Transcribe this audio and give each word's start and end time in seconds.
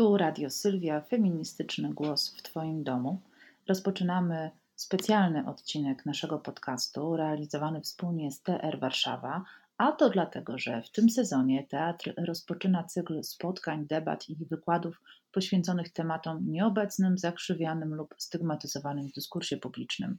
Tu 0.00 0.16
Radio 0.16 0.50
Sylwia, 0.50 1.00
feministyczny 1.00 1.94
głos 1.94 2.36
w 2.36 2.42
Twoim 2.42 2.84
domu. 2.84 3.20
Rozpoczynamy 3.68 4.50
specjalny 4.76 5.46
odcinek 5.46 6.06
naszego 6.06 6.38
podcastu 6.38 7.16
realizowany 7.16 7.80
wspólnie 7.80 8.32
z 8.32 8.42
TR 8.42 8.78
Warszawa, 8.80 9.44
a 9.76 9.92
to 9.92 10.10
dlatego, 10.10 10.58
że 10.58 10.82
w 10.82 10.90
tym 10.90 11.10
sezonie 11.10 11.66
teatr 11.66 12.14
rozpoczyna 12.26 12.84
cykl 12.84 13.22
spotkań, 13.22 13.86
debat 13.86 14.28
i 14.28 14.36
wykładów 14.36 15.00
poświęconych 15.32 15.92
tematom 15.92 16.50
nieobecnym, 16.50 17.18
zakrzywianym 17.18 17.94
lub 17.94 18.14
stygmatyzowanym 18.18 19.08
w 19.08 19.12
dyskursie 19.12 19.56
publicznym 19.56 20.18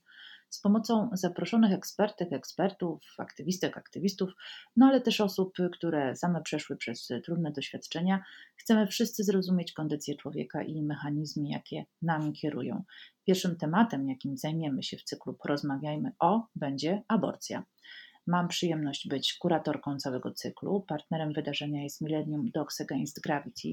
z 0.51 0.61
pomocą 0.61 1.09
zaproszonych 1.13 1.71
ekspertek, 1.71 2.33
ekspertów, 2.33 3.01
aktywistek, 3.17 3.77
aktywistów, 3.77 4.31
no 4.75 4.85
ale 4.85 5.01
też 5.01 5.21
osób, 5.21 5.53
które 5.73 6.15
same 6.15 6.41
przeszły 6.41 6.77
przez 6.77 7.09
trudne 7.25 7.51
doświadczenia, 7.51 8.23
chcemy 8.55 8.87
wszyscy 8.87 9.23
zrozumieć 9.23 9.73
kondycję 9.73 10.15
człowieka 10.15 10.63
i 10.63 10.83
mechanizmy, 10.83 11.49
jakie 11.49 11.85
nami 12.01 12.33
kierują. 12.33 12.83
Pierwszym 13.25 13.55
tematem, 13.55 14.09
jakim 14.09 14.37
zajmiemy 14.37 14.83
się 14.83 14.97
w 14.97 15.03
cyklu 15.03 15.33
Porozmawiajmy 15.33 16.11
o, 16.19 16.47
będzie 16.55 17.03
aborcja. 17.07 17.63
Mam 18.27 18.47
przyjemność 18.47 19.07
być 19.07 19.33
kuratorką 19.33 19.97
całego 19.97 20.31
cyklu. 20.31 20.81
Partnerem 20.87 21.33
wydarzenia 21.33 21.83
jest 21.83 22.01
Millennium 22.01 22.51
Dogs 22.51 22.81
Against 22.81 23.21
Gravity, 23.21 23.69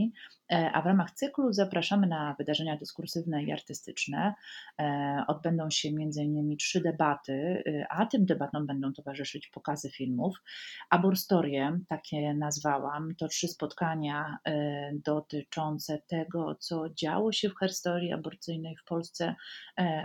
e, 0.53 0.73
a 0.73 0.83
w 0.83 0.87
ramach 0.87 1.11
cyklu 1.11 1.53
zapraszamy 1.53 2.07
na 2.07 2.35
wydarzenia 2.39 2.77
dyskursywne 2.77 3.43
i 3.45 3.53
artystyczne. 3.53 4.35
E, 4.81 5.25
odbędą 5.27 5.71
się 5.71 5.89
m.in. 5.89 6.57
trzy 6.57 6.81
debaty, 6.81 7.63
e, 7.67 7.87
a 7.91 8.07
tym 8.07 8.27
debatom 8.27 8.67
będą 8.67 8.93
towarzyszyć 8.93 9.47
pokazy 9.47 9.91
filmów. 9.91 10.37
Aborstorie, 10.91 11.79
takie 11.89 12.35
nazwałam, 12.35 13.15
to 13.15 13.29
trzy 13.29 13.49
spotkania 13.49 14.39
dotyczące 14.93 15.99
tego, 16.07 16.55
co 16.55 16.91
działo 16.91 17.33
się 17.33 17.49
w 17.49 17.57
herstorii 17.57 18.13
aborcyjnej 18.13 18.77
w 18.77 18.85
Polsce, 18.85 19.35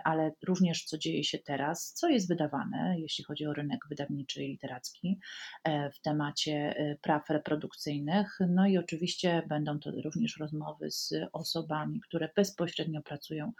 ale 0.03 0.31
również 0.48 0.84
co 0.84 0.98
dzieje 0.98 1.23
się 1.23 1.38
teraz, 1.40 1.94
co 1.94 2.09
jest 2.09 2.28
wydawane, 2.28 2.96
jeśli 3.00 3.23
chodzi 3.23 3.46
o 3.46 3.53
rynek 3.53 3.80
wydawniczy 3.90 4.33
czy 4.34 4.42
literacki 4.42 5.20
e, 5.64 5.92
w 5.92 6.00
temacie 6.00 6.76
e, 6.78 6.95
praw 7.02 7.30
reprodukcyjnych. 7.30 8.40
No 8.50 8.67
i 8.67 8.78
oczywiście 8.78 9.44
będą 9.48 9.80
to 9.80 9.92
również 9.92 10.38
rozmowy 10.38 10.92
z 10.92 11.14
osobami, 11.34 12.02
które 12.02 12.30
bezpośrednio 12.36 13.02
pracują 13.02 13.52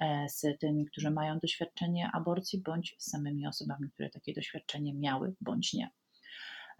e, 0.00 0.26
z 0.28 0.58
tymi, 0.60 0.86
którzy 0.86 1.10
mają 1.10 1.38
doświadczenie 1.38 2.10
aborcji, 2.12 2.62
bądź 2.62 2.96
z 2.98 3.10
samymi 3.10 3.46
osobami, 3.46 3.90
które 3.90 4.10
takie 4.10 4.34
doświadczenie 4.34 4.94
miały, 4.94 5.34
bądź 5.40 5.72
nie. 5.72 5.90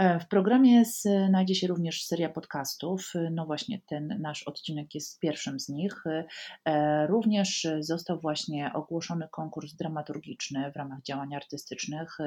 E, 0.00 0.20
w 0.20 0.28
programie 0.28 0.84
znajdzie 1.28 1.54
się 1.54 1.66
również 1.66 2.06
seria 2.06 2.28
podcastów. 2.28 3.12
No 3.30 3.46
właśnie, 3.46 3.80
ten 3.86 4.18
nasz 4.20 4.42
odcinek 4.42 4.94
jest 4.94 5.20
pierwszym 5.20 5.60
z 5.60 5.68
nich. 5.68 6.04
E, 6.64 7.06
również 7.06 7.66
został 7.80 8.20
właśnie 8.20 8.72
ogłoszony 8.74 9.28
konkurs 9.30 9.74
dramaturgiczny 9.74 10.72
w 10.72 10.76
ramach 10.76 11.02
działań 11.02 11.34
artystycznych. 11.34 12.18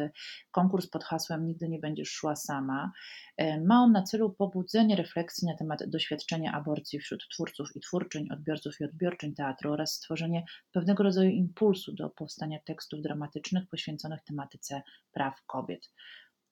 Konkurs 0.52 0.88
pod 0.88 1.04
hasłem 1.04 1.46
Nigdy 1.46 1.70
nie 1.70 1.80
będziesz 1.80 2.10
szła 2.10 2.36
sama. 2.36 2.92
E, 3.38 3.62
ma 3.62 3.84
on 3.84 3.92
na 3.92 4.04
celu 4.04 4.30
pobudzenie 4.30 4.96
refleksji 4.96 5.48
na 5.48 5.58
temat 5.58 5.80
doświadczenia 5.90 6.52
aborcji 6.52 7.00
wśród 7.00 7.28
twórców 7.34 7.76
i 7.76 7.80
twórczyń, 7.80 8.28
odbiorców 8.32 8.82
i 8.82 8.84
odbiorczyń 8.84 9.34
teatru 9.36 9.72
oraz 9.72 9.94
stworzenie 9.94 10.44
pewnego 10.72 11.04
rodzaju 11.04 11.30
impulsu 11.30 11.94
do 11.94 12.10
powstania 12.10 12.60
tekstów 12.66 13.02
dramatycznych 13.02 13.68
poświęconych 13.68 14.24
tematyce 14.24 14.82
praw 15.14 15.46
kobiet. 15.46 15.90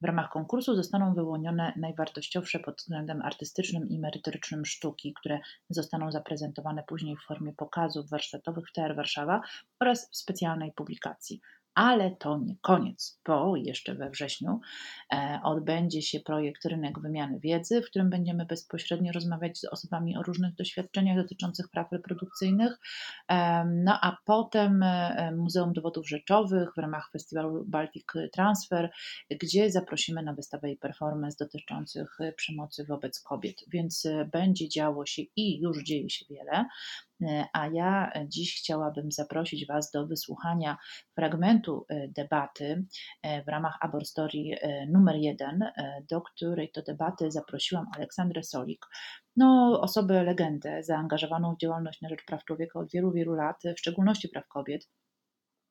W 0.01 0.05
ramach 0.05 0.29
konkursu 0.29 0.75
zostaną 0.75 1.13
wyłonione 1.13 1.73
najwartościowsze 1.77 2.59
pod 2.59 2.77
względem 2.77 3.21
artystycznym 3.21 3.89
i 3.89 3.99
merytorycznym 3.99 4.65
sztuki, 4.65 5.13
które 5.13 5.39
zostaną 5.69 6.11
zaprezentowane 6.11 6.83
później 6.83 7.17
w 7.17 7.25
formie 7.27 7.53
pokazów 7.53 8.09
warsztatowych 8.09 8.69
w 8.69 8.73
TR 8.73 8.95
Warszawa 8.95 9.41
oraz 9.79 10.09
w 10.11 10.17
specjalnej 10.17 10.71
publikacji. 10.71 11.41
Ale 11.75 12.15
to 12.15 12.37
nie 12.37 12.55
koniec, 12.61 13.19
bo 13.25 13.55
jeszcze 13.55 13.95
we 13.95 14.09
wrześniu 14.09 14.59
e, 15.13 15.39
odbędzie 15.43 16.01
się 16.01 16.19
projekt 16.19 16.65
Rynek 16.65 16.99
Wymiany 16.99 17.39
Wiedzy, 17.39 17.81
w 17.81 17.85
którym 17.85 18.09
będziemy 18.09 18.45
bezpośrednio 18.45 19.11
rozmawiać 19.11 19.59
z 19.59 19.65
osobami 19.65 20.17
o 20.17 20.23
różnych 20.23 20.55
doświadczeniach 20.55 21.17
dotyczących 21.17 21.69
praw 21.69 21.91
reprodukcyjnych. 21.91 22.79
E, 23.27 23.65
no 23.65 23.99
a 24.01 24.17
potem 24.25 24.83
e, 24.83 25.31
Muzeum 25.37 25.73
Dowodów 25.73 26.09
Rzeczowych 26.09 26.69
w 26.75 26.77
ramach 26.77 27.09
festiwalu 27.11 27.65
Baltic 27.67 28.05
Transfer, 28.33 28.91
gdzie 29.41 29.71
zaprosimy 29.71 30.23
na 30.23 30.33
wystawę 30.33 30.71
i 30.71 30.77
performance 30.77 31.45
dotyczących 31.45 32.17
przemocy 32.35 32.85
wobec 32.85 33.21
kobiet. 33.21 33.55
Więc 33.67 34.07
będzie 34.31 34.69
działo 34.69 35.05
się 35.05 35.21
i 35.35 35.59
już 35.59 35.83
dzieje 35.83 36.09
się 36.09 36.25
wiele. 36.29 36.65
E, 37.21 37.45
a 37.53 37.67
ja 37.67 38.11
dziś 38.27 38.59
chciałabym 38.59 39.11
zaprosić 39.11 39.67
Was 39.67 39.91
do 39.91 40.07
wysłuchania 40.07 40.77
fragmentu 41.15 41.85
e, 41.89 42.07
debaty 42.07 42.85
e, 43.23 43.43
w 43.43 43.47
ramach 43.47 43.77
Aborstory 43.81 44.39
numer 44.87 45.15
jeden, 45.15 45.71
do 46.09 46.21
której 46.21 46.71
to 46.71 46.81
debaty 46.81 47.31
zaprosiłam 47.31 47.85
Aleksandrę 47.95 48.43
Solik, 48.43 48.85
no, 49.35 49.79
osobę 49.81 50.23
legendę, 50.23 50.83
zaangażowaną 50.83 51.55
w 51.55 51.57
działalność 51.57 52.01
na 52.01 52.09
rzecz 52.09 52.25
praw 52.25 52.45
człowieka 52.45 52.79
od 52.79 52.91
wielu, 52.91 53.11
wielu 53.11 53.33
lat, 53.33 53.57
w 53.75 53.79
szczególności 53.79 54.29
praw 54.29 54.47
kobiet. 54.47 54.89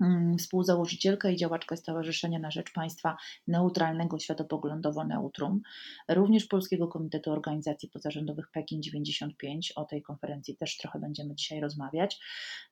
Mm, 0.00 0.38
współzałożycielka 0.38 1.31
i 1.31 1.37
działaczka 1.37 1.77
Stowarzyszenia 1.77 2.38
na 2.38 2.50
Rzecz 2.50 2.72
Państwa 2.72 3.16
Neutralnego 3.47 4.19
Światopoglądowo 4.19 5.05
Neutrum, 5.05 5.61
również 6.09 6.44
Polskiego 6.44 6.88
Komitetu 6.88 7.33
Organizacji 7.33 7.88
Pozarządowych 7.88 8.50
Pekin 8.53 8.83
95. 8.83 9.72
O 9.77 9.84
tej 9.84 10.03
konferencji 10.03 10.56
też 10.56 10.77
trochę 10.77 10.99
będziemy 10.99 11.34
dzisiaj 11.34 11.61
rozmawiać. 11.61 12.19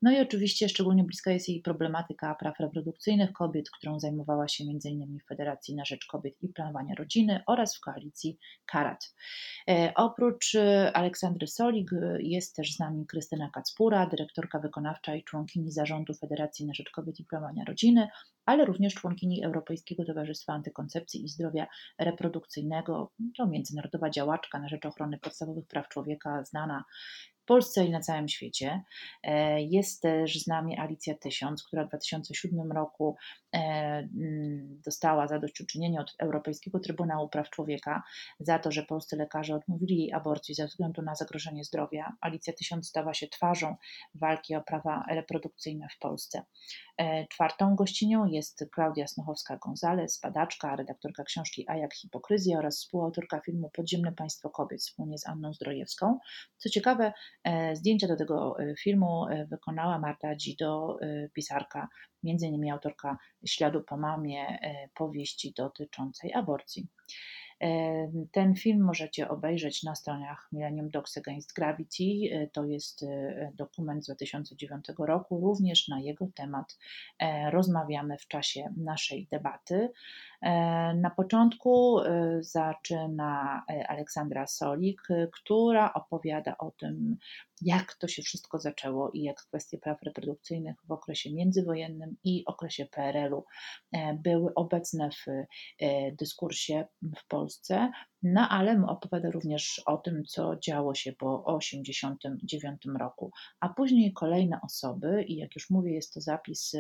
No 0.03 0.13
i 0.13 0.21
oczywiście 0.21 0.69
szczególnie 0.69 1.05
bliska 1.05 1.31
jest 1.31 1.49
jej 1.49 1.61
problematyka 1.63 2.35
praw 2.35 2.61
reprodukcyjnych 2.61 3.33
kobiet, 3.33 3.71
którą 3.71 4.01
zajmowała 4.01 4.49
się 4.49 4.65
m.in. 4.65 5.19
w 5.19 5.29
Federacji 5.29 5.75
na 5.75 5.85
Rzecz 5.85 6.07
Kobiet 6.07 6.35
i 6.43 6.49
Planowania 6.49 6.95
Rodziny 6.95 7.43
oraz 7.47 7.77
w 7.77 7.81
koalicji 7.81 8.39
Karat. 8.67 9.15
E, 9.69 9.93
oprócz 9.95 10.55
e, 10.55 10.93
Aleksandry 10.97 11.47
Solik 11.47 11.93
e, 11.93 12.23
jest 12.23 12.57
też 12.57 12.75
z 12.75 12.79
nami 12.79 13.07
Krystyna 13.07 13.51
Kacpura, 13.51 14.07
dyrektorka 14.07 14.59
wykonawcza 14.59 15.15
i 15.15 15.25
członkini 15.25 15.73
zarządu 15.73 16.15
Federacji 16.15 16.67
na 16.67 16.75
Rzecz 16.75 16.91
Kobiet 16.91 17.18
Planowania 17.27 17.65
Rodziny, 17.65 18.09
ale 18.49 18.65
również 18.65 18.95
członkini 18.95 19.45
Europejskiego 19.45 20.05
Towarzystwa 20.05 20.53
Antykoncepcji 20.53 21.25
i 21.25 21.29
Zdrowia 21.29 21.67
Reprodukcyjnego. 21.99 23.13
To 23.37 23.47
międzynarodowa 23.47 24.11
działaczka 24.11 24.59
na 24.59 24.69
rzecz 24.69 24.87
ochrony 24.87 25.19
podstawowych 25.19 25.67
praw 25.67 25.89
człowieka, 25.89 26.45
znana 26.45 26.85
Polsce 27.49 27.85
i 27.85 27.91
na 27.91 28.01
całym 28.01 28.29
świecie. 28.29 28.83
E, 29.23 29.63
jest 29.63 30.03
też 30.03 30.43
z 30.43 30.47
nami 30.47 30.79
Alicja 30.79 31.15
Tysiąc, 31.15 31.63
która 31.63 31.85
w 31.85 31.89
2007 31.89 32.73
roku 32.73 33.17
e, 33.53 33.59
mm, 33.59 34.81
dostała 34.85 35.27
zadośćuczynienie 35.29 36.01
od 36.01 36.15
Europejskiego 36.19 36.81
Trybunału 36.81 37.29
Praw 37.29 37.51
Człowieka 37.51 38.03
za 38.41 38.59
to, 38.59 38.73
że 38.73 38.83
polscy 38.83 39.17
lekarze 39.17 39.55
odmówili 39.55 39.99
jej 39.99 40.13
aborcji 40.13 40.55
ze 40.55 40.67
względu 40.67 41.03
na 41.03 41.15
zagrożenie 41.15 41.65
zdrowia. 41.65 42.13
Alicja 42.21 42.53
Tysiąc 42.53 42.89
stała 42.89 43.15
się 43.15 43.29
twarzą 43.29 43.77
walki 44.15 44.55
o 44.55 44.61
prawa 44.61 45.05
reprodukcyjne 45.11 45.89
w 45.97 45.99
Polsce. 45.99 46.43
E, 46.99 47.27
czwartą 47.27 47.75
gościnią 47.75 48.27
jest 48.27 48.38
Klaudia 48.75 49.07
Snochowska-Gonzalez, 49.07 50.21
badaczka, 50.23 50.77
redaktorka 50.77 51.25
książki 51.25 51.65
A 51.69 51.77
jak 51.77 51.95
hipokryzja 51.95 52.59
oraz 52.59 52.79
współautorka 52.79 53.41
filmu 53.41 53.71
Podziemne 53.71 54.13
Państwo 54.13 54.51
Kobiet 54.51 54.81
wspólnie 54.81 55.19
z 55.19 55.27
Anną 55.27 55.53
Zdrojewską. 55.53 56.19
Co 56.59 56.69
ciekawe, 56.69 57.13
E, 57.49 57.77
zdjęcia 57.77 58.09
do 58.09 58.17
tego 58.17 58.61
e, 58.61 58.77
filmu 58.77 59.27
e, 59.27 59.47
wykonała 59.47 59.99
Marta 59.99 60.37
Dzido, 60.37 60.99
pisarka, 61.33 61.89
między 62.23 62.47
innymi 62.47 62.71
autorka 62.71 63.19
Śladu 63.47 63.83
po 63.83 63.97
mamie, 63.97 64.59
powieści 64.95 65.53
dotyczącej 65.57 66.35
aborcji. 66.35 66.89
Ten 68.33 68.55
film 68.55 68.81
możecie 68.85 69.29
obejrzeć 69.29 69.83
na 69.83 69.95
stronach 69.95 70.49
Millennium 70.53 70.91
Dogs 70.91 71.19
Against 71.19 71.55
Gravity. 71.55 72.49
To 72.53 72.65
jest 72.65 73.05
dokument 73.55 74.05
z 74.05 74.07
2009 74.07 74.85
roku. 74.99 75.41
Również 75.41 75.89
na 75.89 76.01
jego 76.01 76.27
temat 76.35 76.79
rozmawiamy 77.51 78.19
w 78.19 78.29
czasie 78.29 78.75
naszej 78.77 79.27
debaty. 79.31 79.91
Na 80.95 81.11
początku 81.17 82.01
zaczyna 82.41 83.63
Aleksandra 83.89 84.47
Solik, 84.47 85.03
która 85.33 85.93
opowiada 85.93 86.59
o 86.59 86.71
tym, 86.71 87.17
jak 87.63 87.95
to 87.95 88.09
się 88.09 88.23
wszystko 88.23 88.59
zaczęło 88.59 89.11
i 89.11 89.23
jak 89.23 89.37
kwestie 89.37 89.79
praw 89.79 90.03
reprodukcyjnych 90.03 90.77
w 90.85 90.93
okresie 90.93 91.35
międzywojennym 91.35 92.17
i 92.25 92.45
okresie 92.47 92.87
PRL-u 92.87 93.45
były 94.15 94.55
obecne 94.55 95.11
w 95.11 95.27
dyskursie 96.19 96.87
w 97.17 97.29
Polsce. 97.29 97.91
No 98.23 98.49
ale 98.49 98.83
opowiada 98.87 99.31
również 99.31 99.83
o 99.87 99.97
tym, 99.97 100.25
co 100.25 100.57
działo 100.57 100.95
się 100.95 101.13
po 101.13 101.59
1989 101.61 102.99
roku. 102.99 103.31
A 103.61 103.69
później 103.69 104.13
kolejne 104.13 104.61
osoby, 104.63 105.23
i 105.23 105.37
jak 105.37 105.55
już 105.55 105.71
mówię, 105.71 105.95
jest 105.95 106.15
to 106.15 106.21
zapis 106.21 106.73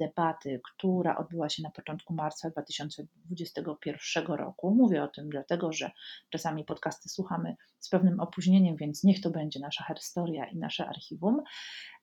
debaty, 0.00 0.60
która 0.64 1.16
odbyła 1.16 1.48
się 1.48 1.62
na 1.62 1.70
początku 1.82 2.14
marca 2.14 2.50
2021 2.50 4.26
roku. 4.26 4.74
Mówię 4.74 5.02
o 5.02 5.08
tym 5.08 5.28
dlatego, 5.28 5.72
że 5.72 5.90
czasami 6.30 6.64
podcasty 6.64 7.08
słuchamy 7.08 7.56
z 7.78 7.88
pewnym 7.88 8.20
opóźnieniem, 8.20 8.76
więc 8.76 9.04
niech 9.04 9.20
to 9.20 9.30
będzie 9.30 9.60
nasza 9.60 9.84
historia 9.98 10.46
i 10.46 10.56
nasze 10.56 10.86
archiwum. 10.86 11.42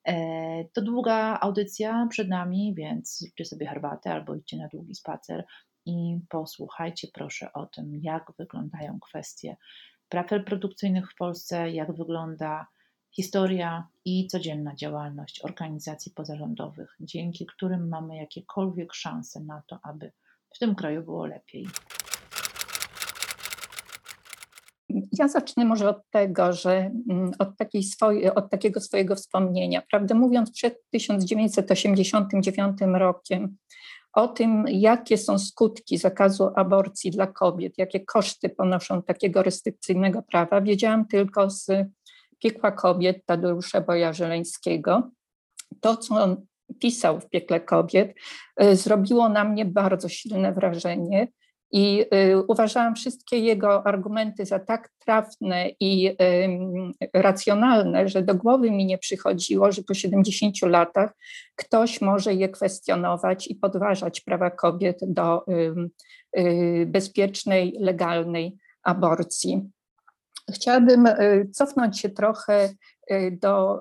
E, 0.04 0.64
to 0.64 0.82
długa 0.82 1.38
audycja 1.40 2.06
przed 2.10 2.28
nami, 2.28 2.74
więc 2.76 3.18
zróbcie 3.18 3.44
sobie 3.44 3.66
herbatę 3.66 4.12
albo 4.12 4.34
idźcie 4.34 4.56
na 4.56 4.68
długi 4.68 4.94
spacer 4.94 5.44
i 5.86 6.18
posłuchajcie 6.28 7.08
proszę 7.14 7.52
o 7.52 7.66
tym, 7.66 8.00
jak 8.02 8.32
wyglądają 8.38 8.98
kwestie 9.00 9.56
praw 10.08 10.30
reprodukcyjnych 10.30 11.12
w 11.12 11.14
Polsce, 11.14 11.70
jak 11.70 11.96
wygląda 11.96 12.66
historia 13.12 13.88
i 14.04 14.26
codzienna 14.26 14.74
działalność 14.74 15.44
organizacji 15.44 16.12
pozarządowych, 16.12 16.96
dzięki 17.00 17.46
którym 17.46 17.88
mamy 17.88 18.16
jakiekolwiek 18.16 18.94
szanse 18.94 19.40
na 19.40 19.62
to, 19.66 19.78
aby 19.82 20.12
w 20.54 20.58
tym 20.58 20.74
kraju 20.74 21.02
było 21.02 21.26
lepiej. 21.26 21.66
Ja 25.12 25.28
zacznę 25.28 25.64
może 25.64 25.88
od 25.88 26.10
tego, 26.10 26.52
że 26.52 26.90
mm, 27.10 27.32
od, 27.38 27.56
takiej 27.56 27.82
swojej, 27.82 28.34
od 28.34 28.50
takiego 28.50 28.80
swojego 28.80 29.16
wspomnienia. 29.16 29.82
Prawdę 29.90 30.14
mówiąc, 30.14 30.52
przed 30.52 30.90
1989 30.90 32.78
rokiem 32.94 33.56
o 34.12 34.28
tym, 34.28 34.64
jakie 34.68 35.18
są 35.18 35.38
skutki 35.38 35.98
zakazu 35.98 36.50
aborcji 36.56 37.10
dla 37.10 37.26
kobiet, 37.26 37.78
jakie 37.78 38.00
koszty 38.00 38.48
ponoszą 38.48 39.02
takiego 39.02 39.42
restrykcyjnego 39.42 40.22
prawa, 40.22 40.60
wiedziałam 40.60 41.06
tylko 41.06 41.50
z 41.50 41.66
Piekła 42.42 42.72
Kobiet 42.72 43.26
Tadeusza 43.26 43.80
Boja-Żeleńskiego. 43.80 45.02
To, 45.80 45.96
co 45.96 46.14
on 46.14 46.46
pisał 46.78 47.20
w 47.20 47.28
Piekle 47.28 47.60
Kobiet, 47.60 48.14
y, 48.62 48.76
zrobiło 48.76 49.28
na 49.28 49.44
mnie 49.44 49.64
bardzo 49.64 50.08
silne 50.08 50.52
wrażenie. 50.52 51.28
I 51.72 52.04
y, 52.14 52.44
uważałam 52.48 52.94
wszystkie 52.94 53.38
jego 53.38 53.86
argumenty 53.86 54.46
za 54.46 54.58
tak 54.58 54.90
trafne 54.98 55.70
i 55.80 56.16
racjonalne, 57.14 58.08
że 58.08 58.22
do 58.22 58.34
głowy 58.34 58.70
mi 58.70 58.86
nie 58.86 58.98
przychodziło, 58.98 59.72
że 59.72 59.82
po 59.82 59.94
70 59.94 60.62
latach 60.62 61.16
ktoś 61.56 62.00
może 62.00 62.34
je 62.34 62.48
kwestionować 62.48 63.46
i 63.46 63.54
podważać 63.54 64.20
prawa 64.20 64.50
kobiet 64.50 64.98
do 65.06 65.44
y, 66.36 66.86
bezpiecznej, 66.86 67.76
legalnej 67.80 68.56
aborcji. 68.82 69.70
Chciałabym 70.54 71.06
y, 71.06 71.48
cofnąć 71.52 72.00
się 72.00 72.08
trochę 72.08 72.68
do 73.32 73.80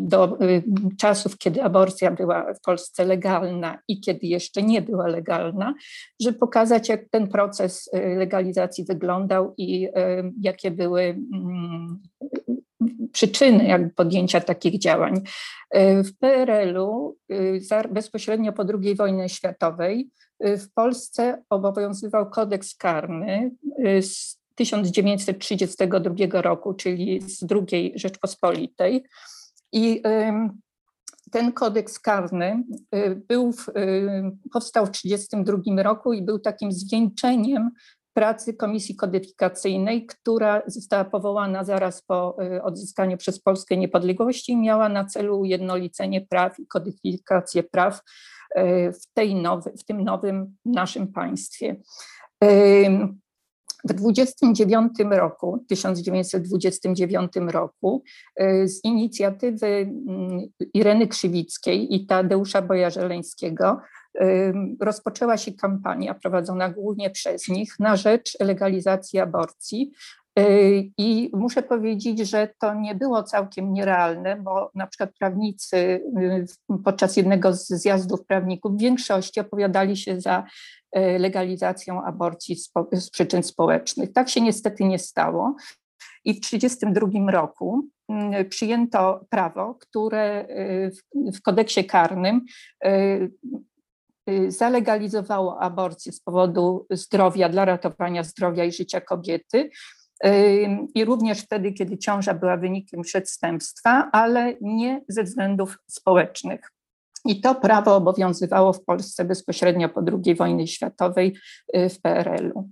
do 0.00 0.42
y, 0.42 0.62
czasów, 0.98 1.38
kiedy 1.38 1.62
aborcja 1.62 2.10
była 2.10 2.54
w 2.54 2.60
Polsce 2.60 3.04
legalna 3.04 3.78
i 3.88 4.00
kiedy 4.00 4.26
jeszcze 4.26 4.62
nie 4.62 4.82
była 4.82 5.06
legalna, 5.06 5.74
żeby 6.20 6.38
pokazać, 6.38 6.88
jak 6.88 7.08
ten 7.10 7.28
proces 7.28 7.90
y, 7.94 8.16
legalizacji 8.16 8.84
wyglądał 8.84 9.54
i 9.56 9.86
y, 9.86 9.90
jakie 10.40 10.70
były 10.70 11.02
mm, 11.02 11.98
przyczyny 13.12 13.64
jakby 13.64 13.90
podjęcia 13.90 14.40
takich 14.40 14.78
działań. 14.78 15.20
W 15.74 16.18
PRL-u 16.18 17.16
bezpośrednio 17.90 18.52
po 18.52 18.64
II 18.82 18.94
wojnie 18.94 19.28
światowej 19.28 20.10
w 20.40 20.72
Polsce 20.74 21.42
obowiązywał 21.50 22.30
kodeks 22.30 22.74
karny 22.74 23.50
z 24.00 24.37
1932 24.58 26.42
roku, 26.42 26.74
czyli 26.74 27.20
z 27.20 27.46
II 27.72 27.92
Rzeczpospolitej. 27.96 29.04
I 29.72 30.02
ten 31.32 31.52
kodeks 31.52 31.98
karny 31.98 32.64
y, 32.94 33.22
był, 33.28 33.54
powstał 34.52 34.86
w 34.86 34.90
1932 34.90 35.82
roku 35.82 36.12
i 36.12 36.22
był 36.22 36.38
takim 36.38 36.72
zwieńczeniem 36.72 37.70
pracy 38.18 38.54
Komisji 38.54 38.96
Kodyfikacyjnej, 38.96 40.06
która 40.06 40.62
została 40.66 41.04
powołana 41.04 41.64
zaraz 41.64 42.02
po 42.02 42.36
y, 42.42 42.62
odzyskaniu 42.62 43.16
przez 43.16 43.40
Polskę 43.40 43.76
niepodległości 43.76 44.52
i 44.52 44.56
miała 44.56 44.88
na 44.88 45.04
celu 45.04 45.40
ujednolicenie 45.40 46.20
praw 46.20 46.58
i 46.60 46.66
kodyfikację 46.66 47.62
praw 47.62 48.00
y, 48.58 48.92
w, 48.92 49.12
tej 49.14 49.34
nowy, 49.34 49.72
w 49.78 49.84
tym 49.84 50.04
nowym 50.04 50.56
naszym 50.64 51.12
państwie. 51.12 51.76
W 53.84 53.92
29 53.92 54.92
roku, 55.10 55.64
1929 55.68 57.32
roku 57.36 58.02
y, 58.40 58.68
z 58.68 58.84
inicjatywy 58.84 59.66
mm, 59.66 60.40
Ireny 60.74 61.08
Krzywickiej 61.08 61.94
i 61.94 62.06
Tadeusza 62.06 62.62
Bojarzeleńskiego 62.62 63.80
y, 64.20 64.52
rozpoczęła 64.80 65.36
się 65.36 65.52
kampania 65.52 66.14
prowadzona 66.14 66.68
głównie 66.68 67.10
przez 67.10 67.48
nich 67.48 67.74
na 67.80 67.96
rzecz 67.96 68.36
legalizacji 68.40 69.18
aborcji. 69.18 69.92
Y, 70.38 70.90
I 70.98 71.30
muszę 71.34 71.62
powiedzieć, 71.62 72.18
że 72.18 72.48
to 72.60 72.74
nie 72.74 72.94
było 72.94 73.22
całkiem 73.22 73.72
nierealne, 73.72 74.36
bo 74.36 74.70
na 74.74 74.86
przykład 74.86 75.10
prawnicy 75.18 76.02
podczas 76.84 77.16
jednego 77.16 77.52
z 77.52 77.68
zjazdów 77.68 78.26
prawników 78.26 78.72
w 78.72 78.80
większości 78.80 79.40
opowiadali 79.40 79.96
się 79.96 80.20
za 80.20 80.44
E, 80.92 81.18
legalizacją 81.18 82.02
aborcji 82.04 82.56
z, 82.56 83.10
przyczyn 83.10 83.42
społecznych. 83.42 84.12
Tak 84.12 84.28
się 84.28 84.40
niestety 84.40 84.84
nie 84.84 84.98
stało. 84.98 85.56
I 86.24 86.34
w 86.34 86.40
1932 86.40 87.30
roku 87.30 87.88
przyjęto 88.48 89.26
prawo, 89.30 89.74
które 89.74 90.48
w 91.14 91.42
kodeksie 91.42 91.84
karnym 91.84 92.44
zalegalizowało 94.48 95.60
aborcję 95.60 96.12
z 96.12 96.20
powodu 96.20 96.86
zdrowia, 96.90 97.48
dla 97.48 97.64
ratowania 97.64 98.22
zdrowia 98.22 98.64
i 98.64 98.72
życia 98.72 99.00
kobiety. 99.00 99.70
I 100.94 101.04
również 101.04 101.42
wtedy, 101.42 101.72
kiedy 101.72 101.98
ciąża 101.98 102.34
była 102.34 102.56
wynikiem 102.56 103.02
przestępstwa, 103.02 104.08
ale 104.12 104.54
nie 104.60 105.00
ze 105.08 105.22
względów 105.22 105.78
społecznych. 105.86 106.60
I 107.24 107.40
to 107.40 107.54
prawo 107.54 107.96
obowiązywało 107.96 108.72
w 108.72 108.84
Polsce 108.84 109.24
bezpośrednio 109.24 109.88
po 109.88 110.02
II 110.24 110.34
wojnie 110.34 110.66
światowej 110.66 111.36
y, 111.76 111.88
w 111.88 112.00
PRL-u. 112.00 112.68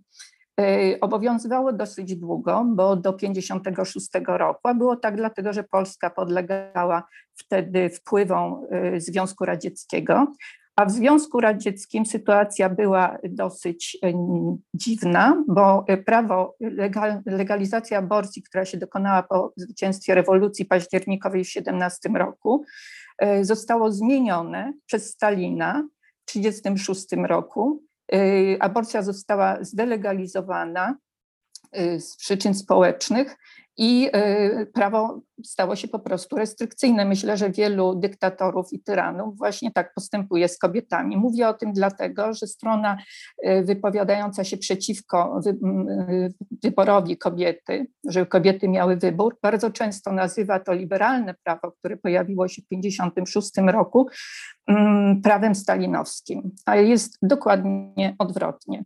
Y, 0.61 0.99
obowiązywało 1.01 1.73
dosyć 1.73 2.17
długo, 2.17 2.67
bo 2.69 2.97
do 2.97 3.13
1956 3.13 4.09
roku, 4.27 4.61
a 4.69 4.75
było 4.75 4.97
tak 4.97 5.17
dlatego, 5.17 5.53
że 5.53 5.65
Polska 5.65 6.11
podlegała 6.11 7.09
wtedy 7.35 7.91
wpływom 7.91 8.67
y, 8.95 9.01
Związku 9.01 9.45
Radzieckiego, 9.45 10.27
a 10.77 10.87
w 10.87 10.91
Związku 10.91 11.41
Radzieckim 11.41 12.07
sytuacja 12.07 12.69
była 12.69 13.19
dosyć 13.25 13.99
dziwna, 14.75 15.45
bo 15.49 15.85
prawo, 16.07 16.57
legal, 16.61 17.23
legalizacja 17.27 17.99
aborcji, 17.99 18.43
która 18.43 18.65
się 18.65 18.79
dokonała 18.79 19.23
po 19.23 19.53
zwycięstwie 19.57 20.15
rewolucji 20.15 20.65
październikowej 20.65 21.45
w 21.45 21.49
17 21.49 22.09
roku, 22.09 22.65
E, 23.19 23.45
zostało 23.45 23.93
zmienione 23.93 24.73
przez 24.87 25.11
Stalina 25.11 25.89
w 26.27 26.33
1936 26.33 27.27
roku. 27.27 27.83
E, 28.13 28.19
aborcja 28.63 29.03
została 29.03 29.65
zdelegalizowana 29.65 30.97
e, 31.73 32.01
z 32.01 32.17
przyczyn 32.17 32.55
społecznych 32.55 33.37
i 33.77 34.11
e, 34.13 34.67
prawo 34.67 35.21
stało 35.45 35.77
się 35.77 35.89
po 35.89 35.99
prostu 35.99 36.37
restrykcyjne. 36.37 37.05
Myślę, 37.05 37.37
że 37.37 37.51
wielu 37.51 37.95
dyktatorów 37.95 38.73
i 38.73 38.81
tyranów 38.81 39.39
właśnie 39.39 39.71
tak 39.73 39.95
postępuje 39.95 40.49
z 40.49 40.59
kobietami. 40.59 41.17
Mówię 41.17 41.49
o 41.49 41.55
tym 41.55 41.73
dlatego, 41.73 42.35
że 42.35 42.47
strona 42.47 42.97
e, 43.43 43.63
wypowiadająca 43.63 44.45
się 44.45 44.57
przeciwko 44.57 45.41
e, 45.47 46.29
wyborowi 46.63 47.17
kobiety, 47.17 47.87
żeby 48.09 48.27
kobiety 48.27 48.69
miały 48.69 48.97
wybór, 48.97 49.39
bardzo 49.43 49.71
często 49.71 50.13
nazywa 50.13 50.61
to 50.61 50.73
liberalne 50.73 51.35
prawo, 51.45 51.73
które 51.73 51.97
pojawiło 51.97 52.49
się 52.49 52.63
w 52.63 52.69
1956 52.69 53.73
roku, 53.73 54.09
prawem 55.23 55.55
stalinowskim, 55.55 56.51
a 56.67 56.77
jest 56.77 57.19
dokładnie 57.23 58.17
odwrotnie. 58.19 58.85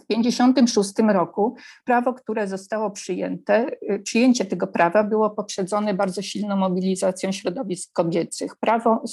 W 0.00 0.06
1956 0.06 1.12
roku 1.12 1.56
prawo, 1.84 2.14
które 2.14 2.48
zostało 2.48 2.90
przyjęte, 2.90 3.66
y, 3.90 3.98
przyjęcie 3.98 4.44
tego 4.44 4.66
prawa 4.66 5.04
było 5.04 5.30
poprzedzone 5.30 5.94
bardzo 5.94 6.22
silną 6.22 6.56
mobilizacją 6.56 7.32
środowisk 7.32 7.92
kobiecych. 7.92 8.56
Prawo, 8.56 9.04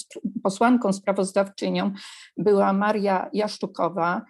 posłanką 0.43 0.93
sprawozdawczynią 0.93 1.91
była 2.37 2.73
Maria 2.73 3.29
Jaszczukowa, 3.33 4.21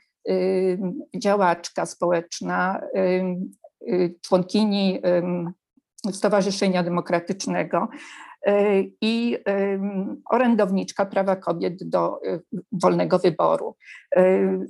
działaczka 1.15 1.85
społeczna, 1.85 2.81
y, 3.87 4.15
członkini 4.21 5.01
Stowarzyszenia 6.11 6.83
Demokratycznego. 6.83 7.87
E, 8.45 8.83
i 9.01 9.37
orędowniczka 10.29 11.05
prawa 11.05 11.35
kobiet 11.35 11.89
do 11.89 12.19
e, 12.25 12.39
wolnego 12.71 13.19
wyboru. 13.19 13.75
E, 14.15 14.23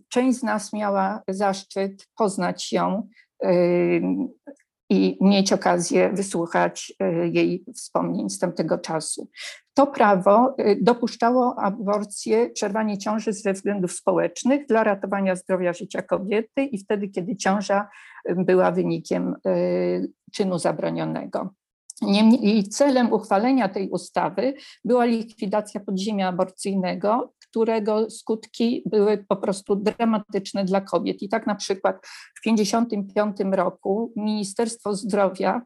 część 0.10 0.40
z 0.40 0.44
nas 0.44 0.74
miała 0.74 1.22
zaszczyt 1.28 2.08
poznać 2.18 2.74
ją 2.74 3.08
i 4.90 5.18
mieć 5.22 5.54
okazję 5.54 6.10
wysłuchać 6.14 6.94
jej 7.24 7.66
wspomnień 7.76 8.30
z 8.30 8.40
tamtego 8.40 8.78
czasu. 8.78 9.30
To 9.74 9.88
prawo 9.88 10.56
dopuszczało 10.82 11.56
aborcję, 11.60 12.50
przerwanie 12.50 12.98
ciąży 12.98 13.34
ze 13.34 13.54
względów 13.54 13.92
społecznych 13.92 14.66
dla 14.68 14.84
ratowania 14.84 15.36
zdrowia 15.36 15.74
życia 15.74 16.02
kobiety 16.02 16.64
i 16.64 16.78
wtedy, 16.78 17.10
kiedy 17.10 17.36
ciąża 17.36 17.90
była 18.36 18.72
wynikiem 18.72 19.36
czynu 20.32 20.60
zabronionego. 20.60 21.50
Niemniej 22.02 22.64
celem 22.64 23.14
uchwalenia 23.14 23.70
tej 23.70 23.90
ustawy 23.90 24.54
była 24.86 25.06
likwidacja 25.06 25.80
podziemia 25.80 26.28
aborcyjnego, 26.28 27.34
którego 27.50 28.10
skutki 28.10 28.84
były 28.86 29.26
po 29.28 29.36
prostu 29.36 29.76
dramatyczne 29.76 30.66
dla 30.66 30.82
kobiet. 30.82 31.22
I 31.22 31.30
tak 31.30 31.48
na 31.48 31.56
przykład 31.56 31.96
w 32.36 32.42
1955 32.44 33.56
roku 33.56 34.14
Ministerstwo 34.16 34.96
Zdrowia 34.96 35.62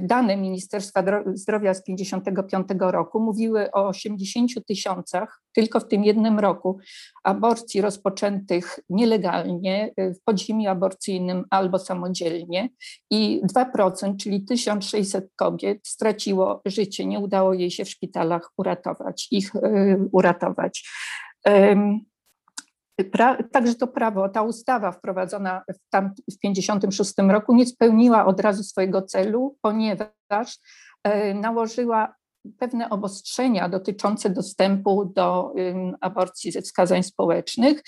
dane 0.00 0.36
Ministerstwa 0.36 1.04
Zdrowia 1.34 1.74
z 1.74 1.82
1955 1.84 2.66
roku 2.92 3.20
mówiły 3.20 3.70
o 3.72 3.88
80 3.88 4.50
tysiącach 4.66 5.44
tylko 5.54 5.80
w 5.80 5.88
tym 5.88 6.04
jednym 6.04 6.38
roku 6.38 6.78
aborcji 7.24 7.80
rozpoczętych 7.80 8.78
nielegalnie 8.88 9.92
y, 10.00 10.14
w 10.14 10.22
podziemiu 10.24 10.70
aborcyjnym 10.70 11.44
albo 11.50 11.78
samodzielnie 11.78 12.68
i 13.10 13.42
2%, 13.54 14.16
czyli 14.16 14.44
1600 14.44 15.28
kobiet 15.36 15.78
straciło 15.84 16.62
życie, 16.66 17.06
nie 17.06 17.18
udało 17.18 17.54
jej 17.54 17.70
się 17.70 17.84
w 17.84 17.90
szpitalach 17.90 18.50
uratować, 18.56 19.28
ich 19.30 19.54
y, 19.54 19.60
uratować. 20.12 20.88
Pra, 23.12 23.42
także 23.52 23.74
to 23.74 23.86
prawo, 23.86 24.28
ta 24.28 24.42
ustawa 24.42 24.92
wprowadzona 24.92 25.60
w 25.60 25.78
1956 25.90 27.14
roku 27.28 27.54
nie 27.54 27.66
spełniła 27.66 28.26
od 28.26 28.40
razu 28.40 28.62
swojego 28.62 29.02
celu, 29.02 29.56
ponieważ 29.62 30.58
e, 31.04 31.34
nałożyła 31.34 32.14
pewne 32.58 32.90
obostrzenia 32.90 33.68
dotyczące 33.68 34.30
dostępu 34.30 35.04
do 35.04 35.54
aborcji 36.00 36.52
ze 36.52 36.62
wskazań 36.62 37.02
społecznych. 37.02 37.82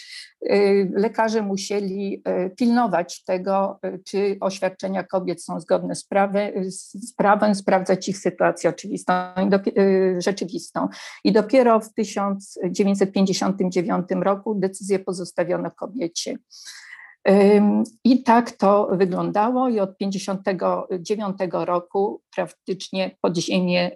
Y, 0.50 0.90
lekarze 0.94 1.42
musieli 1.42 2.22
y, 2.46 2.50
pilnować 2.50 3.24
tego, 3.24 3.78
y, 3.86 4.00
czy 4.04 4.36
oświadczenia 4.40 5.04
kobiet 5.04 5.44
są 5.44 5.60
zgodne 5.60 5.94
z, 5.94 6.04
prawy, 6.04 6.52
z 6.70 7.14
prawem, 7.14 7.54
sprawdzać 7.54 8.08
ich 8.08 8.18
sytuację 8.18 8.70
oczywistą 8.70 9.12
i 9.36 9.50
rzeczywistą. 10.18 10.88
I 11.24 11.32
dopiero 11.32 11.80
w 11.80 11.92
1959 11.92 14.08
roku 14.22 14.54
decyzję 14.54 14.98
pozostawiono 14.98 15.70
kobiecie. 15.70 16.38
I 18.04 18.22
tak 18.22 18.50
to 18.50 18.88
wyglądało 18.92 19.68
i 19.68 19.80
od 19.80 19.98
1959 19.98 21.36
roku 21.52 22.22
praktycznie 22.36 23.16
podziemie 23.20 23.90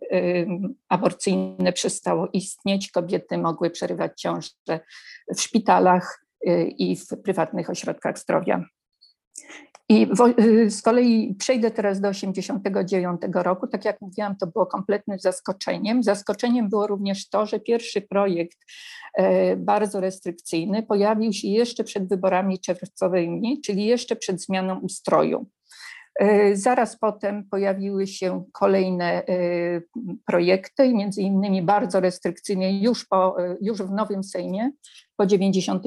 aborcyjne 0.89 1.73
przestało 1.73 2.29
istnieć. 2.33 2.91
Kobiety 2.91 3.39
mogły 3.39 3.71
przerywać 3.71 4.21
ciążę 4.21 4.51
w 5.37 5.41
szpitalach 5.41 6.27
y, 6.49 6.75
i 6.79 6.97
w 6.97 7.07
prywatnych 7.25 7.71
ośrodkach 7.71 8.19
zdrowia. 8.19 8.65
I 9.91 10.07
y, 10.41 10.71
z 10.71 10.83
kolei 10.83 11.35
przejdę 11.35 11.71
teraz 11.71 12.01
do 12.01 12.09
1989 12.09 13.21
roku. 13.33 13.67
Tak 13.67 13.85
jak 13.85 14.01
mówiłam, 14.01 14.37
to 14.37 14.47
było 14.47 14.67
kompletnym 14.67 15.19
zaskoczeniem. 15.19 16.03
Zaskoczeniem 16.03 16.69
było 16.69 16.87
również 16.87 17.29
to, 17.29 17.47
że 17.47 17.61
pierwszy 17.61 18.01
projekt 18.01 18.59
e, 19.15 19.57
bardzo 19.57 20.01
restrykcyjny 20.01 20.83
pojawił 20.83 21.33
się 21.33 21.49
jeszcze 21.49 21.85
przed 21.85 22.09
wyborami 22.09 22.59
czerwcowymi, 22.59 23.61
czyli 23.61 23.87
jeszcze 23.87 24.17
przed 24.17 24.43
zmianą 24.43 24.79
ustroju. 24.79 25.47
E, 26.21 26.57
zaraz 26.57 26.99
potem 26.99 27.45
pojawiły 27.51 28.07
się 28.07 28.45
kolejne 28.53 29.27
e, 29.27 29.27
projekty, 30.27 30.95
między 30.95 31.23
innymi 31.23 31.63
bardzo 31.63 32.01
restrykcyjnie 32.01 32.83
już, 32.83 33.05
po, 33.05 33.37
już 33.61 33.83
w 33.83 33.91
nowym 33.91 34.25
Sejmie 34.25 34.71
po 35.17 35.27
90 35.27 35.85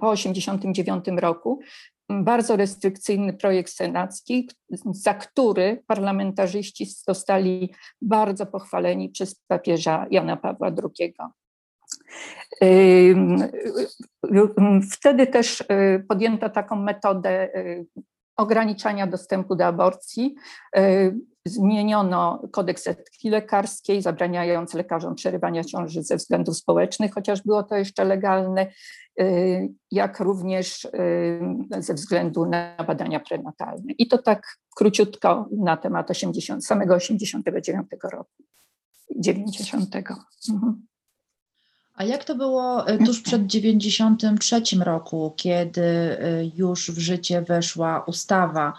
po 0.00 0.16
1989 0.16 1.20
roku 1.20 1.60
bardzo 2.12 2.56
restrykcyjny 2.56 3.32
projekt 3.32 3.72
senacki, 3.72 4.50
za 4.90 5.14
który 5.14 5.82
parlamentarzyści 5.86 6.86
zostali 6.86 7.74
bardzo 8.02 8.46
pochwaleni 8.46 9.08
przez 9.08 9.34
papieża 9.34 10.06
Jana 10.10 10.36
Pawła 10.36 10.68
II. 10.68 11.14
Wtedy 14.92 15.26
też 15.26 15.60
y, 15.60 15.64
podjęto 16.08 16.50
taką 16.50 16.76
metodę 16.76 17.56
y, 17.56 17.86
ograniczania 18.36 19.06
dostępu 19.06 19.56
do 19.56 19.66
aborcji. 19.66 20.34
Y, 20.76 21.14
zmieniono 21.46 22.42
kodeks 22.52 22.86
etyki 22.86 23.30
lekarskiej, 23.30 24.02
zabraniając 24.02 24.74
lekarzom 24.74 25.14
przerywania 25.14 25.64
ciąży 25.64 26.02
ze 26.02 26.16
względów 26.16 26.56
społecznych, 26.56 27.14
chociaż 27.14 27.42
było 27.42 27.62
to 27.62 27.76
jeszcze 27.76 28.04
legalne. 28.04 28.66
Y, 29.20 29.68
jak 29.90 30.20
również 30.20 30.84
y, 30.84 31.40
ze 31.78 31.94
względu 31.94 32.46
na 32.46 32.76
badania 32.86 33.20
prenatalne. 33.20 33.92
I 33.98 34.08
to 34.08 34.18
tak 34.18 34.58
króciutko 34.76 35.48
na 35.58 35.76
temat 35.76 36.10
80, 36.10 36.66
samego 36.66 36.94
89 36.94 37.86
roku, 38.12 38.44
90. 39.16 39.96
Mhm. 40.50 40.86
A 42.02 42.04
jak 42.04 42.24
to 42.24 42.34
było 42.34 42.90
y, 42.90 42.98
tuż 42.98 43.22
przed 43.22 43.46
93 43.46 44.62
roku, 44.80 45.34
kiedy 45.36 46.18
już 46.56 46.90
w 46.90 46.98
życie 46.98 47.42
weszła 47.42 48.04
ustawa? 48.06 48.72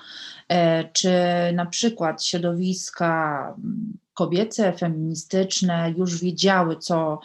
Czy 0.94 1.12
na 1.54 1.66
przykład 1.66 2.24
środowiska 2.24 3.44
mm, 3.58 3.98
kobiece, 4.14 4.74
feministyczne 4.74 5.94
już 5.98 6.22
wiedziały, 6.22 6.78
co 6.78 7.20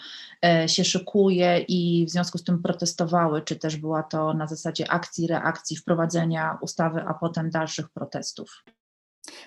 E, 0.45 0.69
się 0.69 0.85
szykuje 0.85 1.59
i 1.69 2.07
w 2.07 2.11
związku 2.11 2.39
z 2.39 2.45
tym 2.45 2.63
protestowały, 2.63 3.43
czy 3.43 3.57
też 3.57 3.77
była 3.77 4.03
to 4.03 4.35
na 4.35 4.47
zasadzie 4.47 4.91
akcji, 4.91 5.27
reakcji, 5.27 5.77
wprowadzenia 5.77 6.59
ustawy, 6.61 7.03
a 7.07 7.15
potem 7.15 7.51
dalszych 7.51 7.89
protestów? 7.89 8.65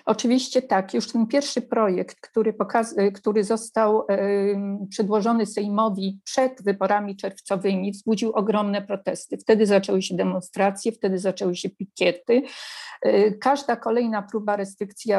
Oczywiście 0.04 0.62
tak. 0.62 0.94
Już 0.94 1.12
ten 1.12 1.26
pierwszy 1.26 1.62
projekt, 1.62 2.20
który, 2.20 2.52
pokaz, 2.52 2.98
e, 2.98 3.12
który 3.12 3.44
został 3.44 4.06
przedłożony 4.90 5.46
Sejmowi 5.46 6.20
przed 6.24 6.62
wyborami 6.62 7.16
czerwcowymi, 7.16 7.92
wzbudził 7.92 8.32
ogromne 8.32 8.82
protesty. 8.82 9.38
Wtedy 9.38 9.66
zaczęły 9.66 10.02
się 10.02 10.16
demonstracje, 10.16 10.92
wtedy 10.92 11.18
zaczęły 11.18 11.56
się 11.56 11.70
pikiety. 11.70 12.42
E, 13.02 13.32
każda 13.32 13.76
kolejna 13.76 14.22
próba 14.22 14.56
restrykcji 14.56 15.12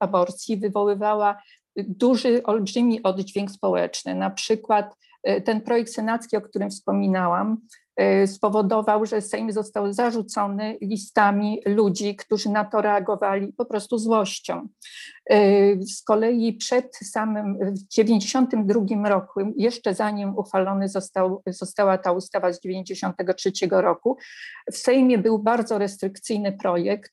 aborcji 0.00 0.56
wywoływała 0.56 1.42
duży, 1.76 2.42
olbrzymi 2.42 3.02
oddźwięk 3.02 3.50
społeczny. 3.50 4.14
Na 4.14 4.30
przykład 4.30 4.96
e, 5.22 5.40
ten 5.40 5.60
projekt 5.60 5.92
senacki, 5.92 6.36
o 6.36 6.40
którym 6.40 6.70
wspominałam, 6.70 7.52
e, 7.52 7.85
spowodował, 8.26 9.06
że 9.06 9.20
Sejm 9.20 9.52
został 9.52 9.92
zarzucony 9.92 10.78
listami 10.80 11.60
ludzi, 11.66 12.16
którzy 12.16 12.50
na 12.50 12.64
to 12.64 12.82
reagowali 12.82 13.52
po 13.52 13.64
prostu 13.64 13.98
złością. 13.98 14.68
E, 15.30 15.38
z 15.82 16.02
kolei 16.02 16.52
przed 16.52 16.96
samym, 16.96 17.54
w 17.54 17.88
1992 17.88 19.08
roku, 19.08 19.40
jeszcze 19.56 19.94
zanim 19.94 20.38
uchwalony 20.38 20.88
został, 20.88 21.42
została 21.46 21.98
ta 21.98 22.12
ustawa 22.12 22.52
z 22.52 22.60
1993 22.60 23.52
roku, 23.70 24.16
w 24.72 24.76
Sejmie 24.76 25.18
był 25.18 25.38
bardzo 25.38 25.78
restrykcyjny 25.78 26.52
projekt 26.52 27.12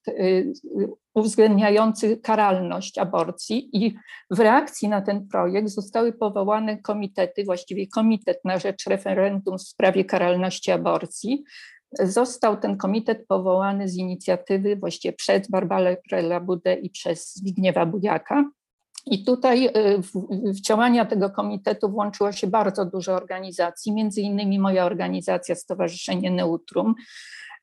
uwzględniający 1.14 2.18
karalność 2.18 2.98
aborcji 2.98 3.70
i 3.86 3.96
w 4.32 4.40
reakcji 4.40 4.90
na 4.90 5.02
ten 5.02 5.28
projekt 5.28 5.70
zostały 5.70 6.14
powołane 6.14 6.78
komitety, 6.78 7.44
właściwie 7.44 7.88
Komitet 7.88 8.40
na 8.46 8.60
rzecz 8.60 8.88
referendum 8.88 9.58
w 9.58 9.62
sprawie 9.62 10.06
karalności 10.06 10.72
aborcji. 10.72 11.44
Został 12.00 12.58
ten 12.58 12.78
komitet 12.78 13.28
powołany 13.28 13.90
z 13.90 13.96
inicjatywy 13.96 14.76
właściwie 14.76 15.14
przez 15.14 15.50
Barbarę 15.50 15.98
Labudę 16.12 16.74
i 16.74 16.90
przez 16.90 17.36
Zbigniewa 17.36 17.86
Bujaka. 17.86 18.46
I 19.06 19.24
tutaj 19.24 19.68
y, 19.68 20.02
w, 20.02 20.12
w, 20.52 20.62
działania 20.62 21.06
tego 21.06 21.30
komitetu 21.30 21.90
włączyło 21.90 22.32
się 22.32 22.48
bardzo 22.48 22.86
dużo 22.86 23.14
organizacji, 23.14 23.94
między 23.94 24.22
innymi 24.22 24.60
moja 24.60 24.86
organizacja 24.86 25.56
Stowarzyszenie 25.56 26.32
Neutrum. 26.32 26.96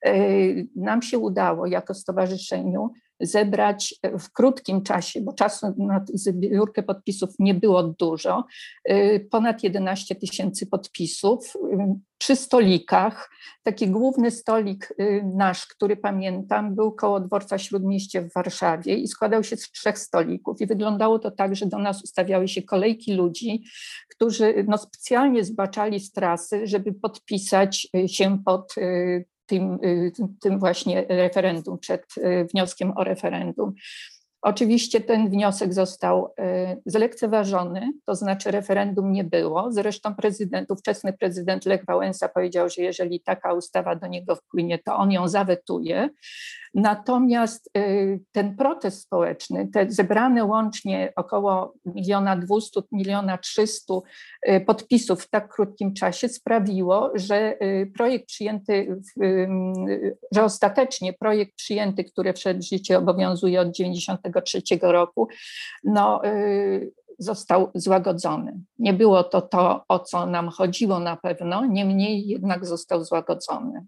Y, 0.07 0.67
nam 0.75 1.01
się 1.01 1.19
udało 1.19 1.65
jako 1.65 1.93
stowarzyszeniu 1.93 2.91
zebrać 3.19 3.95
w 4.19 4.31
krótkim 4.31 4.83
czasie, 4.83 5.21
bo 5.21 5.33
czasu 5.33 5.75
na 5.77 6.05
zbiórkę 6.13 6.83
podpisów 6.83 7.29
nie 7.39 7.53
było 7.53 7.83
dużo, 7.83 8.45
y, 8.89 9.27
ponad 9.31 9.63
11 9.63 10.15
tysięcy 10.15 10.67
podpisów 10.67 11.55
y, 11.55 11.59
przy 12.17 12.35
stolikach. 12.35 13.29
Taki 13.63 13.89
główny 13.89 14.31
stolik 14.31 14.93
nasz, 15.35 15.67
który 15.67 15.97
pamiętam, 15.97 16.75
był 16.75 16.91
koło 16.91 17.19
dworca 17.19 17.57
Śródmieście 17.57 18.21
w 18.21 18.33
Warszawie 18.33 18.95
i 18.95 19.07
składał 19.07 19.43
się 19.43 19.57
z 19.57 19.71
trzech 19.71 19.99
stolików. 19.99 20.61
I 20.61 20.67
wyglądało 20.67 21.19
to 21.19 21.31
tak, 21.31 21.55
że 21.55 21.65
do 21.65 21.77
nas 21.77 22.03
ustawiały 22.03 22.47
się 22.47 22.61
kolejki 22.61 23.13
ludzi, 23.13 23.63
którzy 24.09 24.65
no, 24.67 24.77
specjalnie 24.77 25.43
zbaczali 25.43 25.99
z 25.99 26.11
trasy, 26.11 26.67
żeby 26.67 26.93
podpisać 26.93 27.87
się 28.07 28.37
pod 28.45 28.75
tym, 29.51 29.79
tym 30.41 30.59
właśnie 30.59 31.05
referendum, 31.09 31.79
przed 31.79 32.05
wnioskiem 32.53 32.93
o 32.97 33.03
referendum. 33.03 33.73
Oczywiście 34.41 35.01
ten 35.01 35.29
wniosek 35.29 35.73
został 35.73 36.33
e, 36.39 36.77
zlekceważony, 36.85 37.91
to 38.05 38.15
znaczy 38.15 38.51
referendum 38.51 39.11
nie 39.11 39.23
było. 39.23 39.71
Zresztą 39.71 40.15
prezydent, 40.15 40.71
ówczesny 40.71 41.13
prezydent 41.13 41.65
Lech 41.65 41.85
Wałęsa 41.85 42.29
powiedział, 42.29 42.69
że 42.69 42.81
jeżeli 42.81 43.19
taka 43.19 43.53
ustawa 43.53 43.95
do 43.95 44.07
niego 44.07 44.35
wpłynie, 44.35 44.79
to 44.79 44.95
on 44.95 45.11
ją 45.11 45.27
zawetuje. 45.27 46.09
Natomiast 46.73 47.69
y, 47.77 48.19
ten 48.31 48.55
protest 48.55 49.01
społeczny, 49.01 49.67
te 49.73 49.91
zebrane 49.91 50.45
łącznie 50.45 51.13
około 51.15 51.73
miliona 51.85 52.35
dwustu, 52.35 52.83
miliona 52.91 53.37
trzystu 53.37 54.03
y, 54.49 54.61
podpisów 54.61 55.23
w 55.23 55.29
tak 55.29 55.53
krótkim 55.53 55.93
czasie 55.93 56.29
sprawiło, 56.29 57.11
że 57.15 57.63
y, 57.63 57.91
projekt 57.97 58.25
przyjęty, 58.27 59.01
że 60.31 60.43
ostatecznie 60.43 61.13
projekt 61.13 61.55
przyjęty, 61.55 62.03
który 62.03 62.33
wszedł 62.33 62.59
w 62.59 62.69
życie 62.69 62.97
obowiązuje 62.97 63.61
od 63.61 63.71
93 63.71 64.61
roku, 64.81 65.27
no, 65.83 66.21
został 67.19 67.71
złagodzony. 67.75 68.59
Nie 68.79 68.93
było 68.93 69.23
to 69.23 69.41
to, 69.41 69.83
o 69.87 69.99
co 69.99 70.25
nam 70.25 70.49
chodziło 70.49 70.99
na 70.99 71.17
pewno, 71.17 71.65
niemniej 71.65 72.27
jednak 72.27 72.65
został 72.65 73.03
złagodzony. 73.03 73.85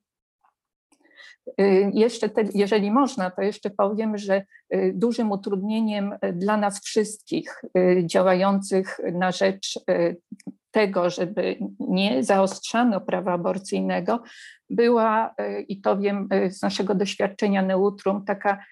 Y, 1.61 1.91
jeszcze, 1.93 2.29
te, 2.29 2.43
jeżeli 2.53 2.91
można, 2.91 3.31
to 3.31 3.41
jeszcze 3.41 3.69
powiem, 3.69 4.17
że 4.17 4.43
y, 4.75 4.91
dużym 4.95 5.31
utrudnieniem 5.31 6.13
y, 6.13 6.33
dla 6.33 6.57
nas 6.57 6.83
wszystkich 6.83 7.61
działających 8.05 8.99
na 9.13 9.31
rzecz 9.31 9.79
tego, 10.71 11.09
żeby 11.09 11.57
nie 11.79 12.23
zaostrzano 12.23 13.01
prawa 13.01 13.33
aborcyjnego, 13.33 14.23
była, 14.69 15.35
i 15.67 15.81
to 15.81 15.97
wiem 15.97 16.29
z 16.49 16.61
naszego 16.61 16.95
doświadczenia 16.95 17.61
neutrum, 17.61 18.25
taka 18.25 18.63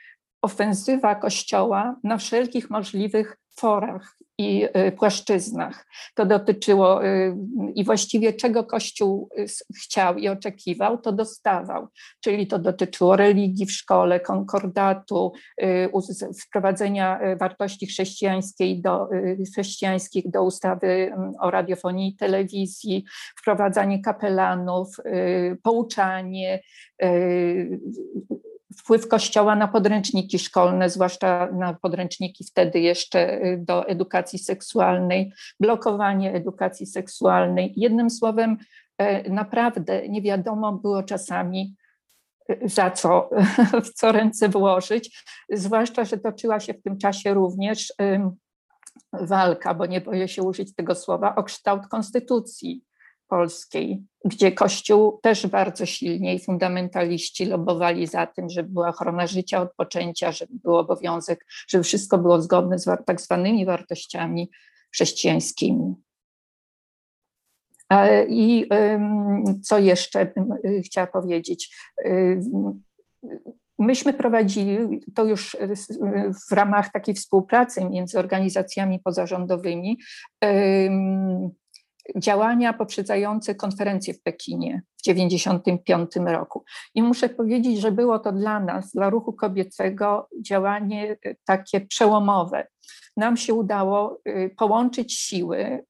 ofensywa 0.41 1.15
Kościoła 1.15 1.95
na 2.03 2.17
wszelkich 2.17 2.69
możliwych 2.69 3.37
forach 3.59 4.17
i 4.37 4.65
y, 4.87 4.91
płaszczyznach. 4.91 5.85
To 6.15 6.25
dotyczyło 6.25 7.05
y, 7.05 7.35
i 7.75 7.83
właściwie 7.83 8.33
czego 8.33 8.63
Kościół 8.63 9.29
y, 9.37 9.45
chciał 9.83 10.17
i 10.17 10.29
oczekiwał, 10.29 10.97
to 10.97 11.11
dostawał. 11.11 11.87
Czyli 12.21 12.47
to 12.47 12.59
dotyczyło 12.59 13.15
religii 13.15 13.65
w 13.65 13.71
szkole, 13.71 14.19
konkordatu, 14.19 15.31
wprowadzenia 16.43 17.19
wartości 17.39 17.87
chrześcijańskiej 17.87 18.81
do, 18.81 19.09
chrześcijańskich 19.51 20.29
do 20.31 20.43
ustawy 20.43 20.87
mm, 20.87 21.33
o 21.39 21.51
radiofonii 21.51 22.09
i 22.09 22.15
telewizji, 22.15 23.05
wprowadzanie 23.37 24.01
kapelanów, 24.01 24.97
pouczanie, 25.63 26.59
wpływ 28.77 29.07
Kościoła 29.07 29.55
na 29.55 29.67
podręczniki 29.67 30.39
szkolne, 30.39 30.89
zwłaszcza 30.89 31.51
na 31.51 31.73
podręczniki 31.73 32.43
wtedy 32.43 32.79
jeszcze 32.79 33.45
y, 33.45 33.57
do 33.57 33.87
edukacji 33.87 34.39
seksualnej, 34.39 35.33
blokowanie 35.59 36.33
edukacji 36.33 36.85
seksualnej. 36.85 37.73
Jednym 37.75 38.09
słowem, 38.09 38.57
e, 38.97 39.29
naprawdę 39.29 40.09
nie 40.09 40.21
wiadomo 40.21 40.73
było 40.73 41.03
czasami, 41.03 41.75
y, 42.51 42.59
za 42.63 42.91
co, 42.91 43.29
w 43.85 43.93
co 43.93 44.11
ręce 44.11 44.49
włożyć, 44.49 45.23
zwłaszcza, 45.49 46.05
że 46.05 46.17
toczyła 46.17 46.59
się 46.59 46.73
w 46.73 46.81
tym 46.81 46.97
czasie 46.97 47.33
również 47.33 47.93
walka, 49.13 49.73
bo 49.73 49.85
nie 49.85 50.01
boję 50.01 50.27
się 50.27 50.43
użyć 50.43 50.75
tego 50.75 50.95
słowa, 50.95 51.35
o 51.35 51.43
kształt 51.43 51.87
konstytucji 51.87 52.83
polskiej, 53.31 54.03
gdzie 54.25 54.51
Kościół 54.51 55.19
też 55.23 55.47
bardzo 55.47 55.85
silnie 55.85 56.35
i 56.35 56.39
fundamentaliści 56.39 57.45
lobowali 57.45 58.07
za 58.07 58.27
tym, 58.27 58.49
żeby 58.49 58.69
była 58.69 58.89
ochrona 58.89 59.27
życia 59.27 59.61
od 59.61 59.75
poczęcia, 59.75 60.31
żeby 60.31 60.53
był 60.53 60.75
obowiązek, 60.75 61.45
żeby 61.67 61.83
wszystko 61.83 62.17
było 62.17 62.41
zgodne 62.41 62.79
z 62.79 62.89
tak 63.05 63.21
zwanymi 63.21 63.65
wartościami 63.65 64.51
chrześcijańskimi. 64.93 65.95
I 68.27 68.67
co 69.63 69.79
jeszcze 69.79 70.25
bym 70.25 70.51
y, 70.65 70.81
chciała 70.85 71.07
powiedzieć? 71.07 71.75
Myśmy 73.79 74.13
prowadzili 74.13 75.01
to 75.15 75.25
już 75.25 75.57
w 76.49 76.51
ramach 76.51 76.91
takiej 76.91 77.15
współpracy 77.15 77.85
między 77.85 78.19
organizacjami 78.19 78.99
pozarządowymi 78.99 79.97
działania 82.17 82.73
poprzedzające 82.73 83.55
konferencję 83.55 84.13
w 84.13 84.21
Pekinie 84.21 84.81
w 84.97 85.01
1995 85.03 86.29
roku. 86.33 86.63
I 86.95 87.03
muszę 87.03 87.29
powiedzieć, 87.29 87.79
że 87.79 87.91
było 87.91 88.19
to 88.19 88.31
dla 88.31 88.59
nas, 88.59 88.91
dla 88.91 89.09
ruchu 89.09 89.33
kobiecego, 89.33 90.27
działanie 90.41 91.17
e, 91.25 91.35
takie 91.45 91.81
przełomowe. 91.81 92.67
Nam 93.17 93.37
się 93.37 93.53
udało 93.53 94.21
e, 94.25 94.49
połączyć 94.49 95.13
siły, 95.13 95.57
e, 95.57 95.85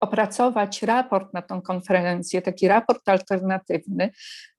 opracować 0.00 0.82
raport 0.82 1.34
na 1.34 1.42
tą 1.42 1.62
konferencję, 1.62 2.42
taki 2.42 2.68
raport 2.68 3.08
alternatywny. 3.08 4.10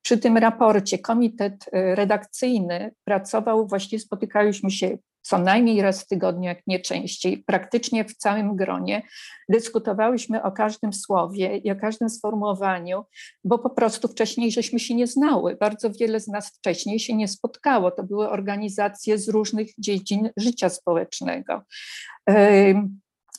Przy 0.02 0.17
tym 0.17 0.38
raporcie 0.38 1.00
komitet 1.00 1.65
redakcyjny 1.71 2.91
pracował, 3.04 3.67
właściwie 3.67 4.00
spotykaliśmy 4.00 4.71
się 4.71 4.97
co 5.22 5.38
najmniej 5.38 5.82
raz 5.82 6.04
w 6.04 6.08
tygodniu, 6.08 6.44
jak 6.44 6.68
nie 6.68 6.80
częściej, 6.80 7.44
praktycznie 7.48 8.06
w 8.06 8.16
całym 8.16 8.56
gronie, 8.56 9.02
dyskutowałyśmy 9.50 10.44
o 10.44 10.52
każdym 10.52 10.94
słowie 10.94 11.58
i 11.58 11.72
o 11.72 11.76
każdym 11.76 12.10
sformułowaniu, 12.10 13.06
bo 13.44 13.60
po 13.60 13.70
prostu 13.70 14.08
wcześniej 14.08 14.52
żeśmy 14.52 14.80
się 14.80 14.96
nie 14.96 15.08
znały. 15.08 15.56
Bardzo 15.56 15.90
wiele 16.00 16.20
z 16.20 16.28
nas 16.28 16.58
wcześniej 16.58 17.00
się 17.00 17.16
nie 17.16 17.28
spotkało. 17.28 17.92
To 17.92 18.04
były 18.04 18.30
organizacje 18.30 19.18
z 19.18 19.30
różnych 19.30 19.68
dziedzin 19.78 20.30
życia 20.38 20.70
społecznego. 20.70 21.62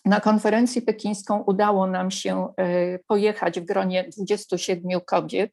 Na 0.04 0.20
konferencję 0.20 0.82
pekińską 0.82 1.42
udało 1.42 1.86
nam 1.86 2.10
się 2.10 2.48
e, 2.56 2.98
pojechać 2.98 3.60
w 3.60 3.64
gronie 3.64 4.08
27 4.16 5.00
kobiet. 5.06 5.52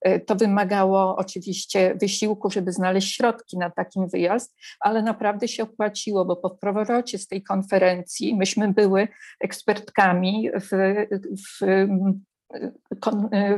E, 0.00 0.20
to 0.20 0.36
wymagało 0.36 1.16
oczywiście 1.16 1.94
wysiłku, 1.94 2.50
żeby 2.50 2.72
znaleźć 2.72 3.16
środki 3.16 3.58
na 3.58 3.70
takim 3.70 4.08
wyjazd, 4.08 4.56
ale 4.80 5.02
naprawdę 5.02 5.48
się 5.48 5.62
opłaciło, 5.62 6.24
bo 6.24 6.36
po 6.36 6.50
powrocie 6.50 7.18
z 7.18 7.28
tej 7.28 7.42
konferencji 7.42 8.36
myśmy 8.36 8.72
były 8.72 9.08
ekspertkami 9.40 10.50
w, 10.60 10.68
w 11.60 11.88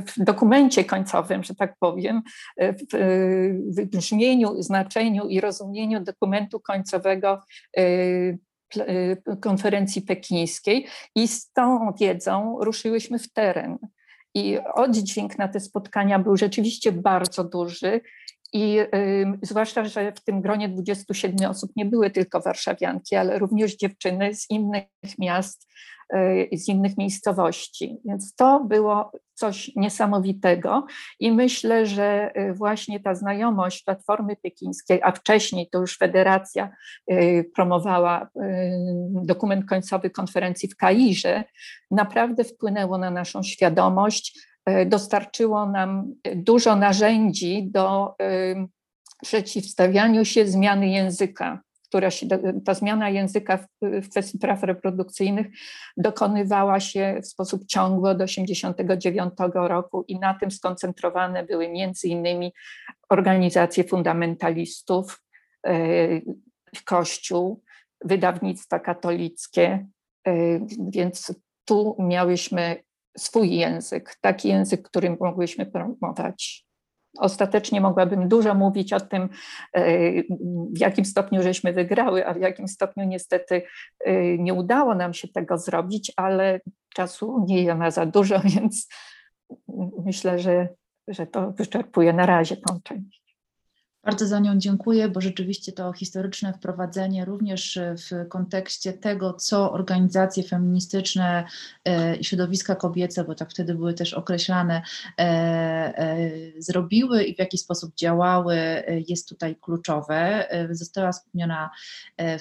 w 0.06 0.24
dokumencie 0.24 0.84
końcowym, 0.84 1.44
że 1.44 1.54
tak 1.54 1.74
powiem, 1.80 2.22
w 3.76 3.86
brzmieniu, 3.86 4.62
znaczeniu 4.62 5.28
i 5.28 5.40
rozumieniu 5.40 6.00
dokumentu 6.00 6.60
końcowego 6.60 7.42
e, 7.76 7.82
konferencji 9.40 10.02
pekińskiej 10.02 10.86
i 11.14 11.28
z 11.28 11.52
tą 11.52 11.92
wiedzą 12.00 12.56
ruszyłyśmy 12.60 13.18
w 13.18 13.32
teren. 13.32 13.78
I 14.34 14.58
oddźwięk 14.74 15.38
na 15.38 15.48
te 15.48 15.60
spotkania 15.60 16.18
był 16.18 16.36
rzeczywiście 16.36 16.92
bardzo 16.92 17.44
duży. 17.44 18.00
I 18.52 18.78
y, 18.78 18.86
zwłaszcza, 19.42 19.84
że 19.84 20.12
w 20.12 20.20
tym 20.20 20.40
gronie 20.40 20.68
27 20.68 21.50
osób 21.50 21.72
nie 21.76 21.84
były 21.84 22.10
tylko 22.10 22.40
warszawianki, 22.40 23.16
ale 23.16 23.38
również 23.38 23.76
dziewczyny 23.76 24.34
z 24.34 24.50
innych 24.50 24.84
miast, 25.18 25.68
y, 26.14 26.48
z 26.52 26.68
innych 26.68 26.98
miejscowości. 26.98 27.96
Więc 28.04 28.34
to 28.34 28.64
było 28.64 29.12
coś 29.40 29.70
niesamowitego. 29.76 30.86
I 31.20 31.32
myślę, 31.32 31.86
że 31.86 32.30
y, 32.36 32.54
właśnie 32.54 33.00
ta 33.00 33.14
znajomość 33.14 33.84
Platformy 33.84 34.36
Pekińskiej, 34.36 35.00
a 35.02 35.12
wcześniej 35.12 35.68
to 35.72 35.80
już 35.80 35.98
Federacja 35.98 36.70
y, 37.12 37.50
promowała 37.54 38.22
y, 38.22 38.28
dokument 39.24 39.66
końcowy 39.66 40.10
konferencji 40.10 40.68
w 40.68 40.76
Kairze, 40.76 41.44
naprawdę 41.90 42.44
wpłynęło 42.44 42.98
na 42.98 43.10
naszą 43.10 43.42
świadomość, 43.42 44.50
dostarczyło 44.86 45.66
nam 45.66 46.14
dużo 46.34 46.76
narzędzi 46.76 47.70
do 47.70 48.14
przeciwstawianiu 49.22 50.24
się 50.24 50.46
zmiany 50.46 50.88
języka 50.88 51.60
która 51.90 52.10
się, 52.10 52.26
ta 52.64 52.74
zmiana 52.74 53.08
języka 53.08 53.56
w, 53.56 53.66
w 53.82 54.08
kwestii 54.10 54.38
praw 54.38 54.62
reprodukcyjnych 54.62 55.46
dokonywała 55.96 56.80
się 56.80 57.20
w 57.22 57.26
sposób 57.26 57.66
ciągły 57.66 58.10
od 58.10 58.18
1989 58.18 59.32
roku 59.54 60.04
i 60.08 60.18
na 60.18 60.34
tym 60.34 60.50
skoncentrowane 60.50 61.44
były 61.44 61.68
między 61.68 62.08
innymi 62.08 62.52
organizacje 63.08 63.84
fundamentalistów, 63.84 65.22
e, 65.66 65.72
Kościół, 66.84 67.62
wydawnictwa 68.04 68.78
katolickie, 68.78 69.86
e, 70.26 70.32
więc 70.92 71.34
tu 71.64 71.96
miałyśmy 71.98 72.82
swój 73.18 73.56
język, 73.56 74.16
taki 74.20 74.48
język, 74.48 74.82
którym 74.82 75.16
mogłyśmy 75.20 75.66
promować. 75.66 76.69
Ostatecznie 77.18 77.80
mogłabym 77.80 78.28
dużo 78.28 78.54
mówić 78.54 78.92
o 78.92 79.00
tym, 79.00 79.28
e, 79.72 80.12
w 80.72 80.78
jakim 80.78 81.04
stopniu 81.04 81.42
żeśmy 81.42 81.72
wygrały, 81.72 82.26
a 82.26 82.34
w 82.34 82.40
jakim 82.40 82.68
stopniu 82.68 83.04
niestety 83.04 83.62
e, 84.04 84.38
nie 84.38 84.54
udało 84.54 84.94
nam 84.94 85.14
się 85.14 85.28
tego 85.28 85.58
zrobić, 85.58 86.12
ale 86.16 86.60
czasu 86.94 87.44
nie 87.48 87.74
ma 87.74 87.90
za 87.90 88.06
dużo, 88.06 88.40
więc 88.54 88.88
myślę, 90.04 90.38
że 90.38 90.68
że 91.08 91.26
to 91.26 91.52
wyczerpuje 91.52 92.12
na 92.12 92.26
razie 92.26 92.56
tą 92.56 92.80
część. 92.82 93.29
Bardzo 94.04 94.26
za 94.26 94.38
nią 94.38 94.58
dziękuję, 94.58 95.08
bo 95.08 95.20
rzeczywiście 95.20 95.72
to 95.72 95.92
historyczne 95.92 96.52
wprowadzenie 96.52 97.24
również 97.24 97.78
w 97.78 98.28
kontekście 98.28 98.92
tego, 98.92 99.32
co 99.32 99.72
organizacje 99.72 100.42
feministyczne 100.42 101.44
e, 101.84 102.16
i 102.16 102.24
środowiska 102.24 102.74
kobiece, 102.74 103.24
bo 103.24 103.34
tak 103.34 103.50
wtedy 103.50 103.74
były 103.74 103.94
też 103.94 104.14
określane, 104.14 104.82
e, 105.18 105.22
e, 105.22 106.30
zrobiły 106.58 107.24
i 107.24 107.34
w 107.34 107.38
jaki 107.38 107.58
sposób 107.58 107.94
działały, 107.94 108.56
jest 109.08 109.28
tutaj 109.28 109.56
kluczowe. 109.56 110.48
Została 110.70 111.12
wspomniana 111.12 111.70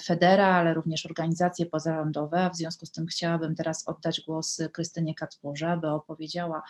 Federa, 0.03 0.47
ale 0.47 0.73
również 0.73 1.05
organizacje 1.05 1.65
pozarządowe, 1.65 2.49
w 2.53 2.57
związku 2.57 2.85
z 2.85 2.91
tym 2.91 3.07
chciałabym 3.07 3.55
teraz 3.55 3.87
oddać 3.87 4.21
głos 4.21 4.61
Krystynie 4.73 5.15
Kacpurze, 5.15 5.71
aby 5.71 5.87
opowiedziała 5.87 6.63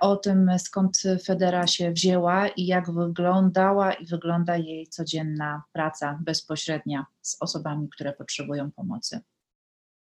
o 0.00 0.16
tym, 0.16 0.50
skąd 0.58 1.02
Federa 1.24 1.66
się 1.66 1.92
wzięła 1.92 2.48
i 2.48 2.66
jak 2.66 2.90
wyglądała 2.90 3.92
i 4.02 4.06
wygląda 4.06 4.56
jej 4.56 4.86
codzienna 4.86 5.62
praca 5.72 6.18
bezpośrednia 6.24 7.06
z 7.22 7.36
osobami, 7.40 7.88
które 7.88 8.12
potrzebują 8.12 8.70
pomocy. 8.70 9.20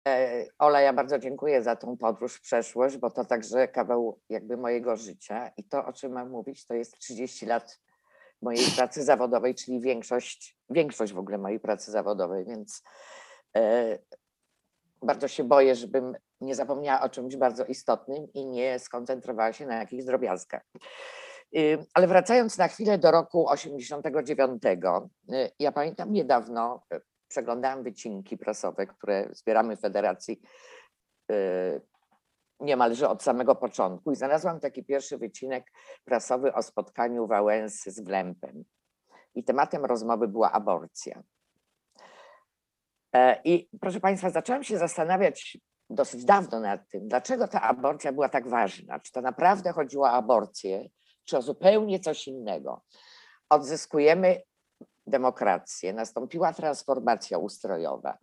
E, 0.07 0.45
Ola, 0.59 0.81
ja 0.81 0.93
bardzo 0.93 1.19
dziękuję 1.19 1.63
za 1.63 1.75
tą 1.75 1.97
podróż 1.97 2.33
w 2.33 2.41
przeszłość, 2.41 2.97
bo 2.97 3.09
to 3.09 3.25
także 3.25 3.67
kawał 3.67 4.19
jakby 4.29 4.57
mojego 4.57 4.95
życia 4.95 5.51
i 5.57 5.63
to, 5.63 5.85
o 5.85 5.93
czym 5.93 6.11
mam 6.11 6.29
mówić, 6.29 6.65
to 6.65 6.73
jest 6.73 6.97
30 6.97 7.45
lat 7.45 7.79
mojej 8.41 8.71
pracy 8.75 9.03
zawodowej, 9.03 9.55
czyli 9.55 9.81
większość, 9.81 10.57
większość 10.69 11.13
w 11.13 11.19
ogóle 11.19 11.37
mojej 11.37 11.59
pracy 11.59 11.91
zawodowej, 11.91 12.45
więc 12.45 12.83
e, 13.57 13.97
bardzo 15.01 15.27
się 15.27 15.43
boję, 15.43 15.75
żebym 15.75 16.15
nie 16.41 16.55
zapomniała 16.55 17.01
o 17.01 17.09
czymś 17.09 17.35
bardzo 17.35 17.65
istotnym 17.65 18.33
i 18.33 18.45
nie 18.45 18.79
skoncentrowała 18.79 19.53
się 19.53 19.65
na 19.65 19.75
jakichś 19.75 20.03
drobiazgach. 20.03 20.63
Ale 21.93 22.07
wracając 22.07 22.57
na 22.57 22.67
chwilę 22.67 22.97
do 22.97 23.11
roku 23.11 23.49
89, 23.49 24.63
y, 25.33 25.51
ja 25.59 25.71
pamiętam 25.71 26.11
niedawno 26.11 26.83
y, 26.93 27.01
przeglądałam 27.27 27.83
wycinki 27.83 28.37
prasowe, 28.37 28.87
które 28.87 29.29
zbieramy 29.31 29.77
w 29.77 29.81
Federacji 29.81 30.41
y, 31.31 31.81
niemalże 32.59 33.09
od 33.09 33.23
samego 33.23 33.55
początku 33.55 34.11
i 34.11 34.15
znalazłam 34.15 34.59
taki 34.59 34.83
pierwszy 34.83 35.17
wycinek 35.17 35.71
prasowy 36.05 36.53
o 36.53 36.63
spotkaniu 36.63 37.27
Wałęsy 37.27 37.91
z 37.91 37.99
Wlępem. 37.99 38.63
I 39.35 39.43
tematem 39.43 39.85
rozmowy 39.85 40.27
była 40.27 40.51
aborcja. 40.51 41.23
E, 43.15 43.41
I 43.43 43.69
proszę 43.81 43.99
Państwa, 43.99 44.29
zaczęłam 44.29 44.63
się 44.63 44.77
zastanawiać 44.77 45.57
dosyć 45.89 46.25
dawno 46.25 46.59
nad 46.59 46.89
tym, 46.89 47.07
dlaczego 47.07 47.47
ta 47.47 47.61
aborcja 47.61 48.11
była 48.11 48.29
tak 48.29 48.47
ważna. 48.47 48.99
Czy 48.99 49.11
to 49.11 49.21
naprawdę 49.21 49.71
chodziło 49.71 50.05
o 50.05 50.11
aborcję, 50.11 50.89
czy 51.27 51.37
o 51.37 51.41
zupełnie 51.41 51.99
coś 51.99 52.27
innego. 52.27 52.81
Odzyskujemy 53.49 54.41
demokrację, 55.07 55.93
nastąpiła 55.93 56.53
transformacja 56.53 57.37
ustrojowa. 57.37 58.17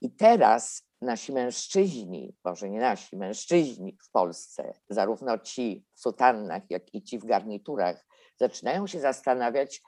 I 0.00 0.10
teraz 0.10 0.82
nasi 1.00 1.32
mężczyźni, 1.32 2.36
może 2.44 2.70
nie 2.70 2.80
nasi, 2.80 3.16
mężczyźni 3.16 3.98
w 4.02 4.10
Polsce, 4.10 4.72
zarówno 4.88 5.38
ci 5.38 5.86
w 5.94 6.00
sutannach, 6.00 6.62
jak 6.70 6.94
i 6.94 7.02
ci 7.02 7.18
w 7.18 7.24
garniturach, 7.24 8.06
zaczynają 8.36 8.86
się 8.86 9.00
zastanawiać, 9.00 9.82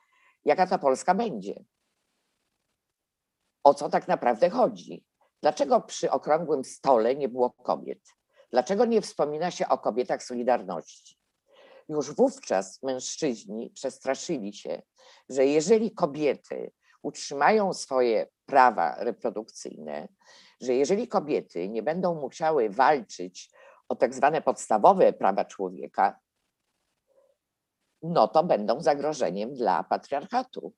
jaka 0.45 0.67
ta 0.67 0.79
Polska 0.79 1.15
będzie. 1.15 1.65
O 3.65 3.75
co 3.75 3.89
tak 3.89 4.09
naprawdę 4.09 4.51
chodzi? 4.51 5.05
Dlaczego 5.43 5.81
przy 5.81 6.11
okrągłym 6.11 6.65
stole 6.65 7.15
nie 7.15 7.29
było 7.29 7.51
kobiet? 7.51 8.01
Dlaczego 8.51 8.85
nie 8.85 9.01
wspomina 9.01 9.51
się 9.51 9.69
o 9.69 9.79
kobietach 9.79 10.23
Solidarności? 10.23 11.19
Już 11.89 12.15
wówczas 12.15 12.83
mężczyźni 12.83 13.71
przestraszyli 13.71 14.53
się, 14.53 14.83
że 15.29 15.47
jeżeli 15.47 15.91
kobiety 15.91 16.73
utrzymają 17.03 17.73
swoje 17.73 18.27
prawa 18.47 18.97
reprodukcyjne, 18.99 20.09
że 20.61 20.75
jeżeli 20.75 21.09
kobiety 21.09 21.69
nie 21.69 21.83
będą 21.83 22.15
musiały 22.15 22.71
walczyć 22.71 23.51
o 23.89 23.97
tak 23.97 24.15
zwane 24.15 24.43
podstawowe 24.43 25.13
prawa 25.13 25.45
człowieka, 25.45 26.21
no 28.03 28.29
to 28.29 28.45
będą 28.45 28.83
zagrożeniem 28.83 29.55
dla 29.55 29.85
patriarchatu. 29.85 30.73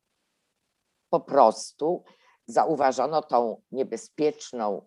Po 1.11 1.21
prostu 1.21 2.05
zauważono 2.47 3.23
tą 3.23 3.63
niebezpieczną 3.71 4.87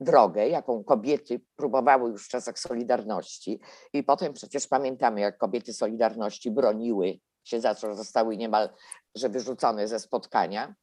drogę, 0.00 0.48
jaką 0.48 0.84
kobiety 0.84 1.40
próbowały 1.56 2.10
już 2.10 2.26
w 2.26 2.28
czasach 2.28 2.58
Solidarności. 2.58 3.60
I 3.92 4.02
potem 4.02 4.32
przecież 4.32 4.68
pamiętamy, 4.68 5.20
jak 5.20 5.38
kobiety 5.38 5.72
Solidarności 5.72 6.50
broniły 6.50 7.18
się, 7.44 7.60
za 7.60 7.74
co 7.74 7.94
zostały 7.94 8.36
niemal 8.36 8.68
że 9.14 9.28
wyrzucone 9.28 9.88
ze 9.88 9.98
spotkania. 9.98 10.74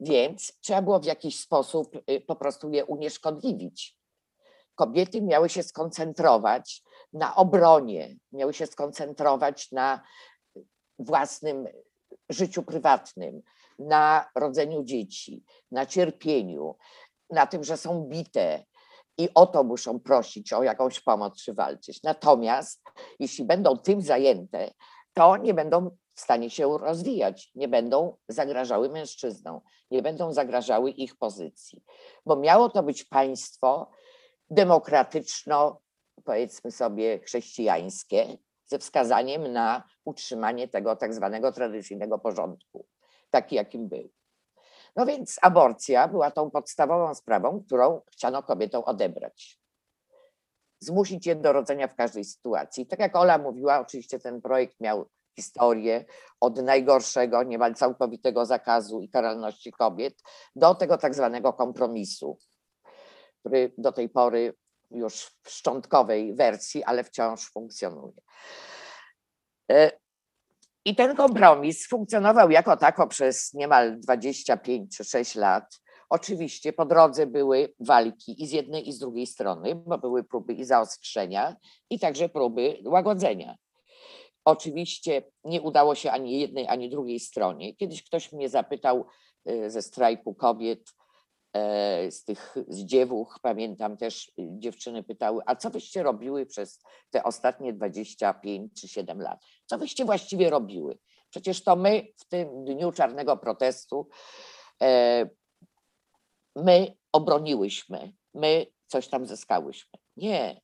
Więc 0.00 0.52
trzeba 0.60 0.82
było 0.82 1.00
w 1.00 1.04
jakiś 1.04 1.40
sposób 1.40 1.96
y, 2.10 2.20
po 2.20 2.36
prostu 2.36 2.70
je 2.70 2.84
unieszkodliwić. 2.84 3.96
Kobiety 4.74 5.22
miały 5.22 5.48
się 5.48 5.62
skoncentrować 5.62 6.82
na 7.12 7.36
obronie, 7.36 8.16
miały 8.32 8.54
się 8.54 8.66
skoncentrować 8.66 9.72
na 9.72 10.02
własnym 10.98 11.68
życiu 12.28 12.62
prywatnym, 12.62 13.42
na 13.78 14.30
rodzeniu 14.34 14.84
dzieci, 14.84 15.44
na 15.70 15.86
cierpieniu, 15.86 16.76
na 17.32 17.46
tym, 17.46 17.64
że 17.64 17.76
są 17.76 18.04
bite 18.04 18.64
i 19.18 19.28
o 19.34 19.46
to 19.46 19.64
muszą 19.64 20.00
prosić 20.00 20.52
o 20.52 20.62
jakąś 20.62 21.00
pomoc 21.00 21.42
czy 21.42 21.54
walczyć. 21.54 22.02
Natomiast 22.02 22.82
jeśli 23.18 23.44
będą 23.44 23.78
tym 23.78 24.02
zajęte, 24.02 24.70
to 25.12 25.36
nie 25.36 25.54
będą 25.54 25.90
w 26.14 26.20
stanie 26.20 26.50
się 26.50 26.78
rozwijać, 26.78 27.50
nie 27.54 27.68
będą 27.68 28.16
zagrażały 28.28 28.88
mężczyznom, 28.88 29.60
nie 29.90 30.02
będą 30.02 30.32
zagrażały 30.32 30.90
ich 30.90 31.16
pozycji, 31.16 31.84
bo 32.26 32.36
miało 32.36 32.68
to 32.68 32.82
być 32.82 33.04
państwo 33.04 33.90
demokratyczno, 34.50 35.80
powiedzmy 36.24 36.70
sobie, 36.70 37.18
chrześcijańskie, 37.18 38.38
ze 38.66 38.78
wskazaniem 38.78 39.52
na 39.52 39.82
utrzymanie 40.04 40.68
tego 40.68 40.96
tak 40.96 41.14
zwanego 41.14 41.52
tradycyjnego 41.52 42.18
porządku, 42.18 42.86
taki 43.30 43.56
jakim 43.56 43.88
był. 43.88 44.10
No 44.96 45.06
więc 45.06 45.36
aborcja 45.42 46.08
była 46.08 46.30
tą 46.30 46.50
podstawową 46.50 47.14
sprawą, 47.14 47.62
którą 47.66 48.00
chciano 48.12 48.42
kobietom 48.42 48.82
odebrać. 48.86 49.58
Zmusić 50.80 51.26
je 51.26 51.36
do 51.36 51.52
rodzenia 51.52 51.88
w 51.88 51.94
każdej 51.94 52.24
sytuacji. 52.24 52.86
Tak 52.86 53.00
jak 53.00 53.16
Ola 53.16 53.38
mówiła, 53.38 53.80
oczywiście 53.80 54.18
ten 54.18 54.42
projekt 54.42 54.80
miał 54.80 55.08
historię 55.36 56.04
od 56.40 56.62
najgorszego, 56.62 57.42
niemal 57.42 57.74
całkowitego 57.74 58.46
zakazu 58.46 59.00
i 59.00 59.08
karalności 59.08 59.72
kobiet 59.72 60.22
do 60.56 60.74
tego 60.74 60.98
tak 60.98 61.14
zwanego 61.14 61.52
kompromisu, 61.52 62.38
który 63.40 63.72
do 63.78 63.92
tej 63.92 64.08
pory 64.08 64.54
już 64.90 65.30
w 65.42 65.50
szczątkowej 65.50 66.34
wersji, 66.34 66.84
ale 66.84 67.04
wciąż 67.04 67.50
funkcjonuje. 67.50 68.12
E, 70.86 70.90
i 70.90 70.94
ten 70.94 71.16
kompromis 71.16 71.88
funkcjonował 71.88 72.50
jako 72.50 72.76
tako 72.76 73.06
przez 73.06 73.54
niemal 73.54 74.00
25 74.00 74.96
czy 74.96 75.04
6 75.04 75.34
lat. 75.34 75.80
Oczywiście 76.10 76.72
po 76.72 76.86
drodze 76.86 77.26
były 77.26 77.74
walki 77.80 78.42
i 78.42 78.46
z 78.46 78.52
jednej 78.52 78.88
i 78.88 78.92
z 78.92 78.98
drugiej 78.98 79.26
strony, 79.26 79.74
bo 79.74 79.98
były 79.98 80.24
próby 80.24 80.52
i 80.52 80.64
zaostrzenia, 80.64 81.56
i 81.90 81.98
także 81.98 82.28
próby 82.28 82.78
łagodzenia. 82.84 83.56
Oczywiście 84.44 85.22
nie 85.44 85.62
udało 85.62 85.94
się 85.94 86.10
ani 86.10 86.40
jednej, 86.40 86.68
ani 86.68 86.90
drugiej 86.90 87.20
stronie. 87.20 87.76
Kiedyś 87.76 88.04
ktoś 88.04 88.32
mnie 88.32 88.48
zapytał 88.48 89.06
y, 89.48 89.70
ze 89.70 89.82
strajku 89.82 90.34
kobiet, 90.34 90.80
E, 91.56 92.10
z 92.10 92.24
tych 92.24 92.54
z 92.68 92.84
dziewuch, 92.84 93.38
pamiętam 93.42 93.96
też 93.96 94.28
y, 94.28 94.32
dziewczyny 94.38 95.02
pytały, 95.02 95.42
a 95.46 95.56
co 95.56 95.70
wyście 95.70 96.02
robiły 96.02 96.46
przez 96.46 96.82
te 97.10 97.22
ostatnie 97.24 97.72
25 97.72 98.80
czy 98.80 98.88
7 98.88 99.20
lat? 99.20 99.44
Co 99.72 99.78
wyście 99.78 100.04
właściwie 100.04 100.50
robiły? 100.50 100.98
Przecież 101.30 101.64
to 101.64 101.76
my 101.76 102.06
w 102.16 102.24
tym 102.24 102.64
dniu 102.64 102.92
czarnego 102.92 103.36
protestu, 103.36 104.08
e, 104.82 105.28
my 106.56 106.96
obroniłyśmy, 107.12 108.12
my 108.34 108.66
coś 108.86 109.08
tam 109.08 109.26
zyskałyśmy. 109.26 109.98
Nie. 110.16 110.60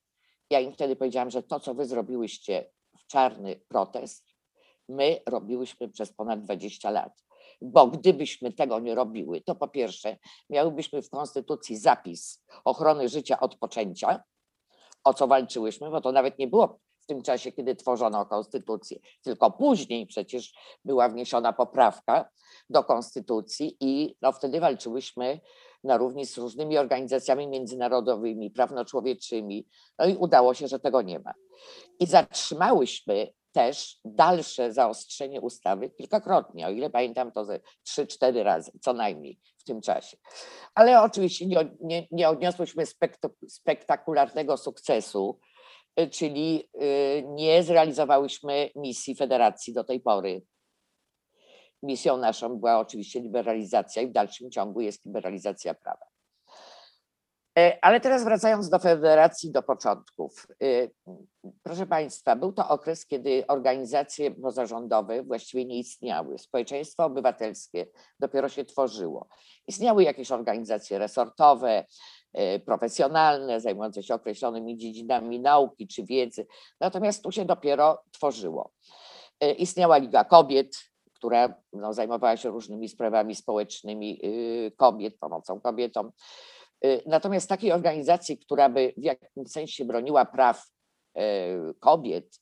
Ja 0.49 0.59
im 0.59 0.73
wtedy 0.73 0.95
powiedziałam, 0.95 1.31
że 1.31 1.43
to, 1.43 1.59
co 1.59 1.73
wy 1.73 1.85
zrobiłyście 1.85 2.71
w 2.99 3.07
czarny 3.07 3.55
protest, 3.67 4.25
my 4.89 5.21
robiłyśmy 5.25 5.89
przez 5.89 6.13
ponad 6.13 6.43
20 6.43 6.89
lat 6.89 7.13
bo 7.61 7.87
gdybyśmy 7.87 8.53
tego 8.53 8.79
nie 8.79 8.95
robiły, 8.95 9.41
to 9.41 9.55
po 9.55 9.67
pierwsze 9.67 10.17
miałybyśmy 10.49 11.01
w 11.01 11.09
Konstytucji 11.09 11.77
zapis 11.77 12.43
ochrony 12.65 13.09
życia 13.09 13.39
od 13.39 13.55
poczęcia, 13.55 14.23
o 15.03 15.13
co 15.13 15.27
walczyłyśmy, 15.27 15.89
bo 15.89 16.01
to 16.01 16.11
nawet 16.11 16.39
nie 16.39 16.47
było 16.47 16.79
tym 17.09 17.21
czasie, 17.21 17.51
kiedy 17.51 17.75
tworzono 17.75 18.25
konstytucję, 18.25 18.99
tylko 19.21 19.51
później 19.51 20.07
przecież 20.07 20.53
była 20.85 21.09
wniesiona 21.09 21.53
poprawka 21.53 22.29
do 22.69 22.83
konstytucji 22.83 23.77
i 23.79 24.15
no, 24.21 24.31
wtedy 24.31 24.59
walczyłyśmy 24.59 25.39
na 25.83 25.97
równi 25.97 26.25
z 26.25 26.37
różnymi 26.37 26.77
organizacjami 26.77 27.47
międzynarodowymi, 27.47 28.51
prawnoczłowieczymi. 28.51 29.67
No 29.99 30.05
i 30.05 30.15
udało 30.15 30.53
się, 30.53 30.67
że 30.67 30.79
tego 30.79 31.01
nie 31.01 31.19
ma. 31.19 31.33
I 31.99 32.05
zatrzymałyśmy 32.05 33.33
też 33.51 33.99
dalsze 34.05 34.73
zaostrzenie 34.73 35.41
ustawy 35.41 35.89
kilkakrotnie, 35.89 36.67
o 36.67 36.69
ile 36.69 36.89
pamiętam 36.89 37.31
to 37.31 37.45
ze 37.45 37.59
3-4 37.87 38.43
razy, 38.43 38.71
co 38.81 38.93
najmniej 38.93 39.39
w 39.57 39.63
tym 39.63 39.81
czasie. 39.81 40.17
Ale 40.75 41.01
oczywiście 41.01 41.45
nie, 41.45 41.69
nie, 41.81 42.07
nie 42.11 42.29
odniosłyśmy 42.29 42.83
spektakularnego 43.47 44.57
sukcesu, 44.57 45.39
czyli 46.07 46.69
y, 46.81 47.23
nie 47.27 47.63
zrealizowałyśmy 47.63 48.69
misji 48.75 49.15
federacji 49.15 49.73
do 49.73 49.83
tej 49.83 49.99
pory. 49.99 50.41
Misją 51.83 52.17
naszą 52.17 52.57
była 52.57 52.79
oczywiście 52.79 53.19
liberalizacja 53.19 54.01
i 54.01 54.07
w 54.07 54.11
dalszym 54.11 54.51
ciągu 54.51 54.81
jest 54.81 55.05
liberalizacja 55.05 55.73
prawa. 55.73 56.05
E, 57.59 57.77
ale 57.81 57.99
teraz 57.99 58.23
wracając 58.23 58.69
do 58.69 58.79
federacji, 58.79 59.51
do 59.51 59.63
początków. 59.63 60.47
E, 60.63 60.65
proszę 61.63 61.87
Państwa, 61.87 62.35
był 62.35 62.53
to 62.53 62.69
okres, 62.69 63.05
kiedy 63.05 63.47
organizacje 63.47 64.31
pozarządowe 64.31 65.23
właściwie 65.23 65.65
nie 65.65 65.79
istniały. 65.79 66.37
Społeczeństwo 66.37 67.05
obywatelskie 67.05 67.87
dopiero 68.19 68.49
się 68.49 68.65
tworzyło. 68.65 69.27
Istniały 69.67 70.03
jakieś 70.03 70.31
organizacje 70.31 70.99
resortowe, 70.99 71.69
e, 71.69 71.85
profesjonalne, 72.65 73.59
zajmujące 73.59 74.03
się 74.03 74.13
określonymi 74.13 74.77
dziedzinami 74.77 75.39
nauki 75.39 75.87
czy 75.87 76.03
wiedzy, 76.03 76.47
natomiast 76.79 77.23
tu 77.23 77.31
się 77.31 77.45
dopiero 77.45 78.03
tworzyło. 78.11 78.71
Istniała 79.57 79.97
Liga 79.97 80.23
Kobiet, 80.23 80.75
która 81.19 81.53
no, 81.73 81.93
zajmowała 81.93 82.37
się 82.37 82.49
różnymi 82.49 82.89
sprawami 82.89 83.35
społecznymi 83.35 84.19
y, 84.23 84.71
kobiet, 84.77 85.17
pomocą 85.19 85.61
kobietom. 85.61 86.11
Y, 86.85 87.01
natomiast 87.05 87.49
takiej 87.49 87.71
organizacji, 87.71 88.37
która 88.37 88.69
by 88.69 88.93
w 88.97 89.03
jakimś 89.03 89.51
sensie 89.51 89.85
broniła 89.85 90.25
praw 90.25 90.65
kobiet 91.79 92.41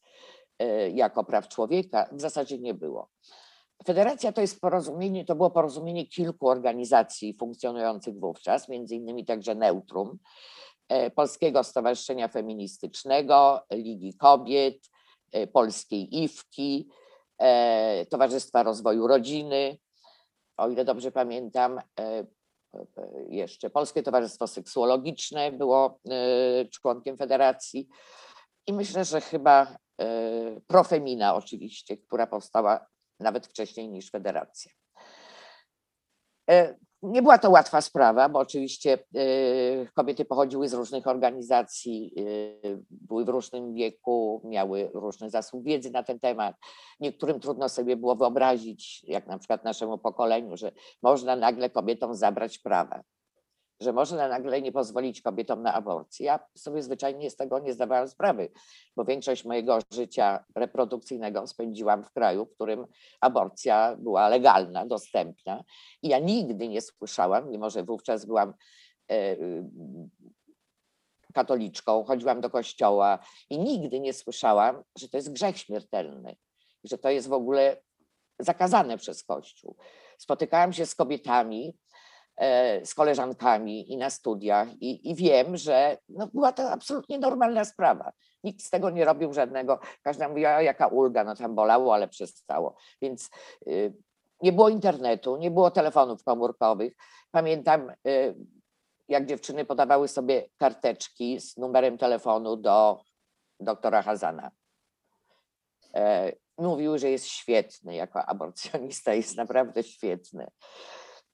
jako 0.93 1.23
praw 1.23 1.47
człowieka, 1.47 2.09
w 2.11 2.21
zasadzie 2.21 2.59
nie 2.59 2.73
było. 2.73 3.09
Federacja 3.85 4.31
to 4.31 4.41
jest 4.41 4.61
porozumienie, 4.61 5.25
to 5.25 5.35
było 5.35 5.51
porozumienie 5.51 6.07
kilku 6.07 6.47
organizacji 6.47 7.33
funkcjonujących 7.33 8.19
wówczas, 8.19 8.69
między 8.69 8.95
innymi 8.95 9.25
także 9.25 9.55
Neutrum, 9.55 10.19
Polskiego 11.15 11.63
Stowarzyszenia 11.63 12.27
Feministycznego, 12.27 13.61
Ligi 13.71 14.13
Kobiet, 14.13 14.89
Polskiej 15.53 16.23
IFKI, 16.23 16.89
E, 17.37 18.05
Towarzystwa 18.05 18.63
Rozwoju 18.63 19.07
Rodziny, 19.07 19.77
o 20.57 20.69
ile 20.69 20.85
dobrze 20.85 21.11
pamiętam, 21.11 21.79
e, 21.99 22.25
jeszcze 23.29 23.69
Polskie 23.69 24.03
Towarzystwo 24.03 24.47
Seksuologiczne 24.47 25.51
było 25.51 25.99
e, 26.09 26.65
członkiem 26.65 27.17
federacji. 27.17 27.87
I 28.67 28.73
myślę, 28.73 29.05
że 29.05 29.21
chyba 29.21 29.77
Profemina 30.67 31.35
oczywiście, 31.35 31.97
która 31.97 32.27
powstała 32.27 32.87
nawet 33.19 33.47
wcześniej 33.47 33.89
niż 33.89 34.11
federacja. 34.11 34.71
Nie 37.01 37.21
była 37.21 37.37
to 37.37 37.49
łatwa 37.49 37.81
sprawa, 37.81 38.29
bo 38.29 38.39
oczywiście 38.39 38.99
y, 39.15 39.87
kobiety 39.93 40.25
pochodziły 40.25 40.69
z 40.69 40.73
różnych 40.73 41.07
organizacji, 41.07 42.11
y, 42.17 42.83
były 42.89 43.25
w 43.25 43.29
różnym 43.29 43.73
wieku, 43.73 44.41
miały 44.45 44.91
różny 44.93 45.29
zasób 45.29 45.63
wiedzy 45.63 45.91
na 45.91 46.03
ten 46.03 46.19
temat. 46.19 46.55
Niektórym 46.99 47.39
trudno 47.39 47.69
sobie 47.69 47.95
było 47.95 48.15
wyobrazić, 48.15 49.03
jak 49.03 49.27
na 49.27 49.37
przykład 49.37 49.63
naszemu 49.63 49.97
pokoleniu, 49.97 50.57
że 50.57 50.71
można 51.01 51.35
nagle 51.35 51.69
kobietom 51.69 52.15
zabrać 52.15 52.59
prawa 52.59 53.03
że 53.79 53.93
można 53.93 54.27
nagle 54.27 54.61
nie 54.61 54.71
pozwolić 54.71 55.21
kobietom 55.21 55.61
na 55.61 55.73
aborcję. 55.73 56.25
Ja 56.25 56.39
sobie 56.55 56.83
zwyczajnie 56.83 57.29
z 57.29 57.35
tego 57.35 57.59
nie 57.59 57.73
zdawałam 57.73 58.07
sprawy, 58.07 58.49
bo 58.95 59.05
większość 59.05 59.45
mojego 59.45 59.79
życia 59.91 60.45
reprodukcyjnego 60.55 61.47
spędziłam 61.47 62.03
w 62.03 62.11
kraju, 62.11 62.45
w 62.45 62.53
którym 62.53 62.87
aborcja 63.21 63.95
była 63.99 64.29
legalna, 64.29 64.85
dostępna. 64.85 65.63
I 66.01 66.07
ja 66.07 66.19
nigdy 66.19 66.67
nie 66.67 66.81
słyszałam, 66.81 67.49
mimo 67.49 67.69
że 67.69 67.83
wówczas 67.83 68.25
byłam 68.25 68.53
e, 69.11 69.37
katoliczką, 71.33 72.03
chodziłam 72.03 72.41
do 72.41 72.49
kościoła 72.49 73.19
i 73.49 73.59
nigdy 73.59 73.99
nie 73.99 74.13
słyszałam, 74.13 74.83
że 74.99 75.09
to 75.09 75.17
jest 75.17 75.33
grzech 75.33 75.57
śmiertelny, 75.57 76.35
że 76.83 76.97
to 76.97 77.09
jest 77.09 77.27
w 77.27 77.33
ogóle 77.33 77.77
zakazane 78.39 78.97
przez 78.97 79.23
Kościół. 79.23 79.75
Spotykałam 80.17 80.73
się 80.73 80.85
z 80.85 80.95
kobietami, 80.95 81.77
z 82.83 82.93
koleżankami 82.95 83.91
i 83.91 83.97
na 83.97 84.09
studiach 84.09 84.73
i, 84.81 85.11
i 85.11 85.15
wiem, 85.15 85.57
że 85.57 85.97
no, 86.09 86.27
była 86.27 86.51
to 86.51 86.71
absolutnie 86.71 87.19
normalna 87.19 87.65
sprawa. 87.65 88.11
Nikt 88.43 88.61
z 88.61 88.69
tego 88.69 88.89
nie 88.89 89.05
robił 89.05 89.33
żadnego, 89.33 89.79
każda 90.01 90.29
mówiła, 90.29 90.61
jaka 90.61 90.87
ulga, 90.87 91.23
no 91.23 91.35
tam 91.35 91.55
bolało, 91.55 91.93
ale 91.93 92.07
przestało. 92.07 92.75
Więc 93.01 93.29
y, 93.67 93.93
nie 94.41 94.51
było 94.51 94.69
internetu, 94.69 95.37
nie 95.37 95.51
było 95.51 95.71
telefonów 95.71 96.23
komórkowych. 96.23 96.93
Pamiętam, 97.31 97.91
y, 98.07 98.35
jak 99.07 99.25
dziewczyny 99.25 99.65
podawały 99.65 100.07
sobie 100.07 100.49
karteczki 100.57 101.41
z 101.41 101.57
numerem 101.57 101.97
telefonu 101.97 102.55
do 102.55 103.01
doktora 103.59 104.01
Hazana. 104.01 104.51
E, 105.95 106.31
mówiły, 106.57 106.99
że 106.99 107.09
jest 107.09 107.25
świetny 107.25 107.95
jako 107.95 108.25
aborcjonista, 108.25 109.13
jest 109.13 109.37
naprawdę 109.37 109.83
świetny. 109.83 110.47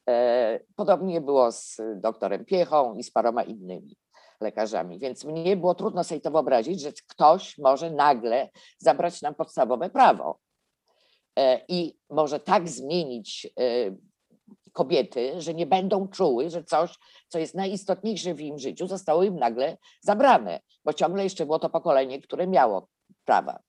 E, 0.10 0.60
podobnie 0.76 1.22
było 1.22 1.52
z 1.52 1.82
doktorem 1.96 2.46
Piechą 2.46 2.96
i 2.96 3.04
z 3.04 3.12
paroma 3.12 3.44
innymi 3.44 3.96
lekarzami. 4.42 5.00
Więc 5.00 5.24
mnie 5.24 5.58
było 5.58 5.76
trudno 5.76 6.04
sobie 6.04 6.22
to 6.22 6.32
wyobrazić, 6.32 6.82
że 6.82 6.92
ktoś 7.08 7.58
może 7.58 7.92
nagle 7.92 8.50
zabrać 8.78 9.22
nam 9.22 9.36
podstawowe 9.36 9.90
prawo 9.90 10.40
e, 11.40 11.62
i 11.68 11.98
może 12.10 12.40
tak 12.40 12.70
zmienić 12.70 13.48
e, 13.60 13.96
kobiety, 14.74 15.42
że 15.42 15.54
nie 15.54 15.66
będą 15.66 16.08
czuły, 16.08 16.50
że 16.50 16.64
coś, 16.64 16.96
co 17.28 17.40
jest 17.40 17.56
najistotniejsze 17.56 18.34
w 18.34 18.42
im 18.42 18.60
życiu, 18.60 18.88
zostało 18.88 19.24
im 19.24 19.36
nagle 19.36 19.78
zabrane, 20.02 20.60
bo 20.86 20.94
ciągle 20.94 21.24
jeszcze 21.24 21.46
było 21.46 21.60
to 21.60 21.70
pokolenie, 21.70 22.22
które 22.22 22.48
miało 22.48 22.88
prawa 23.26 23.60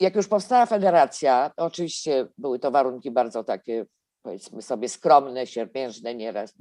jak 0.00 0.16
już 0.16 0.28
powstała 0.28 0.66
federacja, 0.66 1.50
oczywiście 1.56 2.26
były 2.38 2.58
to 2.58 2.70
warunki 2.70 3.10
bardzo 3.10 3.44
takie, 3.44 3.86
powiedzmy 4.22 4.62
sobie, 4.62 4.88
skromne, 4.88 5.46
siermiężne, 5.46 6.14
nieraz 6.14 6.54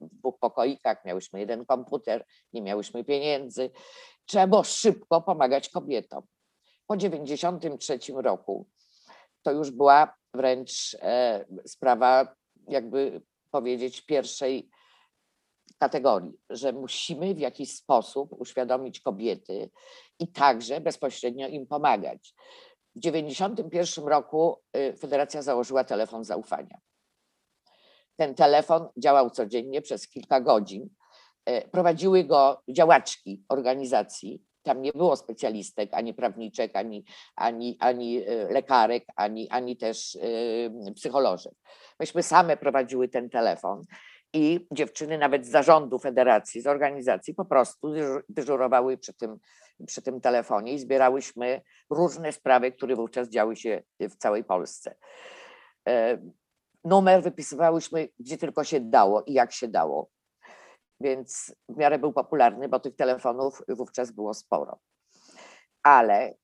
w 0.00 0.18
dwóch 0.18 0.38
pokoikach, 0.38 1.04
miałyśmy 1.04 1.40
jeden 1.40 1.66
komputer, 1.66 2.24
nie 2.52 2.62
miałyśmy 2.62 3.04
pieniędzy. 3.04 3.70
Trzeba 4.26 4.46
było 4.46 4.64
szybko 4.64 5.20
pomagać 5.20 5.68
kobietom. 5.68 6.22
Po 6.86 6.96
1993 6.96 7.98
roku 8.16 8.66
to 9.42 9.52
już 9.52 9.70
była 9.70 10.14
wręcz 10.34 10.96
e, 11.00 11.44
sprawa, 11.66 12.34
jakby 12.68 13.22
powiedzieć, 13.50 14.00
pierwszej 14.00 14.70
kategorii, 15.78 16.32
że 16.50 16.72
musimy 16.72 17.34
w 17.34 17.38
jakiś 17.38 17.76
sposób 17.76 18.32
uświadomić 18.32 19.00
kobiety 19.00 19.70
i 20.18 20.28
także 20.28 20.80
bezpośrednio 20.80 21.48
im 21.48 21.66
pomagać. 21.66 22.34
W 22.96 23.00
1991 23.00 24.08
roku 24.08 24.56
y, 24.76 24.96
Federacja 24.96 25.42
założyła 25.42 25.84
telefon 25.84 26.24
zaufania. 26.24 26.78
Ten 28.16 28.34
telefon 28.34 28.88
działał 28.96 29.30
codziennie 29.30 29.82
przez 29.82 30.08
kilka 30.08 30.40
godzin. 30.40 30.88
Y, 31.50 31.68
prowadziły 31.70 32.24
go 32.24 32.62
działaczki 32.68 33.44
organizacji. 33.48 34.42
Tam 34.62 34.82
nie 34.82 34.92
było 34.92 35.16
specjalistek, 35.16 35.94
ani 35.94 36.14
prawniczek, 36.14 36.76
ani, 36.76 37.04
ani, 37.36 37.76
ani 37.80 38.28
y, 38.28 38.48
lekarek, 38.50 39.04
ani, 39.16 39.48
ani 39.50 39.76
też 39.76 40.18
psycholożek. 40.94 41.54
Myśmy 42.00 42.22
same 42.22 42.56
prowadziły 42.56 43.08
ten 43.08 43.30
telefon 43.30 43.82
i 44.32 44.66
dziewczyny 44.72 45.18
nawet 45.18 45.46
z 45.46 45.50
zarządu 45.50 45.98
federacji, 45.98 46.60
z 46.60 46.66
organizacji 46.66 47.34
po 47.34 47.44
prostu 47.44 47.92
dyżurowały 48.28 48.98
przy 48.98 49.14
tym, 49.14 49.38
przy 49.86 50.02
tym 50.02 50.20
telefonie 50.20 50.72
i 50.72 50.78
zbierałyśmy 50.78 51.62
różne 51.90 52.32
sprawy, 52.32 52.72
które 52.72 52.96
wówczas 52.96 53.28
działy 53.28 53.56
się 53.56 53.82
w 54.00 54.16
całej 54.16 54.44
Polsce. 54.44 54.96
E, 55.88 56.18
numer 56.84 57.22
wypisywałyśmy 57.22 58.08
gdzie 58.18 58.38
tylko 58.38 58.64
się 58.64 58.80
dało 58.80 59.22
i 59.22 59.32
jak 59.32 59.52
się 59.52 59.68
dało, 59.68 60.10
więc 61.00 61.54
w 61.68 61.76
miarę 61.76 61.98
był 61.98 62.12
popularny, 62.12 62.68
bo 62.68 62.80
tych 62.80 62.96
telefonów 62.96 63.62
wówczas 63.68 64.10
było 64.10 64.34
sporo. 64.34 64.78
Ale 65.82 66.34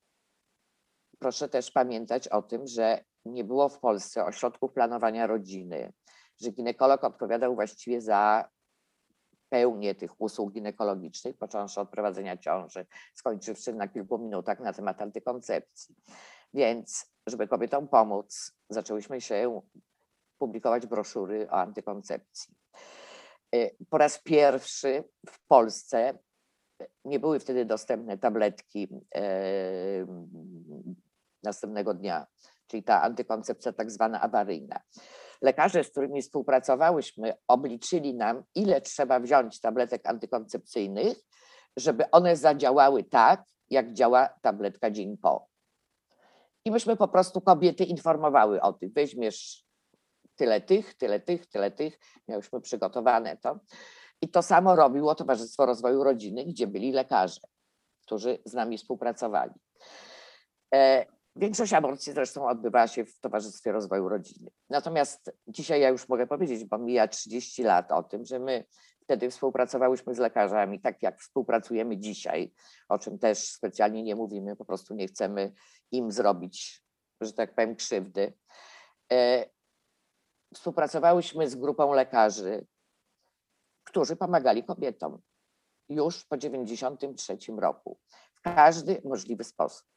proszę 1.19 1.49
też 1.49 1.71
pamiętać 1.71 2.27
o 2.27 2.41
tym, 2.41 2.67
że 2.67 3.03
nie 3.25 3.43
było 3.43 3.69
w 3.69 3.79
Polsce 3.79 4.25
ośrodków 4.25 4.73
planowania 4.73 5.27
rodziny, 5.27 5.93
że 6.43 6.51
ginekolog 6.51 7.03
odpowiadał 7.03 7.55
właściwie 7.55 8.01
za 8.01 8.49
pełnię 9.49 9.95
tych 9.95 10.21
usług 10.21 10.53
ginekologicznych, 10.53 11.37
począwszy 11.37 11.81
od 11.81 11.89
prowadzenia 11.89 12.37
ciąży, 12.37 12.85
skończywszy 13.13 13.73
na 13.73 13.87
kilku 13.87 14.17
minutach 14.17 14.59
na 14.59 14.73
temat 14.73 15.01
antykoncepcji. 15.01 15.95
Więc, 16.53 17.13
żeby 17.27 17.47
kobietom 17.47 17.87
pomóc, 17.87 18.53
zaczęłyśmy 18.69 19.21
się 19.21 19.61
publikować 20.37 20.87
broszury 20.87 21.47
o 21.49 21.53
antykoncepcji. 21.53 22.55
Y, 23.55 23.75
po 23.89 23.97
raz 23.97 24.19
pierwszy 24.19 25.03
w 25.29 25.47
Polsce 25.47 26.17
nie 27.05 27.19
były 27.19 27.39
wtedy 27.39 27.65
dostępne 27.65 28.17
tabletki 28.17 28.87
e, 29.15 29.21
następnego 31.43 31.93
dnia, 31.93 32.27
czyli 32.67 32.83
ta 32.83 33.01
antykoncepcja 33.01 33.73
tak 33.73 33.91
zwana 33.91 34.21
awaryjna. 34.21 34.79
Lekarze, 35.43 35.83
z 35.83 35.89
którymi 35.89 36.21
współpracowałyśmy, 36.21 37.33
obliczyli 37.47 38.15
nam, 38.15 38.43
ile 38.55 38.81
trzeba 38.81 39.19
wziąć 39.19 39.59
tabletek 39.59 40.09
antykoncepcyjnych, 40.09 41.17
żeby 41.77 42.11
one 42.11 42.35
zadziałały 42.35 43.03
tak, 43.03 43.43
jak 43.69 43.93
działa 43.93 44.29
tabletka 44.41 44.91
dzień 44.91 45.17
po. 45.17 45.47
I 46.65 46.71
myśmy 46.71 46.95
po 46.95 47.07
prostu 47.07 47.41
kobiety 47.41 47.83
informowały 47.83 48.61
o 48.61 48.73
tym. 48.73 48.91
Weźmiesz 48.95 49.65
tyle 50.35 50.61
tych, 50.61 50.93
tyle 50.93 51.19
tych, 51.19 51.45
tyle 51.45 51.71
tych. 51.71 51.99
Miałyśmy 52.27 52.61
przygotowane 52.61 53.37
to. 53.37 53.59
I 54.21 54.29
to 54.29 54.41
samo 54.41 54.75
robiło 54.75 55.15
Towarzystwo 55.15 55.65
Rozwoju 55.65 56.03
Rodziny, 56.03 56.45
gdzie 56.45 56.67
byli 56.67 56.91
lekarze, 56.91 57.41
którzy 58.01 58.39
z 58.45 58.53
nami 58.53 58.77
współpracowali. 58.77 59.53
Większość 61.35 61.73
aborcji 61.73 62.13
zresztą 62.13 62.47
odbywała 62.47 62.87
się 62.87 63.05
w 63.05 63.19
Towarzystwie 63.19 63.71
Rozwoju 63.71 64.09
Rodziny. 64.09 64.51
Natomiast 64.69 65.31
dzisiaj 65.47 65.81
ja 65.81 65.89
już 65.89 66.09
mogę 66.09 66.27
powiedzieć, 66.27 66.65
bo 66.65 66.77
mija 66.77 67.07
30 67.07 67.63
lat 67.63 67.91
o 67.91 68.03
tym, 68.03 68.25
że 68.25 68.39
my 68.39 68.65
wtedy 69.01 69.31
współpracowałyśmy 69.31 70.15
z 70.15 70.17
lekarzami, 70.17 70.81
tak 70.81 71.03
jak 71.03 71.21
współpracujemy 71.21 71.97
dzisiaj, 71.97 72.53
o 72.89 72.99
czym 72.99 73.19
też 73.19 73.37
specjalnie 73.37 74.03
nie 74.03 74.15
mówimy, 74.15 74.55
po 74.55 74.65
prostu 74.65 74.93
nie 74.93 75.07
chcemy 75.07 75.53
im 75.91 76.11
zrobić, 76.11 76.83
że 77.21 77.33
tak 77.33 77.55
powiem, 77.55 77.75
krzywdy. 77.75 78.33
E, 79.11 79.45
Współpracowałyśmy 80.53 81.49
z 81.49 81.55
grupą 81.55 81.93
lekarzy, 81.93 82.65
którzy 83.83 84.15
pomagali 84.15 84.63
kobietom 84.63 85.21
już 85.89 86.25
po 86.25 86.37
1993 86.37 87.51
roku 87.57 87.99
w 88.33 88.41
każdy 88.41 89.01
możliwy 89.05 89.43
sposób. 89.43 89.92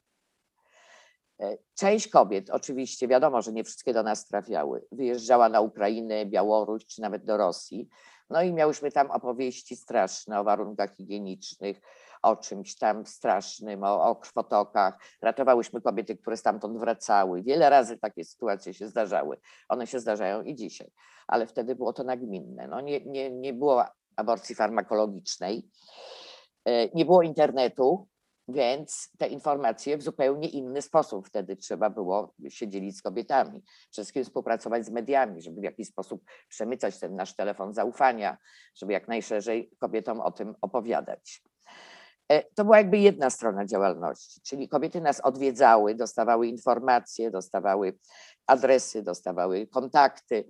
E, 1.41 1.57
Część 1.75 2.07
kobiet, 2.07 2.49
oczywiście, 2.49 3.07
wiadomo, 3.07 3.41
że 3.41 3.53
nie 3.53 3.63
wszystkie 3.63 3.93
do 3.93 4.03
nas 4.03 4.27
trafiały, 4.27 4.87
wyjeżdżała 4.91 5.49
na 5.49 5.61
Ukrainę, 5.61 6.25
Białoruś 6.25 6.85
czy 6.85 7.01
nawet 7.01 7.25
do 7.25 7.37
Rosji. 7.37 7.89
No 8.29 8.41
i 8.41 8.53
miałyśmy 8.53 8.91
tam 8.91 9.11
opowieści 9.11 9.75
straszne 9.75 10.39
o 10.39 10.43
warunkach 10.43 10.95
higienicznych, 10.95 11.81
o 12.21 12.35
czymś 12.35 12.77
tam 12.77 13.05
strasznym, 13.05 13.83
o, 13.83 14.03
o 14.03 14.15
krwotokach. 14.15 14.97
Ratowałyśmy 15.21 15.81
kobiety, 15.81 16.17
które 16.17 16.37
stamtąd 16.37 16.77
wracały. 16.77 17.43
Wiele 17.43 17.69
razy 17.69 17.97
takie 17.97 18.23
sytuacje 18.23 18.73
się 18.73 18.87
zdarzały. 18.87 19.37
One 19.69 19.87
się 19.87 19.99
zdarzają 19.99 20.43
i 20.43 20.55
dzisiaj, 20.55 20.91
ale 21.27 21.47
wtedy 21.47 21.75
było 21.75 21.93
to 21.93 22.03
nagminne. 22.03 22.67
No 22.67 22.81
nie, 22.81 23.05
nie, 23.05 23.31
nie 23.31 23.53
było 23.53 23.85
aborcji 24.15 24.55
farmakologicznej, 24.55 25.69
e, 26.65 26.89
nie 26.89 27.05
było 27.05 27.21
internetu, 27.21 28.07
więc 28.47 29.09
te 29.17 29.27
informacje 29.27 29.97
w 29.97 30.03
zupełnie 30.03 30.49
inny 30.49 30.81
sposób 30.81 31.27
wtedy 31.27 31.55
trzeba 31.55 31.89
było 31.89 32.33
się 32.49 32.67
dzielić 32.67 32.97
z 32.97 33.01
kobietami. 33.01 33.63
Przede 33.91 34.03
wszystkim 34.03 34.23
współpracować 34.23 34.85
z 34.85 34.89
mediami, 34.89 35.41
żeby 35.41 35.61
w 35.61 35.63
jakiś 35.63 35.87
sposób 35.87 36.23
przemycać 36.49 36.99
ten 36.99 37.15
nasz 37.15 37.35
telefon 37.35 37.73
zaufania, 37.73 38.37
żeby 38.75 38.93
jak 38.93 39.07
najszerzej 39.07 39.71
kobietom 39.79 40.21
o 40.21 40.31
tym 40.31 40.55
opowiadać. 40.61 41.43
E, 42.31 42.43
To 42.55 42.63
była 42.63 42.77
jakby 42.77 42.97
jedna 42.97 43.29
strona 43.29 43.65
działalności, 43.65 44.41
czyli 44.41 44.69
kobiety 44.69 45.01
nas 45.01 45.21
odwiedzały, 45.21 45.95
dostawały 45.95 46.47
informacje, 46.47 47.31
dostawały 47.31 47.97
adresy, 48.47 49.03
dostawały 49.03 49.67
kontakty. 49.67 50.49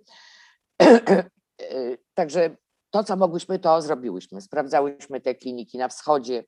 E, 1.62 1.98
Także 2.14 2.58
to, 2.90 3.04
co 3.04 3.16
mogłyśmy, 3.16 3.60
to 3.60 3.82
zrobiłyśmy. 3.82 4.42
Sprawdzałyśmy 4.42 5.22
te 5.22 5.36
kliniki 5.36 5.78
na 5.78 5.88
wschodzie. 5.88 6.44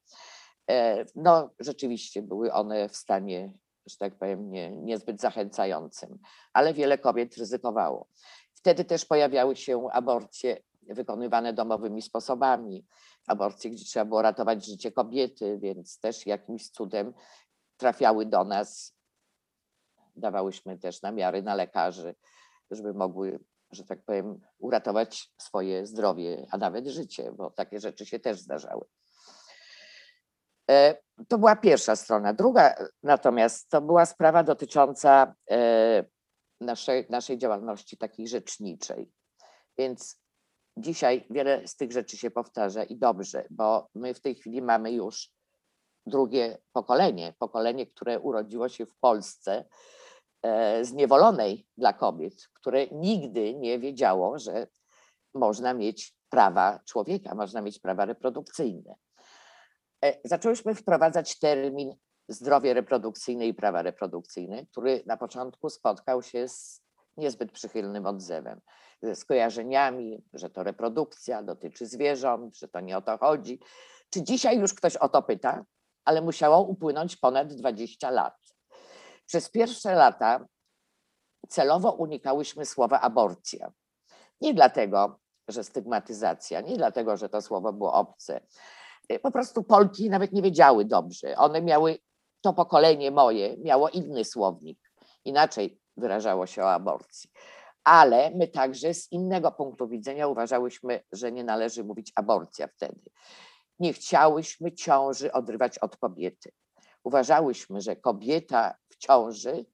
E, 0.69 1.05
No, 1.15 1.49
rzeczywiście 1.60 2.21
były 2.21 2.53
one 2.53 2.89
w 2.89 2.95
stanie, 2.95 3.53
że 3.86 3.97
tak 3.97 4.15
powiem, 4.15 4.51
nie, 4.51 4.71
niezbyt 4.71 5.21
zachęcającym, 5.21 6.19
ale 6.53 6.73
wiele 6.73 6.97
kobiet 6.97 7.38
ryzykowało. 7.38 8.08
Wtedy 8.53 8.86
też 8.86 9.05
pojawiały 9.05 9.55
się 9.55 9.88
aborcje 9.91 10.58
wykonywane 10.82 11.53
domowymi 11.53 12.01
sposobami, 12.01 12.86
aborcje, 13.27 13.71
gdzie 13.71 13.86
trzeba 13.86 14.05
było 14.05 14.21
ratować 14.21 14.65
życie 14.65 14.91
kobiety, 14.91 15.58
więc 15.62 15.99
też 15.99 16.25
jakimś 16.25 16.69
cudem 16.69 17.13
trafiały 17.77 18.25
do 18.25 18.43
nas. 18.43 18.95
Dawałyśmy 20.15 20.77
też 20.77 21.01
namiary 21.01 21.43
na 21.43 21.55
lekarzy, 21.55 22.15
żeby 22.71 22.93
mogły, 22.93 23.39
że 23.71 23.84
tak 23.84 24.03
powiem, 24.05 24.41
uratować 24.60 25.32
swoje 25.38 25.86
zdrowie, 25.86 26.47
a 26.51 26.58
nawet 26.58 26.88
życie, 26.88 27.32
bo 27.32 27.51
takie 27.51 27.79
rzeczy 27.79 28.05
się 28.05 28.19
też 28.19 28.39
zdarzały. 28.39 28.86
E, 30.69 30.97
To 31.27 31.38
była 31.38 31.55
pierwsza 31.55 31.95
strona. 31.95 32.34
Druga 32.34 32.75
natomiast 33.03 33.69
to 33.69 33.82
była 33.82 34.05
sprawa 34.05 34.43
dotycząca 34.43 35.36
e, 35.51 36.03
naszej, 36.62 37.05
naszej 37.10 37.38
działalności 37.38 37.97
takiej 37.97 38.27
rzeczniczej. 38.27 39.12
Więc 39.77 40.19
dzisiaj 40.77 41.25
wiele 41.29 41.67
z 41.67 41.75
tych 41.75 41.91
rzeczy 41.91 42.17
się 42.17 42.32
powtarza 42.32 42.84
i 42.84 42.97
dobrze, 42.97 43.47
bo 43.49 43.88
my 43.95 44.13
w 44.13 44.21
tej 44.21 44.36
chwili 44.36 44.62
mamy 44.62 44.91
już 44.91 45.32
drugie 46.05 46.58
pokolenie, 46.73 47.34
pokolenie, 47.39 47.88
które 47.88 48.19
urodziło 48.19 48.69
się 48.69 48.86
w 48.86 48.95
Polsce 48.99 49.65
e, 50.43 50.86
zniewolonej 50.86 51.67
dla 51.77 51.93
kobiet, 51.93 52.49
które 52.53 52.88
nigdy 52.88 53.55
nie 53.55 53.79
wiedziało, 53.79 54.39
że 54.39 54.67
można 55.34 55.73
mieć 55.73 56.15
prawa 56.29 56.79
człowieka, 56.86 57.36
można 57.36 57.62
mieć 57.62 57.79
prawa 57.79 58.05
reprodukcyjne. 58.05 58.95
E, 60.06 60.14
Zaczęłyśmy 60.24 60.76
wprowadzać 60.76 61.40
termin 61.40 61.96
zdrowie 62.28 62.74
reprodukcyjne 62.74 63.48
i 63.48 63.54
prawa 63.54 63.82
reprodukcyjne, 63.82 64.66
który 64.66 65.04
na 65.06 65.18
początku 65.18 65.70
spotkał 65.70 66.22
się 66.22 66.48
z 66.48 66.82
niezbyt 67.18 67.52
przychylnym 67.52 68.06
odzewem, 68.06 68.62
ze 69.02 69.16
skojarzeniami, 69.16 70.24
że 70.34 70.50
to 70.50 70.64
reprodukcja 70.64 71.44
dotyczy 71.44 71.86
zwierząt, 71.86 72.58
że 72.58 72.68
to 72.68 72.80
nie 72.80 72.98
o 72.98 73.02
to 73.02 73.18
chodzi. 73.18 73.60
Czy 74.10 74.24
dzisiaj 74.24 74.60
już 74.60 74.74
ktoś 74.74 74.96
o 74.96 75.10
to 75.10 75.22
pyta? 75.24 75.66
Ale 76.06 76.22
musiało 76.22 76.62
upłynąć 76.62 77.18
ponad 77.18 77.54
20 77.54 78.10
lat. 78.12 78.36
Przez 79.26 79.50
pierwsze 79.50 79.94
lata 79.94 80.46
celowo 81.50 81.92
unikałyśmy 81.92 82.66
słowa 82.66 83.02
aborcja. 83.02 83.72
Nie 84.42 84.54
dlatego, 84.54 85.20
że 85.48 85.64
stygmatyzacja, 85.64 86.62
nie 86.62 86.78
dlatego, 86.78 87.18
że 87.18 87.30
to 87.30 87.42
słowo 87.42 87.74
było 87.74 87.94
obce. 87.94 88.42
Y, 89.12 89.19
Po 89.19 89.32
prostu 89.32 89.63
Polki 89.63 90.10
nawet 90.10 90.32
nie 90.32 90.41
wiedziały 90.41 90.86
dobrze. 90.86 91.38
One 91.38 91.62
miały, 91.62 91.98
to 92.41 92.54
pokolenie 92.54 93.12
moje 93.12 93.58
miało 93.58 93.89
inny 93.89 94.26
słownik, 94.26 94.91
inaczej 95.26 95.80
wyrażało 95.98 96.45
się 96.48 96.63
o 96.63 96.72
aborcji. 96.72 97.30
Ale 97.84 98.32
my 98.36 98.48
także 98.48 98.93
z 98.93 99.12
innego 99.12 99.52
punktu 99.52 99.88
widzenia 99.88 100.28
uważałyśmy, 100.28 101.04
że 101.12 101.32
nie 101.32 101.43
należy 101.43 101.84
mówić 101.84 102.12
aborcja 102.15 102.67
wtedy. 102.67 103.02
Nie 103.80 103.93
chciałyśmy 103.93 104.72
ciąży 104.72 105.32
odrywać 105.32 105.78
od 105.78 105.98
kobiety. 105.98 106.52
Uważałyśmy, 107.04 107.82
że 107.82 107.95
kobieta 107.95 108.76
w 108.89 108.98
ciąży 108.98 109.65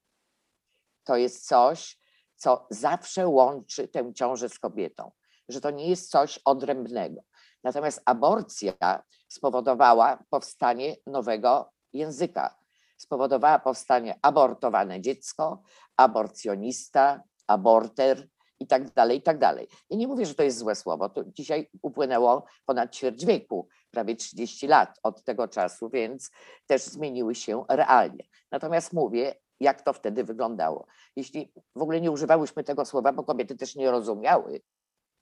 to 1.04 1.18
jest 1.18 1.48
coś, 1.48 2.00
co 2.36 2.68
zawsze 2.70 3.28
łączy 3.28 3.88
tę 3.88 4.14
ciążę 4.14 4.50
z 4.50 4.60
kobietą, 4.60 5.12
że 5.50 5.62
to 5.62 5.72
nie 5.72 5.90
jest 5.90 6.10
coś 6.10 6.40
odrębnego. 6.46 7.22
Natomiast 7.66 8.02
aborcja 8.06 9.04
spowodowała 9.28 10.24
powstanie 10.30 10.96
nowego 11.08 11.72
języka. 11.94 12.56
Spowodowała 12.98 13.60
powstanie 13.60 14.20
abortowane 14.22 15.02
dziecko, 15.02 15.62
aborcjonista, 15.98 17.24
aborter 17.48 18.28
i 18.60 18.68
tak 18.68 18.94
dalej, 18.94 19.18
i 19.18 19.22
tak 19.22 19.38
dalej. 19.38 19.68
Ja 19.90 19.98
nie 19.98 20.08
mówię, 20.08 20.26
że 20.26 20.36
to 20.36 20.44
jest 20.44 20.58
złe 20.58 20.76
słowo. 20.76 21.10
To 21.10 21.24
dzisiaj 21.24 21.70
upłynęło 21.82 22.46
ponad 22.66 22.96
ćwierć 22.96 23.26
wieku, 23.26 23.68
prawie 23.92 24.16
30 24.16 24.68
lat 24.68 25.00
od 25.04 25.24
tego 25.24 25.48
czasu, 25.48 25.90
więc 25.90 26.32
też 26.68 26.84
zmieniły 26.84 27.36
się 27.36 27.66
realnie. 27.70 28.24
Natomiast 28.52 28.94
mówię, 28.94 29.36
jak 29.60 29.82
to 29.82 29.94
wtedy 29.94 30.24
wyglądało. 30.24 30.86
Jeśli 31.16 31.54
w 31.76 31.82
ogóle 31.82 32.02
nie 32.02 32.12
używałyśmy 32.12 32.64
tego 32.64 32.86
słowa, 32.86 33.14
bo 33.14 33.24
kobiety 33.24 33.56
też 33.56 33.76
nie 33.76 33.92
rozumiały, 33.92 34.62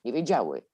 nie 0.06 0.14
wiedziały, 0.14 0.73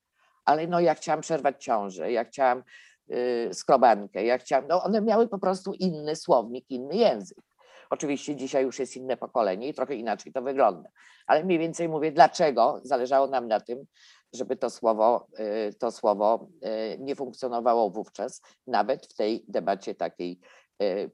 ale 0.49 0.67
no 0.67 0.79
ja 0.79 0.95
chciałam 0.95 1.21
przerwać 1.21 1.63
ciążę, 1.63 2.11
ja 2.11 2.25
chciałam 2.25 2.63
y, 3.11 3.49
skrobankę, 3.53 4.23
ja 4.23 4.37
chciałam, 4.37 4.67
no 4.67 4.83
one 4.83 5.01
miały 5.01 5.27
po 5.27 5.39
prostu 5.39 5.73
inny 5.73 6.15
słownik, 6.15 6.65
inny 6.69 6.95
język. 6.95 7.37
Oczywiście 7.89 8.35
dzisiaj 8.35 8.63
już 8.63 8.79
jest 8.79 8.95
inne 8.95 9.17
pokolenie 9.17 9.67
i 9.67 9.73
trochę 9.73 9.95
inaczej 9.95 10.33
to 10.33 10.41
wygląda, 10.41 10.89
ale 11.27 11.43
mniej 11.43 11.59
więcej 11.59 11.89
mówię, 11.89 12.11
dlaczego 12.11 12.81
zależało 12.83 13.27
nam 13.27 13.47
na 13.47 13.59
tym, 13.59 13.85
żeby 14.33 14.55
to 14.55 14.69
słowo, 14.69 15.27
y, 15.69 15.73
to 15.73 15.91
słowo 15.91 16.47
y, 16.93 16.97
nie 16.99 17.15
funkcjonowało 17.15 17.89
wówczas, 17.89 18.41
nawet 18.67 19.05
w 19.05 19.15
tej 19.15 19.45
debacie 19.47 19.95
takiej 19.95 20.39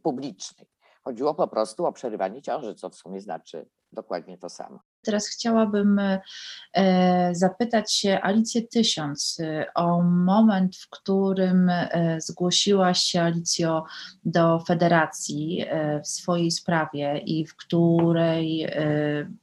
publicznej. 0.04 0.68
Chodziło 1.04 1.34
po 1.34 1.48
prostu 1.48 1.86
o 1.86 1.94
przerywanie 1.94 2.42
ciąży, 2.42 2.76
co 2.76 2.90
w 2.90 2.96
sumie 2.96 3.22
znaczy 3.22 3.68
dokładnie 3.92 4.38
to 4.38 4.50
samo. 4.50 4.80
Teraz 5.06 5.28
chciałabym 5.28 6.00
e, 6.00 6.22
zapytać 7.32 7.94
się 7.94 8.20
Alicję 8.22 8.62
Tysiąc 8.62 9.40
e, 9.40 9.66
o 9.74 10.02
moment, 10.02 10.76
w 10.76 10.90
którym 10.90 11.70
e, 11.70 12.18
zgłosiłaś 12.22 13.00
się, 13.00 13.22
Alicjo, 13.22 13.86
do 14.26 14.60
federacji 14.60 15.66
w 16.04 16.08
swojej 16.08 16.52
sprawie 16.52 17.18
i 17.18 17.46
w 17.46 17.56
której 17.56 18.68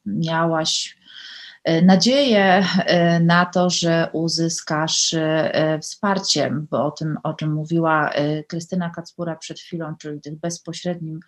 miałaś 0.07 0.97
nadzieję 1.83 2.65
e, 2.87 3.21
na 3.21 3.47
to, 3.47 3.71
że 3.71 4.09
uzyskasz 4.13 5.15
e, 5.15 5.79
wsparcie, 5.83 6.55
bo 6.71 6.87
o 6.87 6.91
tym, 6.91 7.19
o 7.23 7.35
czym 7.35 7.53
mówiła 7.53 8.11
Krystyna 8.49 8.91
Kacpura 8.91 9.37
przed 9.37 9.61
chwilą, 9.61 9.97
czyli 9.97 10.21
tych 10.21 10.41
bezpośrednim 10.41 11.21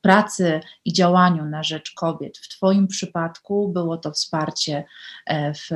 pracy 0.00 0.60
i 0.84 0.92
działaniu 0.92 1.44
na 1.44 1.62
rzecz 1.62 1.92
kobiet. 1.94 2.38
W 2.38 2.48
Twoim 2.48 2.88
przypadku 2.88 3.68
było 3.68 3.96
to 3.96 4.12
wsparcie 4.12 4.84
w, 5.54 5.68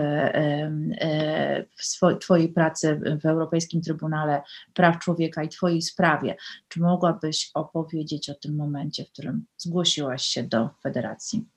w 1.76 2.18
Twojej 2.20 2.48
pracy 2.48 3.00
w 3.22 3.26
Europejskim 3.26 3.82
Trybunale 3.82 4.42
Praw 4.74 4.98
Człowieka 4.98 5.42
i 5.42 5.48
Twojej 5.48 5.82
sprawie. 5.82 6.36
Czy 6.68 6.80
mogłabyś 6.80 7.50
opowiedzieć 7.54 8.30
o 8.30 8.34
tym 8.34 8.56
momencie, 8.56 9.04
w 9.04 9.12
którym 9.12 9.46
zgłosiłaś 9.56 10.22
się 10.22 10.42
do 10.42 10.70
federacji? 10.82 11.55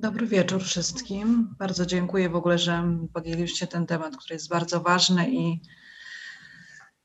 Dobry 0.00 0.26
wieczór 0.26 0.62
wszystkim. 0.62 1.54
Bardzo 1.58 1.86
dziękuję 1.86 2.28
w 2.28 2.36
ogóle, 2.36 2.58
że 2.58 2.98
podjęliście 3.12 3.66
ten 3.66 3.86
temat, 3.86 4.16
który 4.16 4.34
jest 4.34 4.48
bardzo 4.48 4.80
ważny 4.80 5.30
i, 5.30 5.60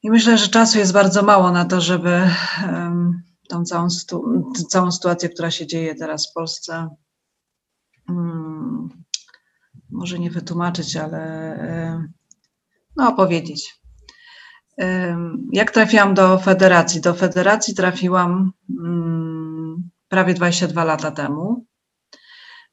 i 0.03 0.11
myślę, 0.11 0.37
że 0.37 0.47
czasu 0.47 0.77
jest 0.77 0.93
bardzo 0.93 1.23
mało 1.23 1.51
na 1.51 1.65
to, 1.65 1.81
żeby 1.81 2.29
um, 2.63 3.21
tą 3.49 3.63
całą, 3.63 3.89
stu, 3.89 4.23
całą 4.69 4.91
sytuację, 4.91 5.29
która 5.29 5.51
się 5.51 5.67
dzieje 5.67 5.95
teraz 5.95 6.29
w 6.29 6.33
Polsce, 6.33 6.89
um, 8.09 8.89
może 9.91 10.19
nie 10.19 10.31
wytłumaczyć, 10.31 10.95
ale 10.95 11.19
um, 11.91 12.13
no, 12.95 13.09
opowiedzieć. 13.09 13.81
Jak 15.51 15.71
trafiłam 15.71 16.13
do 16.13 16.37
federacji? 16.37 17.01
Do 17.01 17.13
federacji 17.13 17.75
trafiłam 17.75 18.51
mm, 18.79 19.89
prawie 20.09 20.33
22 20.33 20.83
lata 20.83 21.11
temu. 21.11 21.65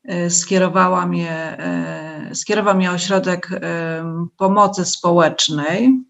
E, 0.04 0.30
skierowała 0.30 1.06
mnie, 1.06 1.58
e, 1.58 2.34
skierował 2.34 2.76
mnie 2.76 2.90
ośrodek 2.90 3.50
e, 3.52 4.26
pomocy 4.36 4.84
społecznej, 4.84 6.02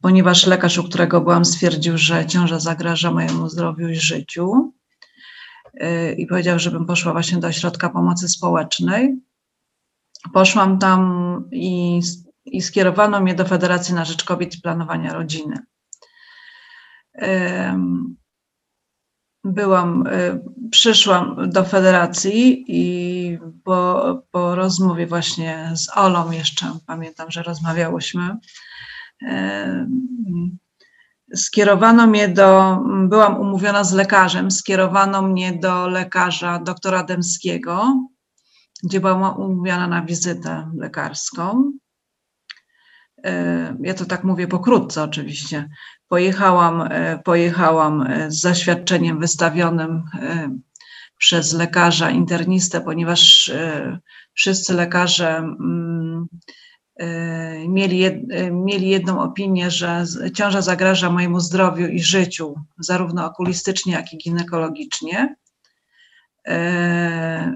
ponieważ 0.00 0.46
lekarz, 0.46 0.78
u 0.78 0.84
którego 0.84 1.20
byłam, 1.20 1.44
stwierdził, 1.44 1.98
że 1.98 2.26
ciąża 2.26 2.58
zagraża 2.58 3.10
mojemu 3.10 3.48
zdrowiu 3.48 3.88
i 3.88 3.96
życiu. 3.96 4.72
I 6.16 6.26
powiedział, 6.26 6.58
żebym 6.58 6.86
poszła 6.86 7.12
właśnie 7.12 7.38
do 7.38 7.48
ośrodka 7.48 7.88
pomocy 7.88 8.28
społecznej. 8.28 9.16
Poszłam 10.32 10.78
tam 10.78 11.44
i, 11.52 12.00
i 12.44 12.62
skierowano 12.62 13.20
mnie 13.20 13.34
do 13.34 13.44
Federacji 13.44 13.94
na 13.94 14.04
Rzecz 14.04 14.24
Kobiet 14.24 14.54
i 14.54 14.60
Planowania 14.60 15.12
Rodziny 15.12 15.58
byłam, 19.44 20.06
y, 20.06 20.40
przyszłam 20.70 21.50
do 21.50 21.64
federacji 21.64 22.64
i 22.68 23.38
po, 23.64 24.22
po 24.30 24.54
rozmowie 24.54 25.06
właśnie 25.06 25.72
z 25.74 25.96
Olą 25.96 26.30
jeszcze, 26.30 26.66
pamiętam, 26.86 27.30
że 27.30 27.42
rozmawiałyśmy, 27.42 28.36
y, 29.22 29.26
skierowano 31.34 32.06
mnie 32.06 32.28
do, 32.28 32.78
byłam 33.08 33.40
umówiona 33.40 33.84
z 33.84 33.92
lekarzem, 33.92 34.50
skierowano 34.50 35.22
mnie 35.22 35.52
do 35.52 35.88
lekarza 35.88 36.58
doktora 36.58 37.02
Demskiego, 37.02 38.06
gdzie 38.82 39.00
byłam 39.00 39.40
umówiona 39.40 39.86
na 39.86 40.02
wizytę 40.02 40.70
lekarską. 40.76 41.72
Y, 43.18 43.30
ja 43.80 43.94
to 43.94 44.04
tak 44.04 44.24
mówię 44.24 44.46
pokrótce 44.48 45.02
oczywiście. 45.02 45.68
Pojechałam, 46.14 46.82
e, 46.82 47.18
pojechałam 47.18 48.02
e, 48.02 48.30
z 48.30 48.40
zaświadczeniem 48.40 49.20
wystawionym 49.20 50.02
e, 50.22 50.50
przez 51.18 51.52
lekarza 51.52 52.10
internistę, 52.10 52.80
ponieważ 52.80 53.52
wszyscy 54.34 54.74
lekarze 54.74 55.36
mm, 55.36 56.26
mieli, 57.68 58.04
mieli 58.50 58.88
jedną 58.88 59.22
opinię, 59.22 59.70
że 59.70 60.04
ciąża 60.34 60.62
zagraża 60.62 61.10
mojemu 61.10 61.40
zdrowiu 61.40 61.86
i 61.86 62.02
życiu, 62.02 62.54
zarówno 62.78 63.26
okulistycznie, 63.26 63.92
jak 63.92 64.12
i 64.12 64.18
ginekologicznie. 64.18 65.36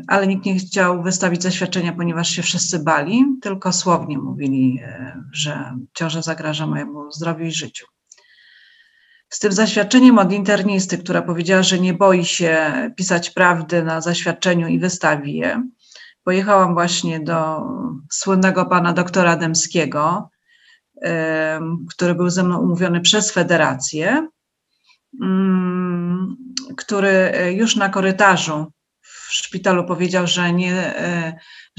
Ale 0.09 0.27
nikt 0.27 0.45
nie 0.45 0.55
chciał 0.55 1.03
wystawić 1.03 1.43
zaświadczenia, 1.43 1.93
ponieważ 1.93 2.29
się 2.29 2.43
wszyscy 2.43 2.79
bali, 2.79 3.25
tylko 3.43 3.73
słownie 3.73 4.19
mówili, 4.19 4.81
że 5.33 5.77
ciąża 5.95 6.23
zagraża 6.23 6.67
mojemu 6.67 7.13
zdrowiu 7.13 7.45
i 7.45 7.53
życiu 7.53 7.87
z 9.29 9.39
tym 9.39 9.53
zaświadczeniem 9.53 10.19
od 10.19 10.33
internisty, 10.33 10.99
która 10.99 11.23
powiedziała, 11.23 11.63
że 11.63 11.79
nie 11.79 11.95
boi 11.95 12.25
się 12.25 12.73
pisać 12.97 13.31
prawdy 13.31 13.83
na 13.83 14.01
zaświadczeniu 14.01 14.69
i 14.69 14.79
wystawi 14.79 15.35
je, 15.35 15.69
pojechałam 16.25 16.75
właśnie 16.75 17.21
do 17.21 17.63
słynnego 18.11 18.67
pana 18.67 18.93
doktora 18.93 19.37
Demskiego, 19.37 20.31
który 21.91 22.15
był 22.15 22.31
ze 22.31 22.43
mną 22.43 22.59
umówiony 22.59 23.01
przez 23.01 23.33
federację, 23.33 24.29
mm, 25.23 26.37
który 26.77 27.33
już 27.57 27.77
na 27.77 27.89
korytarzu 27.89 28.73
w 29.01 29.33
szpitalu 29.33 29.85
powiedział, 29.85 30.27
że 30.27 30.53
nie, 30.53 30.95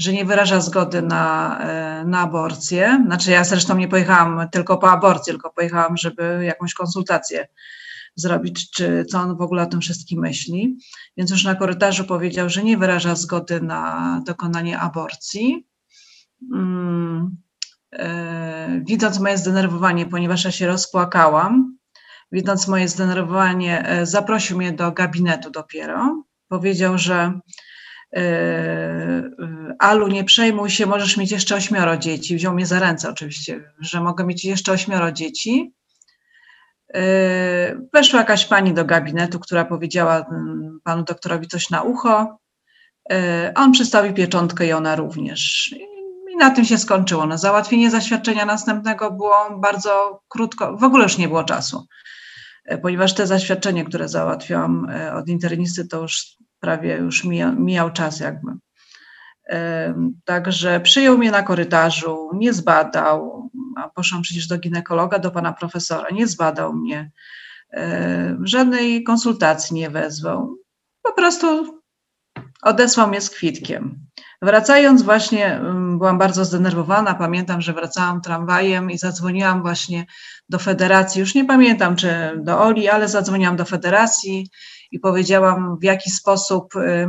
że 0.00 0.12
nie 0.12 0.24
wyraża 0.24 0.60
zgody 0.60 1.02
na, 1.02 1.58
e, 1.60 2.04
na 2.04 2.20
aborcję. 2.20 3.02
Znaczy, 3.06 3.30
ja 3.30 3.44
zresztą 3.44 3.76
nie 3.76 3.88
pojechałam 3.88 4.48
tylko 4.50 4.78
po 4.78 4.90
aborcję, 4.90 5.32
tylko 5.32 5.50
pojechałam, 5.50 5.96
żeby 5.96 6.44
jakąś 6.44 6.74
konsultację 6.74 7.48
zrobić, 8.14 8.70
czy 8.70 9.04
co 9.04 9.18
on 9.18 9.36
w 9.36 9.40
ogóle 9.40 9.62
o 9.62 9.66
tym 9.66 9.80
wszystkim 9.80 10.20
myśli. 10.20 10.76
Więc 11.16 11.30
już 11.30 11.44
na 11.44 11.54
korytarzu 11.54 12.04
powiedział, 12.04 12.50
że 12.50 12.62
nie 12.62 12.78
wyraża 12.78 13.14
zgody 13.14 13.60
na 13.60 14.22
dokonanie 14.26 14.78
aborcji. 14.78 15.66
Hmm. 16.50 17.36
Widząc 18.86 19.20
moje 19.20 19.38
zdenerwowanie, 19.38 20.06
ponieważ 20.06 20.44
ja 20.44 20.50
się 20.50 20.66
rozpłakałam, 20.66 21.78
widząc 22.32 22.68
moje 22.68 22.88
zdenerwowanie, 22.88 23.88
e, 23.88 24.06
zaprosił 24.06 24.58
mnie 24.58 24.72
do 24.72 24.92
gabinetu 24.92 25.50
dopiero. 25.50 26.24
Powiedział, 26.48 26.98
że 26.98 27.32
E, 27.32 27.32
e, 27.32 27.69
Alu, 29.78 30.08
nie 30.08 30.24
przejmuj 30.24 30.70
się, 30.70 30.86
możesz 30.86 31.16
mieć 31.16 31.30
jeszcze 31.30 31.56
ośmioro 31.56 31.96
dzieci. 31.96 32.36
Wziął 32.36 32.54
mnie 32.54 32.66
za 32.66 32.78
ręce 32.78 33.10
oczywiście, 33.10 33.72
że 33.80 34.00
mogę 34.00 34.24
mieć 34.24 34.44
jeszcze 34.44 34.72
ośmioro 34.72 35.12
dzieci. 35.12 35.74
E, 36.94 37.02
weszła 37.92 38.18
jakaś 38.18 38.44
pani 38.46 38.74
do 38.74 38.84
gabinetu, 38.84 39.40
która 39.40 39.64
powiedziała 39.64 40.16
mm, 40.16 40.80
panu 40.84 41.04
doktorowi 41.04 41.48
coś 41.48 41.70
na 41.70 41.82
ucho. 41.82 42.38
On 43.54 43.72
przystawił 43.72 44.14
pieczątkę 44.14 44.66
i 44.66 44.72
ona 44.72 44.96
również. 44.96 45.74
I 46.32 46.36
na 46.36 46.50
tym 46.50 46.64
się 46.64 46.78
skończyło. 46.78 47.26
No, 47.26 47.38
załatwienie 47.38 47.90
zaświadczenia 47.90 48.44
następnego 48.44 49.10
było 49.10 49.58
bardzo 49.58 50.22
krótko, 50.28 50.76
w 50.76 50.84
ogóle 50.84 51.02
już 51.02 51.18
nie 51.18 51.28
było 51.28 51.44
czasu, 51.44 51.86
ponieważ 52.82 53.14
te 53.14 53.26
zaświadczenie, 53.26 53.84
które 53.84 54.08
załatwiłam 54.08 54.86
od 55.14 55.28
internisty, 55.28 55.88
to 55.88 56.02
już 56.02 56.36
prawie 56.60 56.96
już 56.96 57.24
mija, 57.24 57.52
mijał 57.52 57.90
czas 57.90 58.20
jakby. 58.20 58.52
Także 60.24 60.80
przyjął 60.80 61.18
mnie 61.18 61.30
na 61.30 61.42
korytarzu, 61.42 62.30
nie 62.34 62.52
zbadał, 62.52 63.50
a 63.76 63.88
poszłam 63.88 64.22
przecież 64.22 64.46
do 64.46 64.58
ginekologa, 64.58 65.18
do 65.18 65.30
pana 65.30 65.52
profesora, 65.52 66.06
nie 66.12 66.26
zbadał 66.26 66.72
mnie, 66.72 67.10
żadnej 68.42 69.02
konsultacji 69.02 69.76
nie 69.76 69.90
wezwał. 69.90 70.56
Po 71.02 71.12
prostu 71.12 71.80
odesłał 72.62 73.08
mnie 73.08 73.20
z 73.20 73.30
kwitkiem. 73.30 74.06
Wracając 74.42 75.02
właśnie, 75.02 75.60
byłam 75.98 76.18
bardzo 76.18 76.44
zdenerwowana. 76.44 77.14
Pamiętam, 77.14 77.60
że 77.60 77.72
wracałam 77.72 78.20
tramwajem 78.20 78.90
i 78.90 78.98
zadzwoniłam 78.98 79.62
właśnie 79.62 80.06
do 80.48 80.58
federacji. 80.58 81.20
Już 81.20 81.34
nie 81.34 81.44
pamiętam, 81.44 81.96
czy 81.96 82.32
do 82.36 82.60
Oli, 82.60 82.88
ale 82.88 83.08
zadzwoniłam 83.08 83.56
do 83.56 83.64
federacji 83.64 84.50
i 84.90 85.00
powiedziałam, 85.00 85.78
w 85.78 85.84
jaki 85.84 86.10
sposób, 86.10 86.76
y, 86.76 87.08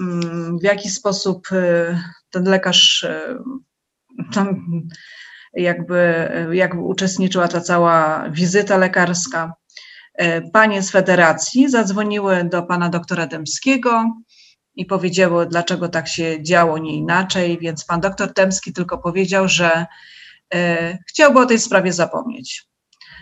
mm, 0.00 0.58
w 0.58 0.62
jaki 0.62 0.90
sposób 0.90 1.52
y, 1.52 1.98
ten 2.30 2.44
lekarz 2.44 3.02
y, 3.02 3.38
tam 4.32 4.66
jakby, 5.54 6.28
uczestniczyła 6.78 7.48
ta 7.48 7.60
cała 7.60 8.30
wizyta 8.30 8.76
lekarska. 8.76 9.54
Panie 10.52 10.82
z 10.82 10.90
federacji 10.90 11.70
zadzwoniły 11.70 12.44
do 12.44 12.62
pana 12.62 12.88
doktora 12.88 13.26
Dębskiego 13.26 14.04
i 14.74 14.86
powiedziały, 14.86 15.46
dlaczego 15.46 15.88
tak 15.88 16.08
się 16.08 16.42
działo, 16.42 16.78
nie 16.78 16.96
inaczej, 16.96 17.58
więc 17.58 17.84
pan 17.84 18.00
doktor 18.00 18.32
Dębski 18.32 18.72
tylko 18.72 18.98
powiedział, 18.98 19.48
że 19.48 19.86
chciałby 21.08 21.40
o 21.40 21.46
tej 21.46 21.58
sprawie 21.58 21.92
zapomnieć. 21.92 22.66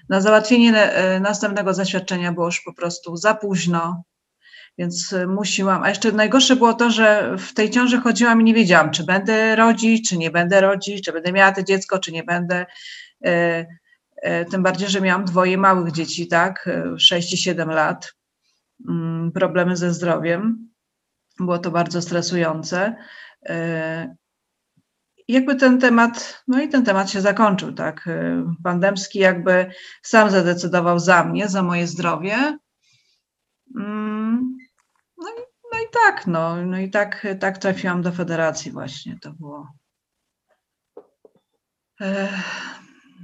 Na 0.09 0.21
załatwienie 0.21 0.93
e, 0.93 1.21
następnego 1.21 1.75
zaświadczenia 1.75 2.33
było 2.33 2.47
już 2.47 2.61
po 2.61 2.73
prostu 2.73 3.17
za 3.17 3.35
późno. 3.35 4.05
więc 4.79 5.15
musiłam. 5.29 5.83
A 5.83 5.89
jeszcze 5.89 6.13
najgorsze 6.13 6.57
było 6.57 6.75
to, 6.75 6.91
że 6.91 7.37
w 7.39 7.55
tej 7.55 7.71
ciąży 7.71 8.01
chodziłam 8.01 8.41
i 8.41 8.45
nie 8.45 8.55
wiedziałam, 8.55 8.91
czy 8.91 9.05
będę 9.05 9.57
rodzić, 9.57 10.09
czy 10.09 10.19
nie 10.19 10.31
będę 10.31 10.61
rodzić, 10.61 11.05
czy 11.05 11.13
będę 11.13 11.33
miała 11.33 11.53
to 11.53 11.63
dziecko, 11.63 11.99
czy 11.99 12.13
nie 12.13 12.25
będę. 12.25 12.67
E, 13.25 13.67
e, 14.23 14.45
tym 14.45 14.63
bardziej, 14.63 14.89
że 14.89 15.01
miałam 15.01 15.25
dwoje 15.25 15.59
małych 15.59 15.93
dzieci, 15.93 16.29
tak, 16.29 16.71
6 16.99 17.33
i 17.33 17.37
7 17.37 17.71
lat. 17.71 18.15
Mm, 18.89 19.33
problemy 19.33 19.77
ze 19.77 19.95
zdrowiem. 19.95 20.69
Było 21.41 21.59
to 21.59 21.71
bardzo 21.71 22.03
stresujące. 22.03 22.97
Jakby 25.29 25.57
ten 25.57 25.81
temat, 25.81 26.45
no 26.49 26.63
i 26.63 26.69
ten 26.69 26.85
temat 26.85 27.11
się 27.11 27.21
zakończył, 27.21 27.73
tak. 27.73 28.09
Pan 28.65 28.81
Dębski 28.81 29.19
jakby 29.19 29.71
sam 30.03 30.31
zadecydował 30.31 30.99
za 30.99 31.25
mnie, 31.25 31.49
za 31.49 31.63
moje 31.63 31.87
zdrowie. 31.87 32.59
Mm, 33.77 34.57
no 35.19 35.29
i, 35.29 35.41
no 35.73 35.79
i 35.79 35.87
tak, 35.93 36.27
no, 36.27 36.67
no 36.67 36.79
i 36.79 36.91
tak, 36.91 37.27
tak 37.41 37.59
trafiłam 37.59 38.03
do 38.03 38.13
federacji 38.13 38.73
właśnie, 38.73 39.19
to 39.21 39.33
było. 39.33 39.69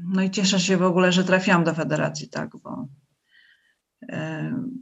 No 0.05 0.23
i 0.23 0.31
cieszę 0.31 0.61
się 0.61 0.77
w 0.77 0.83
ogóle, 0.83 1.13
że 1.13 1.25
trafiłam 1.25 1.65
do 1.65 1.75
federacji, 1.75 2.29
tak, 2.29 2.57
bo 2.57 2.89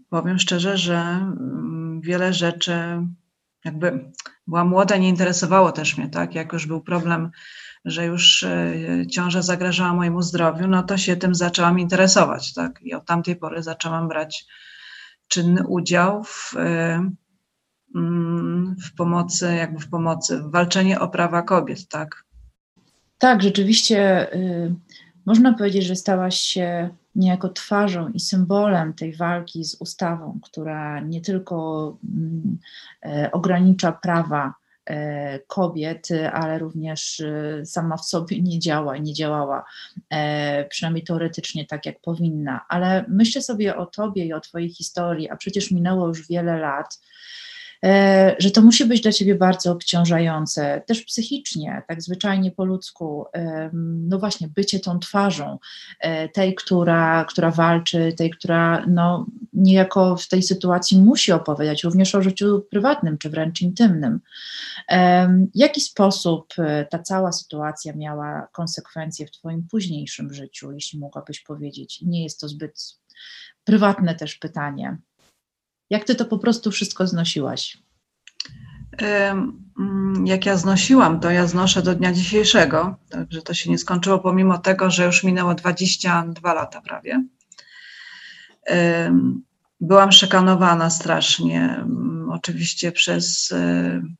powiem 0.08 0.38
szczerze, 0.38 0.76
że 0.76 0.96
mm, 0.96 2.00
wiele 2.00 2.32
rzeczy 2.32 3.06
jakby 3.64 4.10
była 4.46 4.64
młoda, 4.64 4.96
nie 4.96 5.08
interesowało 5.08 5.72
też 5.72 5.98
mnie, 5.98 6.08
tak, 6.08 6.34
jak 6.34 6.52
już 6.52 6.66
był 6.66 6.80
problem, 6.80 7.30
że 7.84 8.06
już 8.06 8.42
e, 8.42 8.76
ciąża 9.10 9.42
zagrażała 9.42 9.94
mojemu 9.94 10.22
zdrowiu, 10.22 10.68
no 10.68 10.82
to 10.82 10.98
się 10.98 11.16
tym 11.16 11.34
zaczęłam 11.34 11.78
interesować, 11.78 12.54
tak, 12.54 12.82
i 12.82 12.94
od 12.94 13.06
tamtej 13.06 13.36
pory 13.36 13.62
zaczęłam 13.62 14.08
brać 14.08 14.46
czynny 15.28 15.66
udział 15.66 16.24
w, 16.24 16.56
e, 16.56 17.10
mm, 17.94 18.76
w 18.84 18.94
pomocy, 18.94 19.54
jakby 19.54 19.80
w 19.80 19.90
pomocy, 19.90 20.38
w 20.38 20.50
walczeniu 20.50 21.02
o 21.02 21.08
prawa 21.08 21.42
kobiet, 21.42 21.88
tak. 21.88 22.24
Tak, 23.18 23.42
rzeczywiście 23.42 24.32
y, 24.34 24.74
można 25.26 25.52
powiedzieć, 25.52 25.84
że 25.84 25.96
stałaś 25.96 26.40
się 26.40 26.90
niejako 27.18 27.48
twarzą 27.48 28.08
i 28.08 28.20
symbolem 28.20 28.94
tej 28.94 29.16
walki 29.16 29.64
z 29.64 29.74
ustawą, 29.74 30.40
która 30.42 31.00
nie 31.00 31.20
tylko 31.20 31.96
mm, 32.04 32.58
e, 33.06 33.32
ogranicza 33.32 33.92
prawa 33.92 34.54
e, 34.86 35.38
kobiet, 35.38 36.08
ale 36.32 36.58
również 36.58 37.20
e, 37.20 37.66
sama 37.66 37.96
w 37.96 38.04
sobie 38.04 38.42
nie 38.42 38.58
działa, 38.58 38.96
nie 38.96 39.14
działała, 39.14 39.64
przynajmniej 40.68 41.04
teoretycznie 41.04 41.66
tak, 41.66 41.86
jak 41.86 42.00
powinna. 42.00 42.64
Ale 42.68 43.04
myślę 43.08 43.42
sobie 43.42 43.76
o 43.76 43.86
tobie 43.86 44.24
i 44.26 44.32
o 44.32 44.40
twojej 44.40 44.70
historii, 44.70 45.30
a 45.30 45.36
przecież 45.36 45.70
minęło 45.70 46.08
już 46.08 46.28
wiele 46.28 46.58
lat 46.58 47.00
że 48.38 48.50
to 48.50 48.62
musi 48.62 48.84
być 48.84 49.00
dla 49.00 49.12
ciebie 49.12 49.34
bardzo 49.34 49.72
obciążające, 49.72 50.82
też 50.86 51.02
psychicznie, 51.02 51.82
tak 51.88 52.02
zwyczajnie 52.02 52.50
po 52.50 52.64
ludzku. 52.64 53.24
No 53.82 54.18
właśnie, 54.18 54.48
bycie 54.48 54.80
tą 54.80 54.98
twarzą 54.98 55.58
e, 56.00 56.28
tej, 56.28 56.54
która, 56.54 57.24
która 57.24 57.50
walczy, 57.50 58.12
tej, 58.16 58.30
która 58.30 58.86
no, 58.86 59.26
niejako 59.52 60.16
w 60.16 60.28
tej 60.28 60.42
sytuacji 60.42 61.02
musi 61.02 61.32
opowiadać 61.32 61.84
również 61.84 62.14
o 62.14 62.22
życiu 62.22 62.66
prywatnym 62.70 63.18
czy 63.18 63.30
wręcz 63.30 63.60
intymnym. 63.60 64.20
W 65.54 65.58
jaki 65.58 65.80
sposób 65.80 66.54
e, 66.58 66.86
ta 66.90 66.98
cała 66.98 67.32
sytuacja 67.32 67.92
miała 67.92 68.48
konsekwencje 68.52 69.26
w 69.26 69.30
Twoim 69.30 69.66
późniejszym 69.70 70.34
życiu, 70.34 70.72
jeśli 70.72 70.98
mogłabyś 70.98 71.40
powiedzieć? 71.40 72.02
Nie 72.02 72.22
jest 72.22 72.40
to 72.40 72.48
zbyt 72.48 72.98
prywatne 73.64 74.14
też 74.14 74.34
pytanie. 74.34 74.98
Jak 75.90 76.04
ty 76.04 76.14
to 76.14 76.24
po 76.24 76.38
prostu 76.38 76.70
wszystko 76.70 77.06
znosiłaś? 77.06 77.78
Mm, 79.78 80.26
jak 80.26 80.46
ja 80.46 80.56
znosiłam, 80.56 81.20
to 81.20 81.30
ja 81.30 81.46
znoszę 81.46 81.82
do 81.82 81.94
dnia 81.94 82.12
dzisiejszego, 82.12 82.96
także 83.10 83.42
to 83.42 83.54
się 83.54 83.70
nie 83.70 83.78
skończyło, 83.78 84.18
pomimo 84.18 84.58
tego, 84.58 84.90
że 84.90 85.04
już 85.04 85.24
minęło 85.24 85.54
22 85.54 86.54
lata 86.54 86.80
prawie. 86.80 87.24
Byłam 89.80 90.12
szykanowana 90.12 90.90
strasznie, 90.90 91.84
oczywiście 92.30 92.92
przez, 92.92 93.48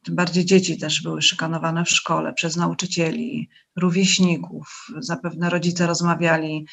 tym 0.02 0.14
bardziej 0.14 0.44
dzieci 0.44 0.78
też 0.78 1.02
były 1.02 1.22
szykanowane 1.22 1.84
w 1.84 1.90
szkole, 1.90 2.32
przez 2.32 2.56
nauczycieli, 2.56 3.48
rówieśników. 3.76 4.86
Zapewne 4.98 5.50
rodzice 5.50 5.86
rozmawiali 5.86 6.66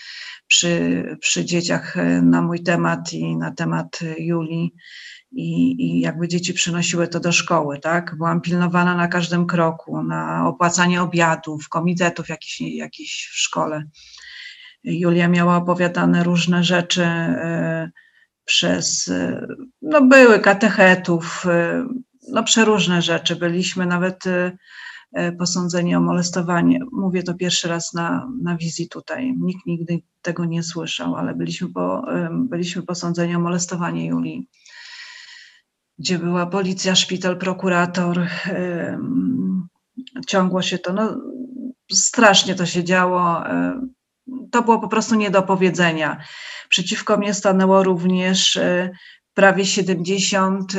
przy, 0.48 1.04
przy 1.20 1.46
dzieciach 1.46 1.98
e, 1.98 2.22
na 2.22 2.42
mój 2.42 2.64
temat 2.64 3.14
i 3.14 3.38
na 3.38 3.52
temat 3.52 4.00
Julii. 4.18 4.74
I, 5.32 5.76
I 5.86 6.00
jakby 6.00 6.28
dzieci 6.28 6.54
przynosiły 6.54 7.08
to 7.08 7.20
do 7.20 7.32
szkoły, 7.32 7.80
tak? 7.80 8.16
Byłam 8.18 8.42
pilnowana 8.42 8.96
na 8.96 9.08
każdym 9.08 9.48
kroku, 9.48 10.04
na 10.04 10.48
opłacanie 10.48 11.02
obiadów, 11.02 11.70
komitetów 11.70 12.30
jakichś 12.30 12.62
jakich 12.62 13.10
w 13.10 13.38
szkole. 13.40 13.84
Julia 14.84 15.28
miała 15.28 15.58
opowiadane 15.58 16.24
różne 16.24 16.64
rzeczy 16.64 17.04
e, 17.04 17.92
przez, 18.46 19.08
e, 19.08 19.48
no 19.82 20.02
były 20.02 20.40
katechetów, 20.40 21.46
no 22.32 22.44
przeróżne 22.44 23.02
rzeczy. 23.02 23.36
Byliśmy 23.36 23.86
nawet 23.86 24.24
E, 25.16 25.32
posądzenie 25.32 25.98
o 25.98 26.02
molestowanie. 26.02 26.80
Mówię 26.92 27.24
to 27.24 27.34
pierwszy 27.34 27.68
raz 27.68 27.94
na, 27.94 28.32
na 28.42 28.58
wizji 28.58 28.90
tutaj. 28.90 29.34
Nikt 29.40 29.66
nigdy 29.66 30.00
tego 30.22 30.46
nie 30.46 30.64
słyszał, 30.64 31.16
ale 31.16 31.36
byliśmy, 31.36 31.74
po, 31.74 32.06
byliśmy 32.32 32.84
posądzeni 32.84 33.36
o 33.36 33.40
molestowanie 33.40 34.08
Julii, 34.08 34.50
gdzie 36.00 36.20
była 36.20 36.46
policja, 36.46 36.96
szpital, 36.96 37.38
prokurator. 37.38 38.28
Ciągło 40.28 40.62
się 40.62 40.78
to, 40.78 40.94
no 40.94 41.18
strasznie 41.92 42.56
to 42.56 42.66
się 42.66 42.84
działo. 42.84 43.44
To 44.52 44.62
było 44.62 44.80
po 44.80 44.88
prostu 44.88 45.16
nie 45.16 45.32
do 45.32 45.44
powiedzenia. 45.44 46.18
Przeciwko 46.70 47.18
mnie 47.18 47.34
stanęło 47.34 47.84
również 47.84 48.58
e, 48.58 48.90
prawie 49.34 49.66
70 49.66 50.74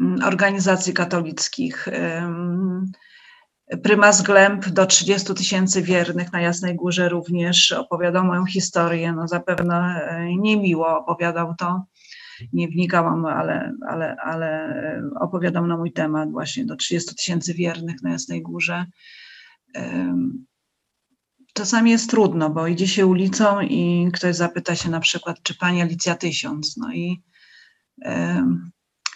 Mm, 0.00 0.22
organizacji 0.24 0.92
katolickich. 0.92 1.88
Prymas 3.82 4.22
Glemp 4.22 4.68
do 4.68 4.86
30 4.86 5.34
tysięcy 5.34 5.82
wiernych 5.82 6.32
na 6.32 6.40
Jasnej 6.40 6.76
Górze 6.76 7.08
również 7.08 7.72
opowiadał 7.72 8.24
moją 8.24 8.46
historię. 8.46 9.12
No 9.12 9.28
zapewne 9.28 10.00
niemiło 10.38 10.98
opowiadał 10.98 11.54
to. 11.58 11.84
Nie 12.52 12.68
wnikałam, 12.68 13.26
ale, 13.26 13.72
ale, 13.88 14.16
ale 14.16 14.72
opowiadał 15.20 15.66
na 15.66 15.76
mój 15.76 15.92
temat 15.92 16.30
właśnie 16.30 16.64
do 16.64 16.76
30 16.76 17.14
tysięcy 17.14 17.54
wiernych 17.54 18.02
na 18.02 18.10
Jasnej 18.10 18.42
Górze. 18.42 18.86
Czasami 21.52 21.90
jest 21.90 22.10
trudno, 22.10 22.50
bo 22.50 22.66
idzie 22.66 22.88
się 22.88 23.06
ulicą 23.06 23.60
i 23.60 24.08
ktoś 24.12 24.36
zapyta 24.36 24.76
się 24.76 24.90
na 24.90 25.00
przykład, 25.00 25.42
czy 25.42 25.54
pani 25.54 25.82
Alicja 25.82 26.14
Tysiąc. 26.14 26.76
No 26.76 26.92
i 26.92 27.22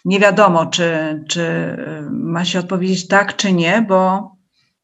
nie 0.05 0.20
wiadomo, 0.20 0.66
czy, 0.66 1.22
czy 1.28 1.76
ma 2.11 2.45
się 2.45 2.59
odpowiedzieć 2.59 3.09
tak, 3.09 3.37
czy 3.37 3.53
nie, 3.53 3.84
bo 3.89 4.30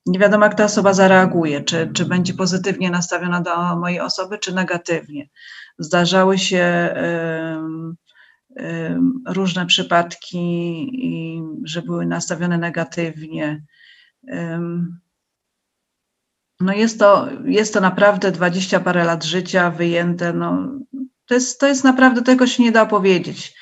nie 0.07 0.18
wiadomo, 0.18 0.44
jak 0.44 0.55
ta 0.55 0.64
osoba 0.64 0.94
zareaguje, 0.94 1.64
czy, 1.64 1.90
czy 1.94 2.05
będzie 2.05 2.34
pozytywnie 2.34 2.90
nastawiona 2.90 3.40
do 3.40 3.76
mojej 3.76 4.00
osoby, 4.00 4.38
czy 4.38 4.55
negatywnie. 4.55 5.28
Zdarzały 5.78 6.38
się 6.38 6.94
y, 8.57 8.62
y, 8.62 8.96
różne 9.26 9.66
przypadki, 9.66 11.42
że 11.64 11.82
były 11.82 12.07
nastawione 12.07 12.59
negatywnie. 12.59 13.62
No 16.63 16.73
jest 16.73 16.99
to, 16.99 17.29
jest 17.45 17.75
to 17.75 17.81
naprawdę 17.81 18.33
dwadzieścia 18.33 18.81
parę 18.81 19.05
lat 19.05 19.25
życia 19.25 19.71
wyjęte. 19.71 20.33
No, 20.33 20.69
to, 21.27 21.35
jest, 21.35 21.61
to 21.61 21.67
jest 21.67 21.85
naprawdę, 21.85 22.23
tego 22.23 22.47
się 22.47 22.63
nie 22.63 22.73
da 22.73 22.83
opowiedzieć. 22.83 23.55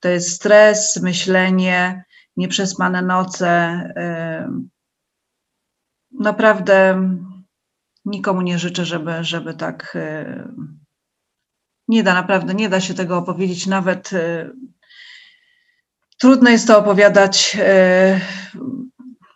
To 0.00 0.08
jest 0.08 0.30
stres, 0.30 1.02
myślenie, 1.02 2.04
nieprzespane 2.36 3.02
noce. 3.02 3.82
Naprawdę 6.20 7.08
nikomu 8.04 8.42
nie 8.42 8.58
życzę, 8.58 8.84
żeby, 8.84 9.12
żeby 9.24 9.54
tak. 9.54 9.98
Nie 11.88 12.02
da, 12.02 12.14
naprawdę 12.14 12.54
nie 12.54 12.68
da 12.68 12.80
się 12.80 12.94
tego 12.94 13.18
opowiedzieć. 13.18 13.66
Nawet 13.66 14.10
trudno 16.18 16.50
jest 16.50 16.66
to 16.66 16.78
opowiadać 16.78 17.56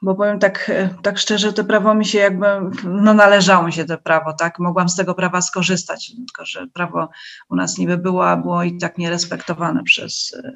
bo 0.02 0.14
powiem 0.14 0.38
tak, 0.38 0.70
e, 0.70 0.88
tak 1.02 1.18
szczerze, 1.18 1.52
to 1.52 1.64
prawo 1.64 1.94
mi 1.94 2.04
się 2.04 2.18
jakby, 2.18 2.46
no 2.84 3.14
należało 3.14 3.66
mi 3.66 3.72
się 3.72 3.84
to 3.84 3.98
prawo, 3.98 4.32
tak, 4.32 4.58
mogłam 4.58 4.88
z 4.88 4.96
tego 4.96 5.14
prawa 5.14 5.42
skorzystać, 5.42 6.12
tylko 6.16 6.44
że 6.44 6.66
prawo 6.66 7.08
u 7.50 7.56
nas 7.56 7.78
niby 7.78 7.98
było, 7.98 8.30
a 8.30 8.36
było 8.36 8.62
i 8.62 8.78
tak 8.78 8.98
nierespektowane 8.98 9.82
przez, 9.82 10.34
e, 10.44 10.52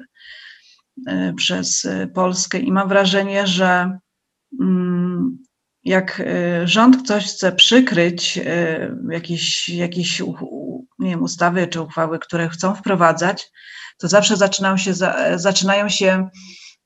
e, 1.07 1.33
przez 1.33 1.87
Polskę. 2.13 2.59
I 2.59 2.71
mam 2.71 2.89
wrażenie, 2.89 3.47
że 3.47 3.97
mm, 4.61 5.37
jak 5.83 6.21
rząd 6.63 7.07
coś 7.07 7.25
chce 7.25 7.51
przykryć, 7.51 8.39
jakieś, 9.09 9.69
jakieś 9.69 10.19
nie 10.99 11.09
wiem, 11.09 11.23
ustawy 11.23 11.67
czy 11.67 11.81
uchwały, 11.81 12.19
które 12.19 12.49
chcą 12.49 12.75
wprowadzać, 12.75 13.51
to 13.97 14.07
zawsze 14.07 14.37
zaczynają 14.37 14.77
się, 14.77 14.93
zaczynają 15.35 15.89
się 15.89 16.29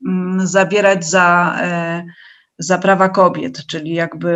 mm, 0.07 0.47
zabierać 0.47 1.05
za, 1.05 1.59
za 2.57 2.77
prawa 2.77 3.09
kobiet, 3.09 3.65
czyli 3.65 3.93
jakby 3.93 4.35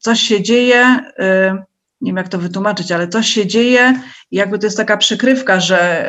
coś 0.00 0.20
się 0.20 0.42
dzieje, 0.42 1.00
nie 2.00 2.10
wiem 2.10 2.16
jak 2.16 2.28
to 2.28 2.38
wytłumaczyć, 2.38 2.92
ale 2.92 3.08
coś 3.08 3.26
się 3.26 3.46
dzieje 3.46 4.00
i 4.30 4.36
jakby 4.36 4.58
to 4.58 4.66
jest 4.66 4.76
taka 4.76 4.96
przykrywka, 4.96 5.60
że 5.60 6.08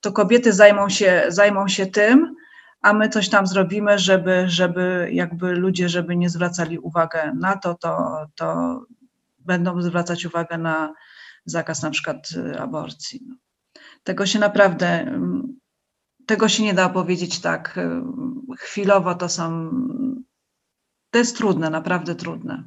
to 0.00 0.12
kobiety 0.12 0.52
zajmą 0.52 0.88
się, 0.88 1.24
zajmą 1.28 1.68
się 1.68 1.86
tym, 1.86 2.34
a 2.82 2.92
my 2.92 3.08
coś 3.08 3.28
tam 3.28 3.46
zrobimy, 3.46 3.98
żeby, 3.98 4.44
żeby 4.46 5.08
jakby 5.12 5.52
ludzie, 5.52 5.88
żeby 5.88 6.16
nie 6.16 6.30
zwracali 6.30 6.78
uwagi 6.78 7.18
na 7.34 7.56
to, 7.56 7.74
to, 7.74 8.26
to 8.34 8.80
będą 9.38 9.82
zwracać 9.82 10.24
uwagę 10.24 10.58
na 10.58 10.94
zakaz 11.44 11.82
na 11.82 11.90
przykład 11.90 12.28
aborcji. 12.58 13.20
Tego 14.02 14.26
się 14.26 14.38
naprawdę, 14.38 14.86
mm, 14.86 15.56
tego 16.26 16.48
się 16.48 16.62
nie 16.62 16.74
da 16.74 16.88
powiedzieć 16.88 17.40
tak 17.40 17.78
y, 17.78 18.02
chwilowo, 18.58 19.14
to 19.14 19.28
są, 19.28 19.70
to 21.10 21.18
jest 21.18 21.36
trudne, 21.36 21.70
naprawdę 21.70 22.14
trudne. 22.14 22.62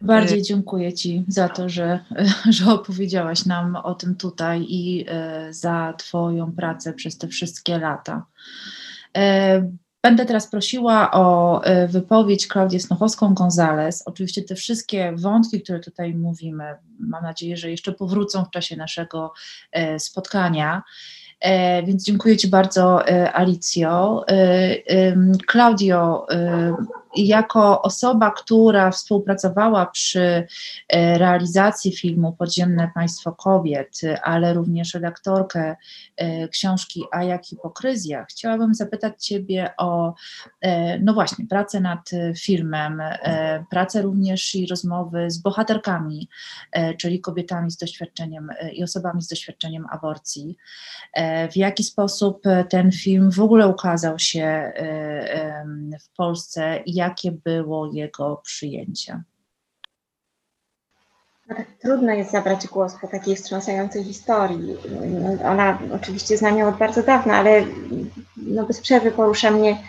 Bardziej 0.00 0.38
y, 0.38 0.42
dziękuję 0.42 0.92
Ci 0.92 1.24
za 1.28 1.48
to, 1.48 1.68
że, 1.68 2.04
że 2.56 2.72
opowiedziałaś 2.72 3.46
nam 3.46 3.76
o 3.76 3.94
tym 3.94 4.16
tutaj 4.16 4.66
i 4.68 5.06
za 5.50 5.94
Twoją 5.98 6.52
pracę 6.52 6.92
przez 6.92 7.18
te 7.18 7.28
wszystkie 7.28 7.78
lata. 7.78 8.26
Będę 10.02 10.26
teraz 10.26 10.46
prosiła 10.46 11.10
o 11.10 11.60
wypowiedź 11.88 12.46
Klaudię 12.46 12.80
Snochowską-Gonzalez. 12.80 14.02
Oczywiście 14.06 14.42
te 14.42 14.54
wszystkie 14.54 15.12
wątki, 15.16 15.62
które 15.62 15.80
tutaj 15.80 16.14
mówimy, 16.14 16.74
mam 16.98 17.22
nadzieję, 17.22 17.56
że 17.56 17.70
jeszcze 17.70 17.92
powrócą 17.92 18.44
w 18.44 18.50
czasie 18.50 18.76
naszego 18.76 19.32
spotkania. 19.98 20.82
Więc 21.84 22.04
dziękuję 22.04 22.36
Ci 22.36 22.48
bardzo, 22.48 23.04
Alicjo. 23.34 24.24
Claudio, 25.52 26.26
jako 27.16 27.82
osoba, 27.82 28.30
która 28.30 28.90
współpracowała 28.90 29.86
przy 29.86 30.46
e, 30.88 31.18
realizacji 31.18 31.96
filmu 31.96 32.32
Podziemne 32.32 32.90
Państwo 32.94 33.32
Kobiet, 33.32 34.00
ale 34.22 34.54
również 34.54 34.94
redaktorkę 34.94 35.76
e, 36.16 36.48
książki 36.48 37.04
A 37.12 37.24
jak 37.24 37.46
hipokryzja, 37.46 38.24
chciałabym 38.24 38.74
zapytać 38.74 39.26
Ciebie 39.26 39.70
o, 39.78 40.14
e, 40.60 40.98
no 40.98 41.14
właśnie, 41.14 41.46
pracę 41.46 41.80
nad 41.80 42.10
filmem, 42.38 43.02
pracę 43.70 44.02
również 44.02 44.54
i 44.54 44.66
rozmowy 44.66 45.30
z 45.30 45.38
bohaterkami, 45.38 46.28
czyli 46.98 47.20
kobietami 47.20 47.70
z 47.70 47.76
doświadczeniem 47.76 48.48
i 48.72 48.84
osobami 48.84 49.22
z 49.22 49.28
doświadczeniem 49.28 49.86
aborcji. 49.90 50.56
W 51.52 51.56
jaki 51.56 51.84
sposób 51.84 52.42
ten 52.68 52.92
film 52.92 53.30
w 53.30 53.40
ogóle 53.40 53.68
ukazał 53.68 54.18
się 54.18 54.72
w 56.00 56.16
Polsce 56.16 56.82
i 56.86 56.94
jakie 57.02 57.32
było 57.32 57.86
jego 57.92 58.36
przyjęcie? 58.44 59.22
Tak 61.48 61.66
trudno 61.82 62.12
jest 62.12 62.30
zabrać 62.30 62.66
głos 62.66 62.94
po 63.00 63.08
takiej 63.08 63.36
wstrząsającej 63.36 64.04
historii. 64.04 64.76
Ona 65.44 65.78
oczywiście 65.94 66.36
znam 66.36 66.58
ją 66.58 66.68
od 66.68 66.76
bardzo 66.76 67.02
dawna, 67.02 67.36
ale 67.36 67.64
no 68.36 68.66
bez 68.66 68.80
przerwy 68.80 69.10
porusza 69.10 69.50
mnie 69.50 69.82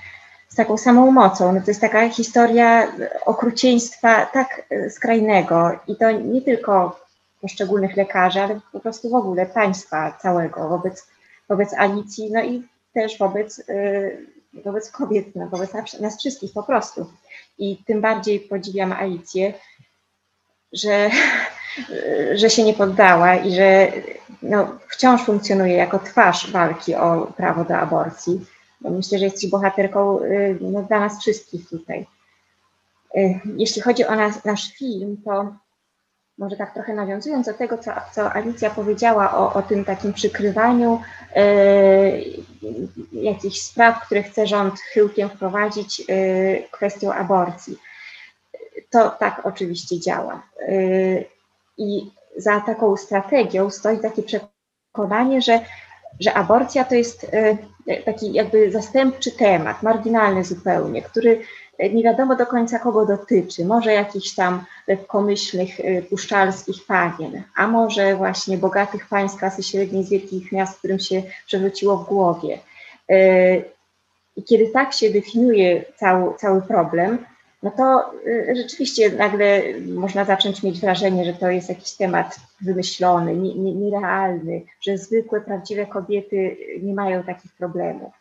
z 0.49 0.55
taką 0.55 0.78
samą 0.78 1.11
mocą. 1.11 1.53
No 1.53 1.61
to 1.61 1.72
jest 1.72 1.82
taka 1.82 2.09
historia 2.09 2.91
okrucieństwa 3.26 4.26
tak 4.26 4.66
skrajnego 4.89 5.80
i 5.88 5.95
to 5.95 6.11
nie 6.11 6.41
tylko 6.41 6.99
poszczególnych 7.41 7.97
lekarzy, 7.97 8.41
ale 8.41 8.59
po 8.72 8.80
prostu 8.80 9.09
w 9.09 9.16
ogóle 9.16 9.45
państwa 9.45 10.18
całego 10.22 10.70
wobec, 10.70 11.07
wobec 11.49 11.74
Alicji, 11.74 12.32
no 12.32 12.43
i 12.43 12.68
też 12.93 13.18
wobec 13.18 13.59
y, 13.59 14.32
wobec 14.53 14.91
kobiet, 14.91 15.35
no, 15.35 15.47
wobec 15.47 15.73
nas 15.99 16.19
wszystkich 16.19 16.53
po 16.53 16.63
prostu. 16.63 17.11
I 17.57 17.77
tym 17.85 18.01
bardziej 18.01 18.39
podziwiam 18.39 18.91
Alicję, 18.91 19.53
że, 20.73 21.09
że 22.39 22.49
się 22.49 22.63
nie 22.63 22.73
poddała 22.73 23.35
i 23.35 23.55
że 23.55 23.91
no, 24.41 24.79
wciąż 24.87 25.25
funkcjonuje 25.25 25.73
jako 25.73 25.99
twarz 25.99 26.51
walki 26.51 26.95
o 26.95 27.33
prawo 27.37 27.65
do 27.65 27.77
aborcji. 27.77 28.45
Bo 28.81 28.89
myślę, 28.89 29.19
że 29.19 29.25
jesteś 29.25 29.49
bohaterką 29.49 30.19
y, 30.19 30.57
no, 30.61 30.83
dla 30.83 30.99
nas 30.99 31.19
wszystkich 31.19 31.69
tutaj. 31.69 32.05
Y, 33.17 33.39
jeśli 33.57 33.81
chodzi 33.81 34.05
o 34.05 34.15
nas, 34.15 34.45
nasz 34.45 34.73
film, 34.73 35.17
to 35.25 35.55
może 36.38 36.55
tak 36.57 36.73
trochę 36.73 36.93
nawiązując 36.93 37.45
do 37.45 37.53
tego, 37.53 37.77
co, 37.77 37.91
co 38.11 38.34
Alicja 38.34 38.69
powiedziała 38.69 39.38
o, 39.38 39.53
o 39.53 39.61
tym 39.61 39.86
takim 39.86 40.13
przykrywaniu 40.13 41.01
e, 41.36 41.43
jakichś 43.11 43.61
spraw, 43.61 44.05
które 44.05 44.23
chce 44.23 44.47
rząd 44.47 44.79
chyłkiem 44.79 45.29
wprowadzić 45.29 46.01
e, 46.01 46.03
kwestią 46.71 47.13
aborcji. 47.13 47.77
To 48.89 49.09
tak 49.09 49.41
oczywiście 49.43 49.99
działa. 49.99 50.43
E, 50.59 50.75
I 51.77 52.11
za 52.38 52.61
taką 52.61 52.97
strategią 52.97 53.69
stoi 53.69 53.99
takie 53.99 54.23
przekonanie, 54.23 55.41
że, 55.41 55.59
że 56.19 56.34
aborcja 56.34 56.84
to 56.84 56.95
jest 56.95 57.31
taki 58.05 58.34
jakby 58.34 58.71
zastępczy 58.71 59.31
temat, 59.31 59.84
marginalny 59.84 60.43
zupełnie, 60.43 61.01
który 61.01 61.41
nie 61.80 62.03
wiadomo 62.03 62.36
do 62.36 62.45
końca 62.45 62.80
kogo 62.80 63.05
dotyczy, 63.05 63.65
może 63.65 63.93
jakichś 63.93 64.36
tam 64.36 64.63
lekkomyślnych, 64.88 65.80
y, 65.80 66.05
puszczalskich 66.09 66.86
panien, 66.86 67.43
a 67.55 67.67
może 67.67 68.15
właśnie 68.15 68.57
bogatych 68.57 69.07
państw 69.07 69.39
klasy 69.39 69.63
średniej 69.63 70.03
z 70.03 70.09
wielkich 70.09 70.51
miast, 70.51 70.80
którym 70.80 70.99
się 70.99 71.24
przewróciło 71.45 71.97
w 71.97 72.07
głowie. 72.07 72.59
Y, 73.11 73.63
I 74.36 74.43
kiedy 74.43 74.67
tak 74.67 74.93
się 74.93 75.09
definiuje 75.09 75.86
cały, 75.95 76.36
cały 76.38 76.61
problem, 76.61 77.26
no 77.63 77.71
to 77.71 78.11
rzeczywiście 78.55 79.11
nagle 79.11 79.61
można 79.95 80.26
zacząć 80.26 80.63
mieć 80.63 80.80
wrażenie, 80.80 81.26
że 81.26 81.34
to 81.34 81.49
jest 81.49 81.69
jakiś 81.69 81.91
temat 81.91 82.39
wymyślony, 82.61 83.36
nierealny, 83.55 84.61
że 84.82 84.97
zwykłe, 84.97 85.41
prawdziwe 85.41 85.86
kobiety 85.86 86.57
nie 86.82 86.93
mają 86.93 87.24
takich 87.24 87.51
problemów 87.55 88.13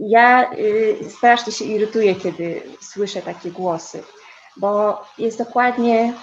ja 0.00 0.52
y, 0.52 1.10
strasznie 1.10 1.52
się 1.52 1.64
irytuję, 1.64 2.14
kiedy 2.14 2.62
słyszę 2.80 3.22
takie 3.22 3.50
głosy, 3.50 4.02
bo 4.56 5.02
jest 5.18 5.38
dokładnie, 5.38 6.14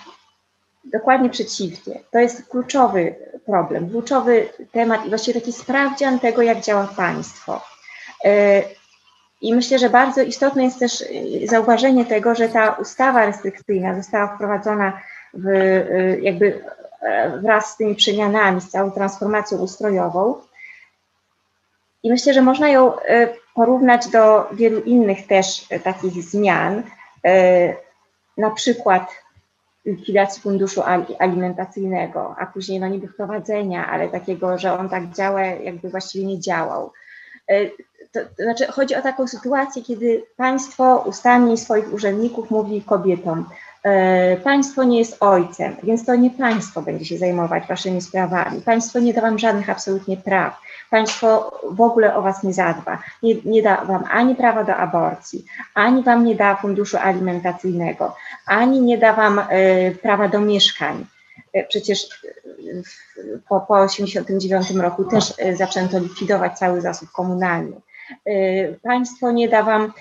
dokładnie 0.84 1.30
przeciwnie. 1.30 2.00
To 2.12 2.20
jest 2.20 2.50
kluczowy 2.50 3.16
problem, 3.46 3.90
kluczowy 3.90 4.50
temat 4.72 5.06
i 5.06 5.10
właściwie 5.10 5.40
taki 5.40 5.54
sprawdzian 5.54 6.20
tego, 6.20 6.42
jak 6.42 6.62
działa 6.62 6.88
państwo. 6.98 7.62
Y, 8.26 8.30
I 9.42 9.56
myślę, 9.56 9.80
że 9.80 9.90
bardzo 9.90 10.22
istotne 10.22 10.64
jest 10.64 10.80
też 10.80 11.02
y, 11.02 11.48
zauważenie 11.48 12.06
tego, 12.06 12.36
że 12.36 12.50
ta 12.50 12.72
ustawa 12.72 13.26
restrykcyjna 13.26 13.96
została 13.96 14.28
wprowadzona 14.28 15.02
w, 15.34 15.48
jakby 16.22 16.64
wraz 17.42 17.72
z 17.72 17.78
tymi 17.78 17.96
przemianami, 17.96 18.62
z 18.62 18.70
całą 18.70 18.92
transformacją 18.92 19.58
ustrojową. 19.58 20.42
I 22.04 22.10
myślę, 22.10 22.34
że 22.34 22.42
można 22.42 22.70
ją 22.70 22.94
porównać 23.58 24.08
do 24.08 24.50
wielu 24.52 24.82
innych 24.82 25.28
też 25.28 25.66
e, 25.70 25.80
takich 25.80 26.24
zmian, 26.24 26.84
e, 27.26 27.74
na 28.38 28.52
przykład 28.52 29.12
likwidacji 29.86 30.42
funduszu 30.42 30.82
alimentacyjnego, 31.20 32.36
a 32.40 32.46
później 32.46 32.80
no 32.80 32.88
niby 32.88 33.08
wprowadzenia, 33.08 33.88
ale 33.88 34.10
takiego, 34.10 34.58
że 34.58 34.80
on 34.80 34.90
tak 34.90 35.10
działa, 35.10 35.42
jakby 35.42 35.90
właściwie 35.90 36.26
nie 36.26 36.40
działał. 36.40 36.92
E, 37.48 37.66
to, 38.12 38.20
to 38.38 38.44
znaczy 38.44 38.66
chodzi 38.66 38.96
o 38.96 39.02
taką 39.02 39.28
sytuację, 39.28 39.82
kiedy 39.82 40.24
państwo 40.38 41.04
ustami 41.06 41.58
swoich 41.58 41.94
urzędników 41.94 42.52
mówi 42.52 42.82
kobietom, 42.82 43.46
Państwo 44.44 44.84
nie 44.84 45.00
jest 45.00 45.18
ojcem, 45.20 45.76
więc 45.84 46.06
to 46.06 46.16
nie 46.16 46.30
państwo 46.30 46.82
będzie 46.82 47.06
się 47.06 47.18
zajmować 47.18 47.68
waszymi 47.68 48.02
sprawami. 48.02 48.62
Państwo 48.62 49.00
nie 49.00 49.14
da 49.14 49.22
wam 49.22 49.40
żadnych 49.40 49.70
absolutnie 49.70 50.18
praw 50.18 50.60
państwo 50.90 51.60
w 51.64 51.82
ogóle 51.82 52.16
o 52.16 52.22
was 52.22 52.44
nie 52.44 52.54
zadba. 52.54 53.04
Nie, 53.24 53.36
nie 53.46 53.62
da 53.62 53.86
wam 53.86 54.04
ani 54.12 54.36
prawa 54.36 54.64
do 54.64 54.76
aborcji, 54.76 55.46
ani 55.74 56.04
wam 56.04 56.26
nie 56.26 56.36
da 56.36 56.56
funduszu 56.56 56.98
alimentacyjnego, 56.98 58.16
ani 58.46 58.82
nie 58.82 58.98
da 58.98 59.14
wam 59.14 59.40
y, 59.40 59.98
prawa 60.02 60.28
do 60.28 60.42
mieszkań. 60.42 61.06
E, 61.54 61.64
przecież 61.64 62.24
y, 62.24 63.42
po, 63.50 63.62
po 63.62 63.80
89 63.80 64.72
roku 64.72 65.06
też 65.06 65.34
zaczęto 65.54 66.00
likwidować 66.00 66.58
cały 66.58 66.82
zasób 66.82 67.12
komunalny. 67.12 67.82
Państwo 68.84 69.32
nie 69.32 69.50
da 69.50 69.64
wam 69.64 69.94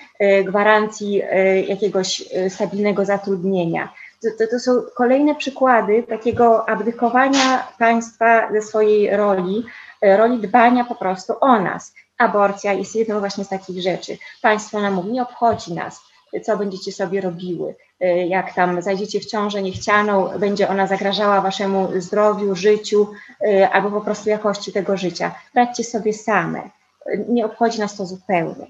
gwarancji 0.45 1.21
jakiegoś 1.67 2.23
stabilnego 2.49 3.05
zatrudnienia. 3.05 3.93
To, 4.23 4.29
to, 4.39 4.51
to, 4.51 4.59
są 4.59 4.81
kolejne 4.95 5.35
przykłady 5.35 6.03
takiego 6.03 6.69
abdykowania 6.69 7.67
państwa 7.77 8.51
ze 8.51 8.61
swojej 8.61 9.17
roli 9.17 9.63
E, 9.63 9.86
roli 10.01 10.39
dbania 10.39 10.85
po 10.85 10.95
prostu 10.95 11.33
o 11.41 11.59
nas. 11.59 11.93
Aborcja 12.17 12.73
jest 12.73 12.95
jedną 12.95 13.19
właśnie 13.19 13.43
z 13.43 13.49
takich 13.49 13.81
rzeczy. 13.81 14.17
Państwo 14.41 14.81
nam 14.81 14.93
mówi, 14.93 15.11
nie 15.11 15.21
obchodzi 15.21 15.73
nas. 15.73 16.01
co 16.43 16.57
będziecie 16.57 16.91
sobie 16.91 17.21
robiły. 17.21 17.75
Jak 18.27 18.53
tam 18.53 18.81
zajdziecie 18.81 19.19
w 19.19 19.25
ciążę 19.25 19.61
niechcianą, 19.61 20.29
będzie 20.39 20.69
ona 20.69 20.87
zagrażała 20.87 21.41
waszemu 21.41 22.01
zdrowiu, 22.01 22.55
życiu 22.55 23.11
albo 23.71 23.91
po 23.91 24.01
prostu 24.01 24.29
jakości 24.29 24.73
tego 24.73 24.97
życia. 24.97 25.35
Radźcie 25.55 25.83
sobie 25.83 26.13
same. 26.13 26.61
Nie 27.29 27.45
obchodzi 27.45 27.79
nas 27.79 27.95
to 27.95 28.05
zupełnie. 28.05 28.67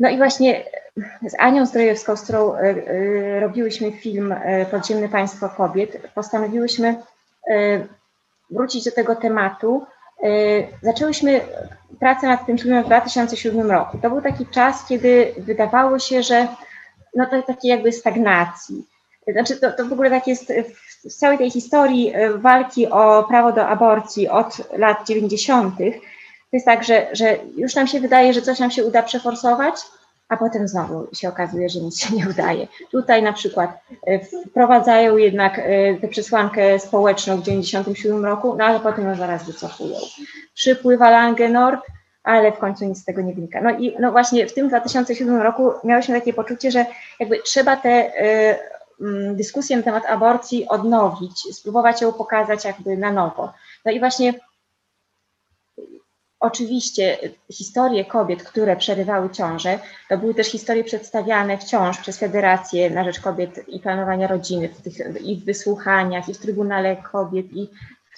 No 0.00 0.08
i 0.08 0.16
właśnie 0.16 0.64
z 1.28 1.34
Anią 1.38 1.66
Zdrojewską, 1.66 2.16
z 2.16 2.22
którą 2.22 2.52
robiłyśmy 3.40 3.92
film 3.92 4.34
Podziemne 4.70 5.08
Państwo 5.08 5.48
Kobiet, 5.48 5.96
postanowiłyśmy 6.14 7.02
wrócić 8.50 8.84
do 8.84 8.90
tego 8.92 9.16
tematu. 9.16 9.86
Zaczęłyśmy 10.82 11.40
pracę 12.00 12.26
nad 12.26 12.46
tym 12.46 12.58
filmem 12.58 12.82
w 12.82 12.86
2007 12.86 13.70
roku. 13.70 13.98
To 14.02 14.10
był 14.10 14.20
taki 14.20 14.46
czas, 14.46 14.86
kiedy 14.88 15.34
wydawało 15.38 15.98
się, 15.98 16.22
że 16.22 16.48
no 17.14 17.26
to 17.26 17.42
takiej 17.42 17.70
jakby 17.70 17.92
stagnacji. 17.92 18.86
Znaczy 19.32 19.56
to, 19.56 19.72
to 19.72 19.86
w 19.86 19.92
ogóle 19.92 20.10
tak 20.10 20.26
jest 20.26 20.52
w 21.04 21.14
całej 21.14 21.38
tej 21.38 21.50
historii 21.50 22.12
walki 22.36 22.86
o 22.86 23.24
prawo 23.28 23.52
do 23.52 23.66
aborcji 23.66 24.28
od 24.28 24.78
lat 24.78 25.06
90. 25.06 25.76
To 25.78 26.56
jest 26.56 26.66
tak, 26.66 26.84
że, 26.84 27.08
że 27.12 27.38
już 27.56 27.74
nam 27.74 27.86
się 27.86 28.00
wydaje, 28.00 28.32
że 28.32 28.42
coś 28.42 28.58
nam 28.58 28.70
się 28.70 28.84
uda 28.84 29.02
przeforsować, 29.02 29.74
a 30.30 30.36
potem 30.36 30.68
znowu 30.68 31.06
się 31.14 31.28
okazuje, 31.28 31.68
że 31.68 31.80
nic 31.80 32.00
się 32.00 32.16
nie 32.16 32.28
udaje. 32.28 32.66
Tutaj 32.90 33.22
na 33.22 33.32
przykład 33.32 33.80
wprowadzają 34.50 35.16
jednak 35.16 35.60
tę 36.00 36.08
przesłankę 36.08 36.78
społeczną 36.78 37.36
w 37.36 37.40
1997 37.40 38.24
roku, 38.24 38.56
no 38.58 38.64
ale 38.64 38.80
potem 38.80 39.04
ją 39.04 39.14
zaraz 39.14 39.44
wycofują. 39.44 39.96
Przypływa 40.54 41.10
Langenord, 41.10 41.80
ale 42.22 42.52
w 42.52 42.58
końcu 42.58 42.84
nic 42.84 42.98
z 42.98 43.04
tego 43.04 43.22
nie 43.22 43.34
wynika. 43.34 43.60
No 43.60 43.70
i 43.70 43.96
no 44.00 44.12
właśnie 44.12 44.46
w 44.46 44.54
tym 44.54 44.68
2007 44.68 45.42
roku 45.42 45.72
miałyśmy 45.84 46.20
takie 46.20 46.32
poczucie, 46.32 46.70
że 46.70 46.86
jakby 47.20 47.42
trzeba 47.42 47.76
tę 47.76 48.12
dyskusję 49.32 49.76
na 49.76 49.82
temat 49.82 50.06
aborcji 50.06 50.68
odnowić, 50.68 51.56
spróbować 51.56 52.02
ją 52.02 52.12
pokazać 52.12 52.64
jakby 52.64 52.96
na 52.96 53.12
nowo. 53.12 53.52
No 53.84 53.92
i 53.92 53.98
właśnie 54.00 54.34
Oczywiście 56.40 57.18
historie 57.52 58.04
kobiet, 58.04 58.42
które 58.42 58.76
przerywały 58.76 59.30
ciążę, 59.30 59.78
to 60.08 60.18
były 60.18 60.34
też 60.34 60.46
historie 60.46 60.84
przedstawiane 60.84 61.58
wciąż 61.58 61.98
przez 61.98 62.18
Federację 62.18 62.90
na 62.90 63.04
Rzecz 63.04 63.20
Kobiet 63.20 63.68
i 63.68 63.80
Planowania 63.80 64.26
Rodziny 64.26 64.68
w 64.68 64.82
tych, 64.82 65.22
i 65.24 65.36
w 65.36 65.44
wysłuchaniach, 65.44 66.28
i 66.28 66.34
w 66.34 66.38
Trybunale 66.38 66.96
Kobiet, 66.96 67.46
i 67.52 67.68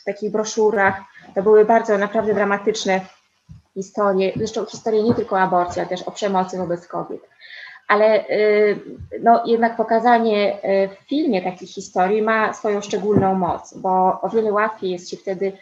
w 0.01 0.05
takich 0.05 0.31
broszurach. 0.31 1.01
To 1.35 1.43
były 1.43 1.65
bardzo 1.65 1.99
naprawdę 1.99 2.35
dramatyczne 2.35 3.01
historie, 3.75 4.33
zresztą 4.37 4.67
historie 4.67 5.03
nie 5.03 5.15
tylko 5.15 5.37
o 5.37 5.41
aborcji, 5.41 5.81
ale 5.81 5.89
też 5.89 6.03
o 6.03 6.11
przemocy 6.11 6.59
wobec 6.59 6.87
kobiet. 6.87 7.21
Ale 7.89 8.25
no, 9.23 9.43
jednak 9.47 9.77
pokazanie 9.77 10.59
w 10.65 11.09
filmie 11.09 11.43
takich 11.43 11.71
historii 11.71 12.23
ma 12.23 12.53
swoją 12.53 12.81
szczególną 12.81 13.35
moc, 13.35 13.75
bo 13.75 14.21
o 14.23 14.29
wiele 14.29 14.53
łatwiej 14.53 14.91
jest 14.91 15.11
się 15.11 15.17
wtedy 15.17 15.53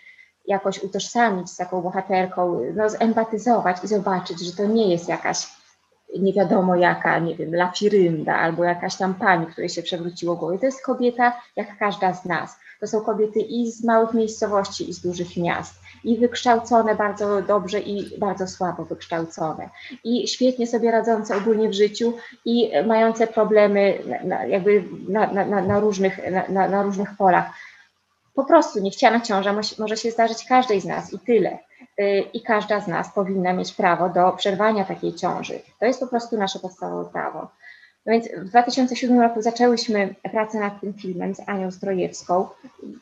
jakoś 0.47 0.83
utożsamić 0.83 1.51
z 1.51 1.57
taką 1.57 1.83
bohaterką, 1.83 2.61
no, 2.77 2.91
zempatyzować 2.91 3.85
i 3.85 3.89
zobaczyć, 3.89 4.41
że 4.41 4.53
to 4.53 4.67
nie 4.67 4.91
jest 4.91 5.09
jakaś 5.09 5.49
nie 6.19 6.33
wiadomo 6.33 6.77
jaka, 6.77 7.19
nie 7.19 7.37
wiem, 7.37 7.55
lafirynda 7.55 8.37
albo 8.37 8.65
jakaś 8.65 8.97
tam 8.97 9.15
pani, 9.15 9.47
której 9.47 9.69
się 9.69 9.83
przewróciło 9.83 10.37
głowę. 10.37 10.59
To 10.59 10.67
jest 10.67 10.85
kobieta 10.85 11.41
jak 11.57 11.79
każda 11.79 12.15
z 12.15 12.25
nas. 12.25 12.57
To 12.81 12.87
są 12.87 13.01
kobiety 13.01 13.41
i 13.41 13.73
z 13.73 13.85
małych 13.85 14.15
miejscowości, 14.15 14.91
i 14.91 14.93
z 14.93 15.01
dużych 15.01 15.37
miast. 15.37 15.75
I 16.05 16.19
wykształcone 16.19 16.95
bardzo 16.95 17.43
dobrze, 17.43 17.81
i 17.81 18.19
bardzo 18.19 18.47
słabo 18.47 18.85
wykształcone. 18.85 19.71
I 20.05 20.29
świetnie 20.29 20.67
sobie 20.67 20.91
radzące 20.91 21.37
ogólnie 21.37 21.69
w 21.69 21.75
życiu, 21.75 22.13
i 22.45 22.73
mające 22.87 23.27
problemy 23.27 23.99
na, 24.25 24.45
jakby 24.45 24.85
na, 25.09 25.33
na, 25.33 25.63
na 25.63 25.81
różnych, 25.81 26.21
na, 26.49 26.69
na 26.69 26.83
różnych 26.83 27.17
polach 27.17 27.51
po 28.41 28.47
prostu 28.47 28.81
niechciana 28.81 29.21
ciąża 29.21 29.55
może 29.79 29.97
się 29.97 30.11
zdarzyć 30.11 30.45
każdej 30.45 30.81
z 30.81 30.85
nas 30.85 31.13
i 31.13 31.19
tyle. 31.19 31.59
I 32.33 32.43
każda 32.43 32.81
z 32.81 32.89
nas 32.89 33.15
powinna 33.15 33.53
mieć 33.53 33.73
prawo 33.73 34.09
do 34.09 34.33
przerwania 34.33 34.85
takiej 34.85 35.15
ciąży. 35.15 35.61
To 35.81 35.87
jest 35.87 36.01
po 36.01 36.07
prostu 36.07 36.37
nasze 36.37 36.59
podstawowe 36.59 37.11
prawo. 37.11 37.49
No 38.07 38.13
więc 38.13 38.29
w 38.37 38.49
2007 38.49 39.21
roku 39.21 39.43
zaczęłyśmy 39.43 40.15
pracę 40.31 40.59
nad 40.59 40.81
tym 40.81 40.95
filmem 40.95 41.35
z 41.35 41.41
Anią 41.47 41.71
Strojewską. 41.71 42.47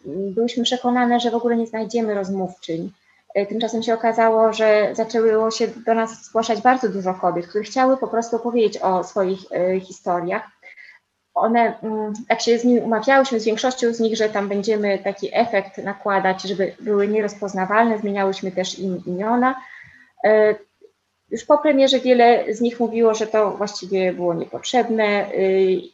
Byłyśmy 0.05 0.65
przekonane, 0.65 1.21
że 1.21 1.31
w 1.31 1.35
ogóle 1.35 1.57
nie 1.57 1.67
znajdziemy 1.67 2.15
rozmówczyń. 2.15 2.93
Tymczasem 3.49 3.83
się 3.83 3.95
okazało, 3.95 4.53
że 4.53 4.91
zaczęło 4.93 5.51
się 5.51 5.69
do 5.87 5.95
nas 5.95 6.25
zgłaszać 6.25 6.61
bardzo 6.61 6.89
dużo 6.89 7.15
kobiet, 7.15 7.47
które 7.47 7.65
chciały 7.65 7.97
po 7.97 8.09
prostu 8.09 8.37
opowiedzieć 8.37 8.79
o 8.79 9.05
swoich 9.05 9.41
historiach 9.81 10.43
one, 11.39 11.79
jak 12.31 12.41
się 12.41 12.59
z 12.59 12.65
nimi 12.65 12.81
umawiałyśmy, 12.81 13.41
z 13.41 13.45
większością 13.45 13.93
z 13.93 14.01
nich, 14.01 14.17
że 14.17 14.29
tam 14.29 14.49
będziemy 14.49 14.99
taki 14.99 15.29
efekt 15.33 15.79
nakładać, 15.79 16.43
żeby 16.43 16.77
były 16.81 17.09
nierozpoznawalne, 17.09 17.99
zmieniałyśmy 17.99 18.53
też 18.53 18.79
im 18.79 19.03
imiona. 19.07 19.55
Już 21.31 21.45
po 21.45 21.59
premierze 21.59 22.01
wiele 22.01 22.55
z 22.55 22.61
nich 22.61 22.81
mówiło, 22.81 23.15
że 23.15 23.27
to 23.27 23.51
właściwie 23.51 24.13
było 24.13 24.35
niepotrzebne 24.35 25.31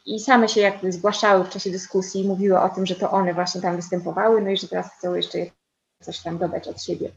i 0.07 0.21
same 0.21 0.49
się 0.49 0.61
jakby 0.61 0.93
zgłaszały 0.93 1.45
w 1.45 1.51
czasie 1.51 1.71
dyskusji 1.71 2.25
i 2.25 2.29
mówiły 2.29 2.61
o 2.61 2.69
tym, 2.69 2.87
że 2.87 2.95
to 2.95 3.11
one 3.11 3.35
właśnie 3.35 3.61
tam 3.61 3.77
występowały, 3.77 4.43
no 4.43 4.51
i 4.51 4.57
że 4.57 4.69
teraz 4.69 4.95
chcą 4.99 5.15
jeszcze 5.15 5.39
coś 6.01 6.21
tam 6.21 6.39
dodać 6.39 6.69
od 6.69 6.83
siebie. 6.83 7.11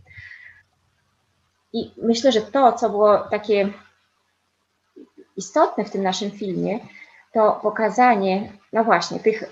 I 1.73 1.91
myślę, 1.97 2.31
że 2.31 2.41
to, 2.41 2.73
co 2.73 2.89
było 2.89 3.17
takie 3.17 3.69
istotne 5.37 5.85
w 5.85 5.91
tym 5.91 6.03
naszym 6.03 6.31
filmie, 6.31 6.79
to 7.37 7.59
pokazanie, 7.61 8.53
no 8.73 8.83
właśnie, 8.83 9.19
tych 9.19 9.43
y, 9.43 9.47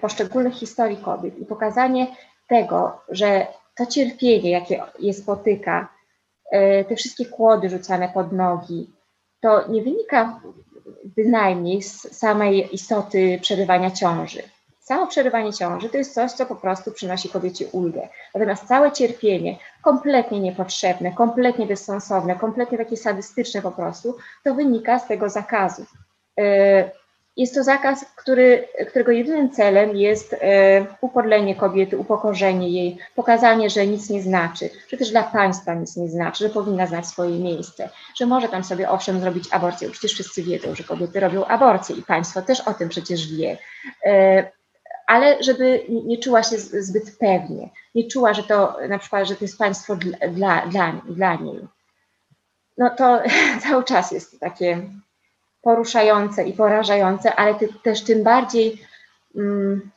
poszczególnych 0.00 0.54
historii 0.54 0.96
kobiet 0.96 1.38
i 1.38 1.46
pokazanie 1.46 2.06
tego, 2.48 3.00
że 3.08 3.46
to 3.76 3.86
cierpienie, 3.86 4.50
jakie 4.50 4.82
je 4.98 5.14
spotyka, 5.14 5.88
y, 6.54 6.84
te 6.88 6.96
wszystkie 6.96 7.26
kłody 7.26 7.68
rzucane 7.68 8.08
pod 8.08 8.32
nogi, 8.32 8.90
to 9.40 9.68
nie 9.68 9.82
wynika 9.82 10.40
bynajmniej 11.04 11.82
z 11.82 12.18
samej 12.18 12.74
istoty 12.74 13.38
przerywania 13.42 13.90
ciąży. 13.90 14.42
Samo 14.80 15.06
przerywanie 15.06 15.52
ciąży 15.52 15.88
to 15.88 15.98
jest 15.98 16.14
coś, 16.14 16.32
co 16.32 16.46
po 16.46 16.56
prostu 16.56 16.92
przynosi 16.92 17.28
kobiecie 17.28 17.66
ulgę. 17.72 18.08
Natomiast 18.34 18.66
całe 18.66 18.92
cierpienie, 18.92 19.58
kompletnie 19.82 20.40
niepotrzebne, 20.40 21.12
kompletnie 21.12 21.66
bezsensowne, 21.66 22.36
kompletnie 22.36 22.78
takie 22.78 22.96
sadystyczne 22.96 23.62
po 23.62 23.70
prostu, 23.70 24.16
to 24.44 24.54
wynika 24.54 24.98
z 24.98 25.06
tego 25.06 25.28
zakazu. 25.28 25.84
Jest 27.36 27.54
to 27.54 27.64
zakaz, 27.64 28.04
który, 28.16 28.68
którego 28.88 29.12
jedynym 29.12 29.50
celem 29.50 29.96
jest 29.96 30.32
e, 30.32 30.86
upodlenie 31.00 31.54
kobiety, 31.54 31.98
upokorzenie 31.98 32.68
jej, 32.68 32.98
pokazanie, 33.14 33.70
że 33.70 33.86
nic 33.86 34.10
nie 34.10 34.22
znaczy, 34.22 34.70
że 34.88 34.96
też 34.96 35.10
dla 35.10 35.22
państwa 35.22 35.74
nic 35.74 35.96
nie 35.96 36.08
znaczy, 36.08 36.44
że 36.44 36.50
powinna 36.54 36.86
znać 36.86 37.06
swoje 37.06 37.38
miejsce, 37.38 37.88
że 38.16 38.26
może 38.26 38.48
tam 38.48 38.64
sobie 38.64 38.90
owszem 38.90 39.20
zrobić 39.20 39.48
aborcję. 39.50 39.90
Przecież 39.90 40.12
wszyscy 40.12 40.42
wiedzą, 40.42 40.74
że 40.74 40.84
kobiety 40.84 41.20
robią 41.20 41.44
aborcję 41.44 41.96
i 41.96 42.02
państwo 42.02 42.42
też 42.42 42.60
o 42.60 42.74
tym 42.74 42.88
przecież 42.88 43.36
wie. 43.36 43.58
E, 44.04 44.50
ale 45.06 45.42
żeby 45.42 45.84
nie 45.88 46.18
czuła 46.18 46.42
się 46.42 46.58
zbyt 46.58 47.18
pewnie, 47.18 47.70
nie 47.94 48.08
czuła, 48.08 48.34
że 48.34 48.42
to 48.42 48.76
na 48.88 48.98
przykład, 48.98 49.28
że 49.28 49.36
to 49.36 49.44
jest 49.44 49.58
państwo 49.58 49.96
dla, 49.96 50.28
dla, 50.28 50.66
dla, 50.66 50.92
dla 51.08 51.34
niej. 51.34 51.60
No 52.78 52.90
to 52.90 53.22
cały 53.68 53.84
czas 53.84 54.12
jest 54.12 54.40
takie 54.40 54.82
poruszające 55.62 56.44
i 56.44 56.52
porażające, 56.52 57.34
ale 57.34 57.54
też 57.82 58.04
tym 58.04 58.22
bardziej 58.22 58.82
mm, 59.36 59.90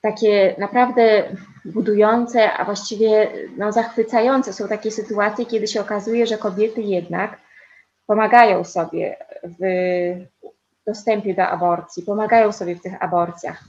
takie 0.00 0.54
naprawdę 0.58 1.24
budujące, 1.64 2.52
a 2.52 2.64
właściwie 2.64 3.30
no, 3.56 3.72
zachwycające 3.72 4.52
są 4.52 4.68
takie 4.68 4.90
sytuacje, 4.90 5.46
kiedy 5.46 5.66
się 5.66 5.80
okazuje, 5.80 6.26
że 6.26 6.38
kobiety 6.38 6.82
jednak 6.82 7.38
pomagają 8.06 8.64
sobie 8.64 9.16
w 9.42 9.58
dostępie 10.86 11.34
do 11.34 11.46
aborcji, 11.46 12.02
pomagają 12.02 12.52
sobie 12.52 12.76
w 12.76 12.82
tych 12.82 13.02
aborcjach. 13.02 13.64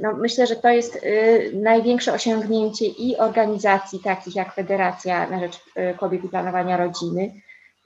No, 0.00 0.12
myślę, 0.12 0.46
że 0.46 0.56
to 0.56 0.68
jest 0.68 0.96
y, 0.96 1.52
największe 1.54 2.12
osiągnięcie 2.12 2.86
i 2.86 3.16
organizacji 3.16 4.00
takich 4.00 4.36
jak 4.36 4.54
Federacja 4.54 5.30
na 5.30 5.40
Rzecz 5.40 5.56
y, 5.56 5.98
Kobiet 5.98 6.24
i 6.24 6.28
Planowania 6.28 6.76
Rodziny, 6.76 7.32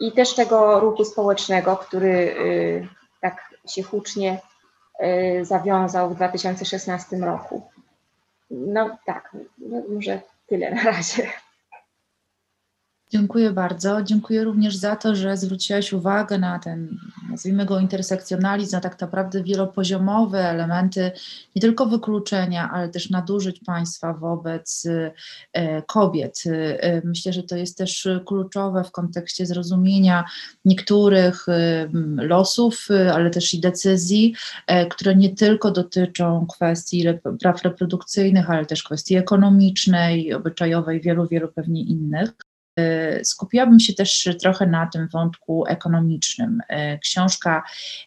i 0.01 0.13
też 0.13 0.35
tego 0.35 0.81
ruchu 0.81 1.05
społecznego, 1.05 1.77
który 1.77 2.09
y, 2.09 2.89
tak 3.21 3.55
się 3.69 3.83
hucznie 3.83 4.41
y, 5.41 5.45
zawiązał 5.45 6.11
w 6.11 6.15
2016 6.15 7.17
roku. 7.17 7.63
No 8.51 8.99
tak, 9.07 9.37
no 9.59 9.83
może 9.95 10.21
tyle 10.47 10.71
na 10.75 10.83
razie. 10.83 11.31
Dziękuję 13.15 13.51
bardzo. 13.51 14.03
Dziękuję 14.03 14.45
również 14.45 14.77
za 14.77 14.97
to, 14.97 15.17
że 15.17 15.37
zwróciłaś 15.37 15.93
uwagę 15.93 16.39
na 16.39 16.59
ten, 16.59 16.99
nazwijmy 17.31 17.65
go 17.65 17.81
intersekcjonalizm, 17.81 18.77
na 18.77 18.81
tak 18.81 19.01
naprawdę 19.01 19.43
wielopoziomowe 19.43 20.39
elementy 20.39 21.11
nie 21.57 21.63
tylko 21.63 21.87
wykluczenia, 21.87 22.71
ale 22.71 22.89
też 22.89 23.11
nadużyć 23.11 23.61
państwa 23.67 24.13
wobec 24.13 24.87
e, 25.53 25.83
kobiet. 25.83 26.43
E, 26.47 27.03
myślę, 27.05 27.33
że 27.33 27.43
to 27.43 27.57
jest 27.57 27.79
też 27.79 28.09
kluczowe 28.27 28.85
w 28.85 28.91
kontekście 28.91 29.47
zrozumienia 29.47 30.25
niektórych 30.65 31.49
e, 31.49 31.89
losów, 32.17 32.89
ale 33.13 33.31
też 33.31 33.55
i 33.55 33.61
decyzji, 33.61 34.35
które 34.91 35.17
nie 35.17 35.35
tylko 35.35 35.71
dotyczą 35.71 36.47
kwestii 36.47 37.05
praw 37.41 37.63
reprodukcyjnych, 37.63 38.51
ale 38.51 38.67
też 38.67 38.83
kwestii 38.83 39.17
ekonomicznej, 39.17 40.35
obyczajowej, 40.35 41.01
wielu, 41.01 41.29
wielu 41.29 41.49
pewnie 41.49 41.83
innych. 41.83 42.31
E, 42.77 43.25
skupiłabym 43.25 43.81
się 43.81 43.95
też 43.95 44.29
trochę 44.41 44.67
na 44.67 44.87
tym 44.87 45.09
wątku 45.09 45.65
ekonomicznym. 45.67 46.61
E, 46.69 46.99
książka 46.99 47.63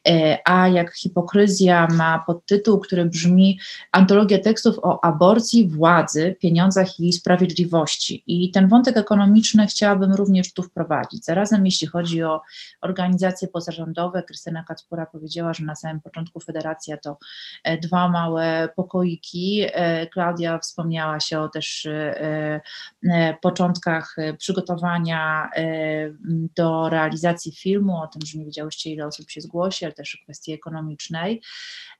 e, 0.07 0.37
A 0.45 0.67
jak 0.67 0.93
hipokryzja 0.95 1.87
ma 1.91 2.23
podtytuł, 2.27 2.79
który 2.79 3.05
brzmi 3.05 3.59
Antologia 3.91 4.39
tekstów 4.39 4.79
o 4.81 5.05
aborcji, 5.05 5.67
władzy, 5.67 6.35
pieniądzach 6.39 6.99
i 6.99 7.13
sprawiedliwości. 7.13 8.23
I 8.27 8.51
ten 8.51 8.67
wątek 8.67 8.97
ekonomiczny 8.97 9.67
chciałabym 9.67 10.13
również 10.13 10.53
tu 10.53 10.63
wprowadzić. 10.63 11.25
Zarazem 11.25 11.65
jeśli 11.65 11.87
chodzi 11.87 12.23
o 12.23 12.41
organizacje 12.81 13.47
pozarządowe, 13.47 14.23
Krystyna 14.23 14.63
Kacpura 14.63 15.05
powiedziała, 15.05 15.53
że 15.53 15.65
na 15.65 15.75
samym 15.75 16.01
początku 16.01 16.39
federacja 16.39 16.97
to 16.97 17.17
dwa 17.81 18.09
małe 18.09 18.69
pokoiki. 18.75 19.65
Klaudia 20.13 20.59
wspomniała 20.59 21.19
się 21.19 21.39
o 21.39 21.49
też 21.49 21.87
początkach 23.41 24.15
przygotowania 24.37 24.56
przygotowania 24.57 25.49
e, 25.55 26.11
do 26.55 26.89
realizacji 26.89 27.51
filmu, 27.51 27.97
o 27.97 28.07
tym, 28.07 28.21
że 28.25 28.39
nie 28.39 28.45
wiedziałyście, 28.45 28.89
ile 28.89 29.05
osób 29.05 29.29
się 29.29 29.41
zgłosi, 29.41 29.85
ale 29.85 29.93
też 29.93 30.19
kwestii 30.23 30.53
ekonomicznej. 30.53 31.41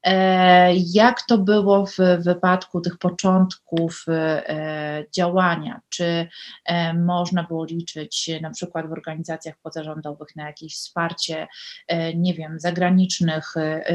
E, 0.04 0.76
jak 0.76 1.22
to 1.22 1.38
było 1.38 1.86
w 1.86 1.98
wypadku 2.20 2.82
tych 2.82 2.98
początków 2.98 4.06
e, 4.08 5.06
działania? 5.16 5.82
Czy 5.90 6.28
można 6.96 7.44
było 7.44 7.66
liczyć 7.66 8.30
na 8.42 8.50
przykład 8.50 8.88
w 8.88 8.92
organizacjach 8.92 9.56
pozarządowych 9.58 10.36
na 10.36 10.48
jakieś 10.48 10.76
wsparcie, 10.76 11.48
nie 12.16 12.34
wiem, 12.34 12.60
zagranicznych 12.60 13.54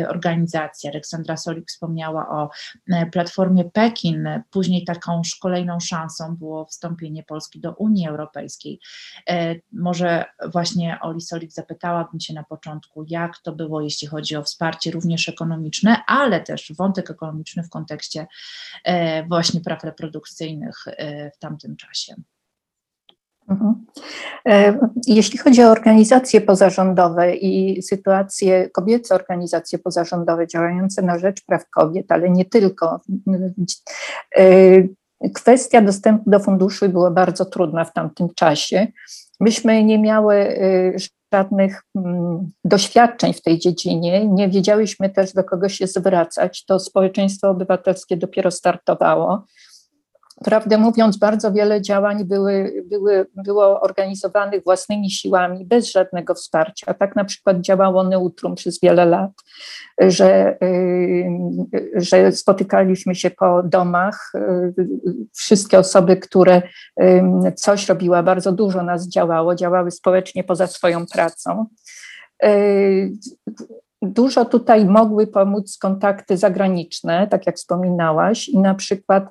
organizacji? 0.09 0.91
Aleksandra 0.91 1.37
Solik 1.37 1.69
wspomniała 1.69 2.29
o 2.29 2.51
platformie 3.13 3.65
Pekin, 3.65 4.29
później 4.51 4.85
taką 4.85 5.23
kolejną 5.41 5.81
szansą 5.81 6.37
było 6.37 6.65
wstąpienie 6.65 7.23
Polski 7.23 7.61
do 7.61 7.73
Unii 7.73 8.09
Europejskiej. 8.09 8.81
E, 9.31 9.55
może 9.73 10.25
właśnie 10.53 10.99
Oli 11.01 11.21
Solik 11.21 11.53
zapytałabym 11.53 12.21
się 12.21 12.35
na 12.35 12.45
początku, 12.45 13.05
jak 13.09 13.39
to 13.39 13.53
było, 13.53 13.81
jeśli 13.81 14.09
chodzi 14.09 14.37
o 14.37 14.43
wsparcie 14.43 14.91
również 14.91 15.29
ekonomiczne, 15.29 15.92
ale 16.07 16.41
też 16.41 16.73
wątek 16.79 17.11
ekonomiczny 17.11 17.63
w 17.63 17.71
kontekście 17.71 18.27
e, 18.85 19.27
właśnie 19.27 19.61
praw 19.61 19.85
reprodukcyjnych 19.85 20.77
e, 20.87 21.31
w 21.31 21.39
tamtym 21.39 21.77
czasie. 21.77 22.15
Mhm. 23.49 23.87
Jeśli 25.07 25.39
chodzi 25.39 25.63
o 25.63 25.71
organizacje 25.71 26.41
pozarządowe 26.41 27.37
i 27.37 27.83
sytuacje, 27.83 28.71
kobiece 28.71 29.15
organizacje 29.15 29.79
pozarządowe 29.79 30.47
działające 30.47 31.03
na 31.03 31.19
rzecz 31.19 31.45
praw 31.47 31.71
kobiet, 31.71 32.13
ale 32.13 32.31
nie 32.31 32.45
tylko, 32.45 33.01
Kwestia 35.35 35.83
dostępu 35.83 36.31
do 36.31 36.41
funduszy 36.41 36.89
była 36.89 37.11
bardzo 37.11 37.45
trudna 37.45 37.85
w 37.85 37.93
tamtym 37.93 38.29
czasie. 38.35 38.87
Myśmy 39.41 39.85
nie 39.85 39.99
miały 39.99 40.59
żadnych 41.33 41.83
mm, 41.97 42.51
doświadczeń 42.65 43.33
w 43.33 43.43
tej 43.43 43.59
dziedzinie, 43.59 44.27
nie 44.29 44.49
wiedziałyśmy 44.49 45.11
też 45.11 45.33
do 45.33 45.45
kogo 45.45 45.69
się 45.69 45.87
zwracać. 45.87 46.65
To 46.65 46.79
społeczeństwo 46.79 47.49
obywatelskie 47.49 48.17
dopiero 48.17 48.51
startowało. 48.51 49.47
Prawdę 50.45 50.79
mówiąc, 50.79 51.17
bardzo 51.17 51.53
wiele 51.53 51.83
działań 51.83 52.25
były, 52.25 52.85
były, 52.87 53.27
było 53.35 53.81
organizowanych 53.81 54.65
własnymi 54.65 55.11
siłami, 55.11 55.65
bez 55.65 55.93
żadnego 55.93 56.35
wsparcia. 56.35 56.95
Tak 56.95 57.17
na 57.17 57.25
przykład 57.25 57.61
działało 57.61 58.05
Neutrum 58.05 58.55
przez 58.55 58.81
wiele 58.81 59.05
lat, 59.05 59.31
że, 60.01 60.57
y, 60.63 61.29
że 61.95 62.33
spotykaliśmy 62.33 63.15
się 63.15 63.31
po 63.31 63.63
domach. 63.63 64.33
Y, 64.35 64.75
wszystkie 65.33 65.79
osoby, 65.79 66.17
które 66.17 66.63
y, 67.03 67.53
coś 67.57 67.89
robiły, 67.89 68.23
bardzo 68.23 68.53
dużo 68.53 68.83
nas 68.83 69.09
działało, 69.09 69.55
działały 69.55 69.91
społecznie 69.91 70.45
poza 70.45 70.67
swoją 70.67 71.07
pracą. 71.07 71.67
Dużo 74.03 74.45
tutaj 74.45 74.87
mogły 74.87 75.27
pomóc 75.27 75.79
kontakty 75.79 76.37
zagraniczne, 76.37 77.27
tak 77.27 77.47
jak 77.47 77.57
wspominałaś, 77.57 78.49
i 78.49 78.59
na 78.59 78.75
przykład, 78.75 79.25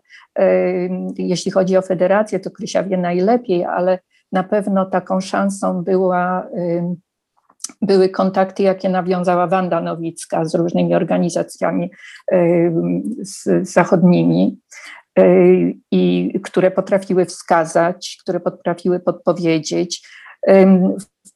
jeśli 1.18 1.52
chodzi 1.52 1.78
o 1.78 1.82
federację, 1.82 2.40
to 2.40 2.52
Krysia 2.52 2.84
wie 2.84 2.98
najlepiej, 2.98 3.66
ale 3.66 4.00
na 4.32 4.44
pewno 4.44 4.86
taką 4.86 5.22
szansą 5.22 5.84
była, 5.84 6.48
były 7.82 8.10
kontakty, 8.10 8.64
jakie 8.64 8.90
nawiązała 8.90 9.48
Wanda 9.48 9.82
Nowicka 9.82 10.46
z 10.46 10.56
różnymi 10.56 10.96
organizacjami 10.96 11.92
zachodnimi 13.62 14.60
i 15.92 16.34
które 16.44 16.72
potrafiły 16.72 17.26
wskazać, 17.26 18.18
które 18.22 18.40
potrafiły 18.40 19.00
podpowiedzieć. 19.00 20.08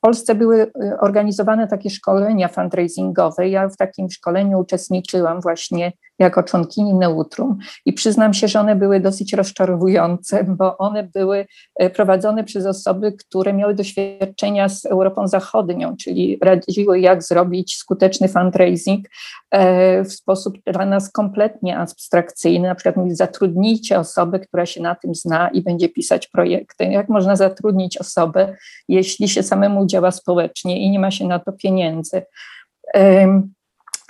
Polsce 0.06 0.36
były 0.36 0.62
y, 0.62 0.72
organizowane 1.00 1.68
takie 1.68 1.90
szkolenia 1.90 2.48
fundraisingowe. 2.48 3.50
Ja 3.50 3.70
w 3.70 3.78
takim 3.78 4.10
szkoleniu 4.10 4.60
uczestniczyłam 4.60 5.42
właśnie 5.42 5.92
jako 6.20 6.44
członkini 6.44 6.94
Neutrum 6.94 7.58
i 7.86 7.94
przyznam 7.94 8.34
się, 8.34 8.48
że 8.48 8.60
one 8.60 8.76
były 8.76 9.00
dosyć 9.00 9.34
rozczarowujące, 9.34 10.44
bo 10.58 10.78
one 10.78 11.04
były 11.04 11.46
e, 11.76 11.90
prowadzone 11.90 12.44
przez 12.44 12.66
osoby, 12.66 13.14
które 13.14 13.54
miały 13.54 13.74
doświadczenia 13.74 14.70
z 14.70 14.86
Europą 14.86 15.28
Zachodnią, 15.28 15.98
czyli 15.98 16.38
radziły, 16.42 17.00
jak 17.00 17.24
zrobić 17.24 17.76
skuteczny 17.78 18.28
fundraising 18.28 19.08
e, 19.52 20.04
w 20.04 20.14
sposób 20.14 20.58
dla 20.66 20.86
nas 20.86 21.12
kompletnie 21.12 21.78
abstrakcyjny. 21.78 22.68
Na 22.68 22.76
przykład 22.76 22.96
mówić, 22.96 23.18
zatrudnijcie 23.18 24.00
osobę, 24.00 24.40
która 24.40 24.66
się 24.66 24.82
na 24.82 24.96
tym 24.96 25.16
zna 25.16 25.50
i 25.50 25.62
będzie 25.62 25.90
pisać 25.90 26.28
projekty. 26.28 26.86
Jak 26.86 27.10
można 27.10 27.36
zatrudnić 27.36 27.98
osobę, 27.98 28.56
jeśli 28.88 29.30
się 29.30 29.44
samemu 29.44 29.86
działa 29.86 30.12
społecznie 30.12 30.82
i 30.82 30.90
nie 30.90 31.00
ma 31.00 31.12
się 31.12 31.28
na 31.28 31.40
to 31.40 31.52
pieniędzy? 31.52 32.22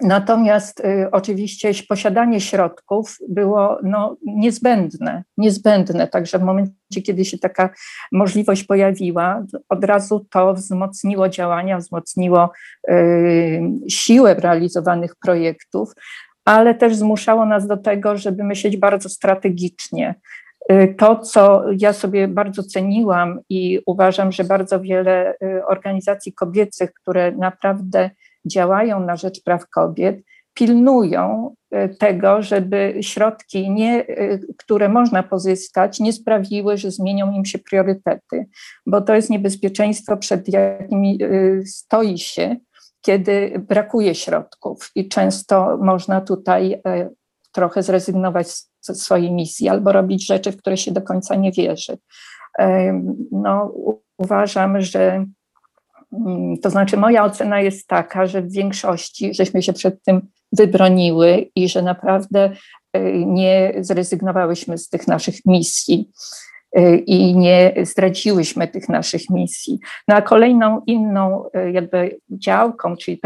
Natomiast 0.02 0.80
y, 0.80 1.12
oczywiście 1.12 1.72
posiadanie 1.90 2.42
środków 2.42 3.18
było 3.30 3.80
no, 3.84 4.18
niezbędne, 4.26 5.24
niezbędne. 5.38 6.08
Także 6.08 6.40
w 6.40 6.44
momencie, 6.44 7.02
kiedy 7.06 7.26
się 7.26 7.38
taka 7.38 7.70
możliwość 8.12 8.64
pojawiła, 8.64 9.44
od 9.70 9.84
razu 9.84 10.26
to 10.30 10.54
wzmocniło 10.54 11.30
działania, 11.30 11.78
wzmocniło 11.78 12.52
y, 12.90 13.62
siłę 13.90 14.34
realizowanych 14.34 15.16
projektów, 15.16 15.92
ale 16.46 16.76
też 16.76 16.96
zmuszało 16.96 17.46
nas 17.46 17.68
do 17.68 17.78
tego, 17.78 18.18
żeby 18.18 18.44
myśleć 18.44 18.78
bardzo 18.78 19.10
strategicznie. 19.10 20.16
Y, 20.72 20.96
to, 20.98 21.20
co 21.20 21.64
ja 21.78 21.94
sobie 21.94 22.28
bardzo 22.28 22.64
ceniłam 22.64 23.40
i 23.50 23.80
uważam, 23.86 24.32
że 24.32 24.44
bardzo 24.44 24.80
wiele 24.80 25.34
y, 25.34 25.66
organizacji 25.66 26.34
kobiecych, 26.34 26.94
które 26.94 27.32
naprawdę 27.32 28.10
działają 28.46 29.00
na 29.00 29.16
rzecz 29.16 29.44
praw 29.44 29.70
kobiet, 29.70 30.22
pilnują 30.56 31.56
y, 31.76 31.96
tego, 32.00 32.42
żeby 32.42 32.98
środki, 33.02 33.72
nie, 33.72 34.10
y, 34.10 34.48
które 34.58 34.90
można 34.90 35.24
pozyskać, 35.24 36.00
nie 36.00 36.14
sprawiły, 36.14 36.78
że 36.78 36.92
zmienią 36.92 37.32
im 37.32 37.46
się 37.46 37.60
priorytety, 37.60 38.46
bo 38.86 39.02
to 39.02 39.16
jest 39.16 39.30
niebezpieczeństwo, 39.30 40.18
przed 40.18 40.50
jakimi 40.50 41.24
y, 41.24 41.64
stoi 41.66 42.18
się, 42.18 42.56
kiedy 43.02 43.64
brakuje 43.68 44.16
środków 44.16 44.92
i 44.96 45.10
często 45.10 45.78
można 45.78 46.22
tutaj 46.22 46.82
trochę 47.52 47.84
zrezygnować 47.84 48.48
ze 48.82 48.96
swojej 48.96 49.32
misji 49.32 49.70
albo 49.70 49.92
robić 49.92 50.26
rzeczy, 50.28 50.52
w 50.52 50.58
które 50.58 50.78
się 50.78 50.92
do 50.92 51.02
końca 51.02 51.36
nie 51.36 51.52
wierzy. 51.52 51.98
No, 53.32 53.74
uważam, 54.18 54.82
że 54.82 55.26
to 56.62 56.70
znaczy, 56.70 56.98
moja 56.98 57.24
ocena 57.24 57.62
jest 57.62 57.88
taka, 57.88 58.28
że 58.28 58.42
w 58.42 58.52
większości 58.52 59.34
żeśmy 59.34 59.62
się 59.62 59.74
przed 59.74 60.04
tym 60.04 60.22
wybroniły 60.52 61.50
i 61.56 61.70
że 61.70 61.82
naprawdę 61.82 62.52
e, 62.94 63.12
nie 63.26 63.74
zrezygnowałyśmy 63.80 64.78
z 64.78 64.90
tych 64.90 65.08
naszych 65.08 65.36
misji. 65.46 66.10
I 67.06 67.36
nie 67.36 67.74
zdradziłyśmy 67.84 68.68
tych 68.68 68.90
naszych 68.90 69.30
misji. 69.30 69.80
No 70.08 70.16
a 70.16 70.22
kolejną 70.22 70.82
inną 70.88 71.44
jakby 71.74 72.20
działką, 72.30 72.96
czyli 72.98 73.22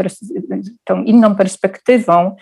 tą 0.84 1.02
inną 1.02 1.34
perspektywą, 1.34 2.36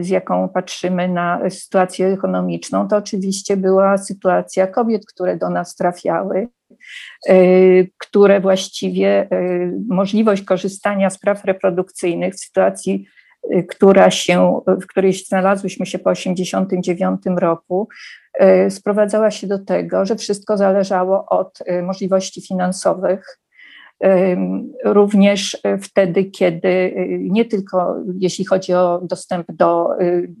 z 0.00 0.08
jaką 0.08 0.48
patrzymy 0.48 1.08
na 1.08 1.50
sytuację 1.50 2.06
ekonomiczną, 2.06 2.88
to 2.88 2.96
oczywiście 2.96 3.56
była 3.56 3.98
sytuacja 3.98 4.66
kobiet, 4.66 5.06
które 5.06 5.36
do 5.36 5.50
nas 5.50 5.76
trafiały 5.76 6.48
które 7.98 8.40
właściwie 8.40 9.28
możliwość 9.88 10.42
korzystania 10.42 11.10
z 11.10 11.18
praw 11.18 11.44
reprodukcyjnych 11.44 12.34
w 12.34 12.40
sytuacji 12.40 13.06
Y, 13.06 13.19
która 13.68 14.10
się, 14.10 14.60
w 14.66 14.86
której 14.86 15.12
znalazłyśmy 15.12 15.86
się 15.86 15.98
po 15.98 16.14
1989 16.14 17.20
roku, 17.40 17.88
y, 18.42 18.70
sprowadzała 18.70 19.30
się 19.30 19.46
do 19.46 19.58
tego, 19.58 20.06
że 20.06 20.16
wszystko 20.16 20.56
zależało 20.56 21.26
od 21.28 21.60
y, 21.60 21.82
możliwości 21.82 22.42
finansowych. 22.42 23.36
Również 24.84 25.58
wtedy, 25.82 26.24
kiedy 26.24 26.94
nie 27.20 27.44
tylko 27.44 27.96
jeśli 28.18 28.44
chodzi 28.44 28.74
o 28.74 29.00
dostęp 29.02 29.46
do 29.52 29.88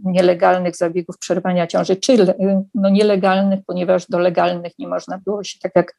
nielegalnych 0.04 0.76
zabiegów 0.76 1.18
przerwania 1.18 1.66
ciąży, 1.66 1.96
czy 1.96 2.34
no 2.74 2.90
nielegalnych, 2.90 3.60
ponieważ 3.66 4.06
do 4.06 4.18
legalnych 4.18 4.72
nie 4.78 4.88
można 4.88 5.18
było 5.24 5.44
się 5.44 5.58
tak 5.62 5.72
jak 5.76 5.94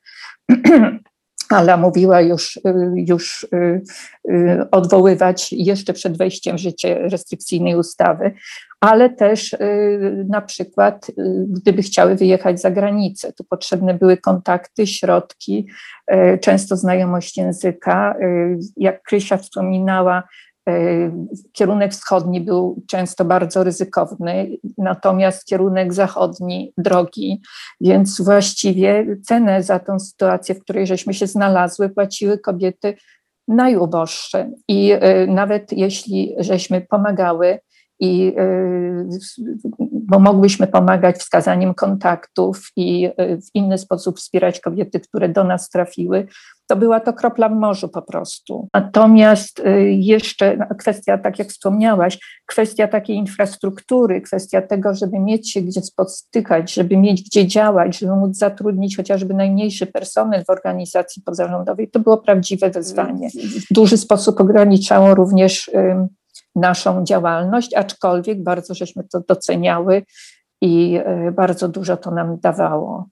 Ala 1.52 1.78
mówiła 1.78 2.22
już, 2.22 2.58
y, 2.58 2.62
już 2.96 3.44
y, 3.44 3.82
y, 4.30 4.70
odwoływać 4.72 5.54
jeszcze 5.54 5.94
przed 5.94 6.18
wejściem 6.18 6.56
w 6.56 6.60
życie 6.60 7.00
restrykcyjnej 7.10 7.76
ustawy, 7.76 8.32
ale 8.80 9.10
też 9.10 9.56
na 10.30 10.42
przykład, 10.42 11.12
gdyby 11.48 11.82
chciały 11.82 12.16
wyjechać 12.16 12.62
za 12.62 12.72
granicę, 12.72 13.34
to 13.34 13.44
potrzebne 13.44 13.94
były 13.94 14.18
kontakty, 14.18 14.88
środki, 14.88 15.68
często 16.42 16.78
znajomość 16.78 17.38
języka. 17.38 18.16
Jak 18.78 19.04
Krysia 19.04 19.38
wspominała, 19.38 20.24
kierunek 21.52 21.92
wschodni 21.92 22.42
był 22.42 22.84
często 22.88 23.26
bardzo 23.26 23.64
ryzykowny, 23.64 24.58
natomiast 24.78 25.46
kierunek 25.46 25.94
zachodni 25.94 26.74
drogi, 26.78 27.42
więc 27.82 28.22
właściwie 28.22 29.06
cenę 29.26 29.64
za 29.64 29.80
tą 29.80 30.00
sytuację, 30.00 30.56
w 30.56 30.60
której 30.60 30.88
żeśmy 30.88 31.14
się 31.14 31.28
znalazły, 31.28 31.90
płaciły 31.90 32.40
kobiety 32.40 32.96
najuboższe. 33.48 34.52
I 34.68 34.92
e, 34.92 35.28
nawet 35.28 35.72
jeśli 35.72 36.36
żeśmy 36.40 36.82
pomagały, 36.82 37.60
i 38.00 38.34
e, 38.38 39.10
bo 39.80 40.20
mogłyśmy 40.20 40.68
pomagać 40.68 41.18
wskazaniem 41.18 41.74
kontaktów 41.74 42.68
i 42.76 43.10
w 43.18 43.56
inny 43.56 43.78
sposób 43.78 44.20
wspierać 44.20 44.60
kobiety, 44.60 45.00
które 45.00 45.30
do 45.30 45.44
nas 45.44 45.70
trafiły, 45.70 46.28
to 46.72 46.76
była 46.76 47.00
to 47.00 47.14
kropla 47.14 47.50
w 47.50 47.56
morzu 47.56 47.90
po 47.90 48.02
prostu. 48.02 48.68
Natomiast 48.74 49.60
y, 49.60 49.92
jeszcze 49.92 50.68
kwestia, 50.80 51.18
tak 51.18 51.40
jak 51.40 51.48
wspomniałaś, 51.48 52.42
kwestia 52.46 52.88
takiej 52.88 53.16
infrastruktury, 53.16 54.22
kwestia 54.22 54.62
tego, 54.62 54.96
żeby 54.96 55.20
mieć 55.20 55.52
się 55.52 55.62
gdzie 55.62 55.82
spotykać, 55.82 56.74
żeby 56.74 56.98
mieć 56.98 57.24
gdzie 57.24 57.48
działać, 57.48 58.00
żeby 58.00 58.16
móc 58.16 58.38
zatrudnić 58.38 58.98
chociażby 58.98 59.34
najmniejszy 59.34 59.86
personel 59.86 60.46
w 60.46 60.50
organizacji 60.50 61.22
pozarządowej, 61.26 61.90
to 61.90 62.00
było 62.00 62.18
prawdziwe 62.18 62.70
wyzwanie. 62.70 63.30
W 63.70 63.74
duży 63.74 63.98
sposób 63.98 64.42
ograniczało 64.42 65.16
również 65.16 65.72
naszą 66.56 67.04
działalność, 67.04 67.74
aczkolwiek 67.74 68.44
bardzo 68.44 68.74
żeśmy 68.74 69.04
to 69.04 69.22
doceniały 69.28 70.04
i 70.62 71.00
y, 71.28 71.32
bardzo 71.32 71.68
dużo 71.68 71.98
to 71.98 72.12
nam 72.12 72.40
dawało. 72.40 73.06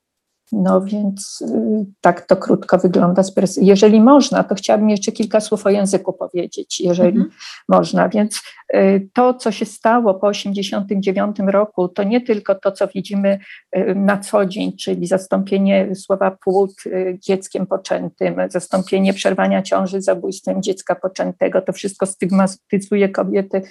No 0.51 0.81
więc 0.81 1.41
y, 1.41 1.85
tak 2.01 2.27
to 2.27 2.37
krótko 2.37 2.77
wygląda. 2.77 3.21
Jeżeli 3.61 4.01
można, 4.01 4.43
to 4.43 4.55
chciałabym 4.55 4.89
jeszcze 4.89 5.11
kilka 5.11 5.39
słów 5.39 5.65
o 5.65 5.69
języku 5.69 6.13
powiedzieć, 6.13 6.79
jeżeli 6.79 7.19
-hmm. 7.19 7.29
można. 7.69 8.09
Więc 8.09 8.41
y, 8.75 9.09
to, 9.13 9.33
co 9.33 9.51
się 9.51 9.65
stało 9.65 10.13
po 10.13 10.31
1989 10.31 11.51
roku, 11.51 11.87
to 11.87 12.03
nie 12.03 12.21
tylko 12.21 12.55
to, 12.55 12.71
co 12.71 12.87
widzimy 12.87 13.39
y, 13.77 13.95
na 13.95 14.17
co 14.17 14.45
dzień, 14.45 14.77
czyli 14.77 15.07
zastąpienie 15.07 15.95
słowa 15.95 16.31
płód 16.31 16.71
dzieckiem 17.13 17.67
poczętym, 17.67 18.35
zastąpienie 18.49 19.13
przerwania 19.13 19.61
ciąży 19.61 20.01
zabójstwem 20.01 20.63
dziecka 20.63 20.95
poczętego. 20.95 21.61
To 21.61 21.73
wszystko 21.73 22.05
stygmatyzuje 22.05 23.09
kobiety, 23.09 23.61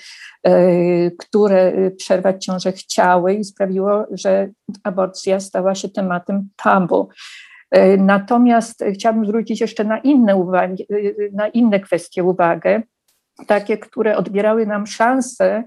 które 1.19 1.91
przerwać 1.97 2.45
ciążę 2.45 2.73
chciały 2.73 3.35
i 3.35 3.45
sprawiło, 3.45 4.07
że 4.11 4.49
aborcja 4.85 5.41
stała 5.41 5.75
się 5.75 5.89
tematem 5.89 6.49
tabu. 6.69 7.09
E, 7.71 7.97
natomiast 7.97 8.85
chciałabym 8.95 9.27
zwrócić 9.27 9.61
jeszcze 9.61 9.85
na 9.85 9.99
inne, 9.99 10.37
uwagi, 10.37 10.87
e, 10.91 10.97
na 11.33 11.49
inne 11.49 11.81
kwestie 11.81 12.25
uwagę, 12.25 12.83
takie, 13.47 13.79
które 13.79 14.17
odbierały 14.17 14.67
nam 14.67 14.87
szansę 14.87 15.65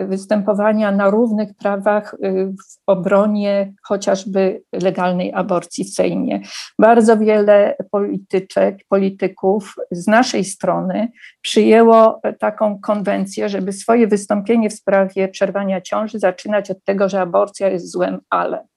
występowania 0.00 0.92
na 0.92 1.10
równych 1.10 1.54
prawach 1.54 2.14
e, 2.14 2.46
w 2.46 2.80
obronie 2.86 3.72
chociażby 3.82 4.62
legalnej 4.72 5.32
aborcji 5.34 5.84
w 5.84 5.94
Sejmie. 5.94 6.40
Bardzo 6.78 7.18
wiele 7.18 7.76
polityczek, 7.90 8.78
polityków 8.88 9.74
z 9.90 10.06
naszej 10.06 10.44
strony 10.44 11.08
przyjęło 11.42 12.20
taką 12.38 12.80
konwencję, 12.80 13.48
żeby 13.48 13.72
swoje 13.72 14.06
wystąpienie 14.06 14.70
w 14.70 14.74
sprawie 14.74 15.28
przerwania 15.28 15.80
ciąży 15.80 16.18
zaczynać 16.18 16.70
od 16.70 16.84
tego, 16.84 17.08
że 17.08 17.20
aborcja 17.20 17.68
jest 17.68 17.92
złem, 17.92 18.20
ale. 18.30 18.71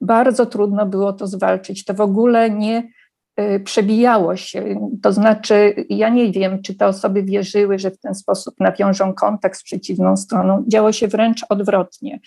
Bardzo 0.00 0.46
trudno 0.46 0.86
było 0.86 1.12
to 1.12 1.26
zwalczyć. 1.26 1.84
To 1.84 1.94
w 1.94 2.00
ogóle 2.00 2.50
nie 2.50 2.88
y, 3.40 3.60
przebijało 3.60 4.36
się. 4.36 4.88
To 5.02 5.12
znaczy, 5.12 5.74
ja 5.88 6.08
nie 6.08 6.32
wiem, 6.32 6.62
czy 6.62 6.74
te 6.74 6.86
osoby 6.86 7.22
wierzyły, 7.22 7.78
że 7.78 7.90
w 7.90 7.98
ten 7.98 8.14
sposób 8.14 8.54
nawiążą 8.60 9.14
kontakt 9.14 9.58
z 9.58 9.62
przeciwną 9.62 10.16
stroną. 10.16 10.64
Działo 10.68 10.92
się 10.92 11.08
wręcz 11.08 11.44
odwrotnie. 11.48 12.20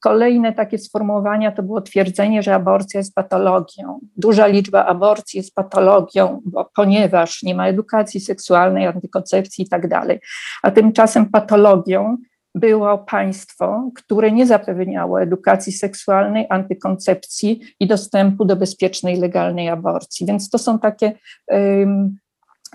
Kolejne 0.00 0.52
takie 0.52 0.78
sformułowania 0.78 1.52
to 1.52 1.62
było 1.62 1.80
twierdzenie, 1.80 2.42
że 2.42 2.54
aborcja 2.54 3.00
jest 3.00 3.14
patologią. 3.14 4.00
Duża 4.16 4.46
liczba 4.46 4.86
aborcji 4.86 5.38
jest 5.38 5.54
patologią, 5.54 6.40
bo, 6.44 6.70
ponieważ 6.76 7.42
nie 7.42 7.54
ma 7.54 7.68
edukacji 7.68 8.20
seksualnej, 8.20 8.86
antykoncepcji 8.86 9.64
i 9.64 9.68
tak 9.68 9.88
dalej. 9.88 10.20
A 10.62 10.70
tymczasem 10.70 11.30
patologią 11.30 12.16
było 12.54 12.98
państwo, 12.98 13.90
które 13.94 14.32
nie 14.32 14.46
zapewniało 14.46 15.22
edukacji 15.22 15.72
seksualnej, 15.72 16.46
antykoncepcji 16.50 17.60
i 17.80 17.86
dostępu 17.86 18.44
do 18.44 18.56
bezpiecznej, 18.56 19.16
legalnej 19.16 19.68
aborcji. 19.68 20.26
Więc 20.26 20.50
to 20.50 20.58
są 20.58 20.78
takie 20.78 21.12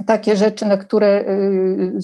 takie 0.06 0.36
rzeczy, 0.36 0.66
na 0.66 0.78
które 0.78 1.22
y, 1.22 1.98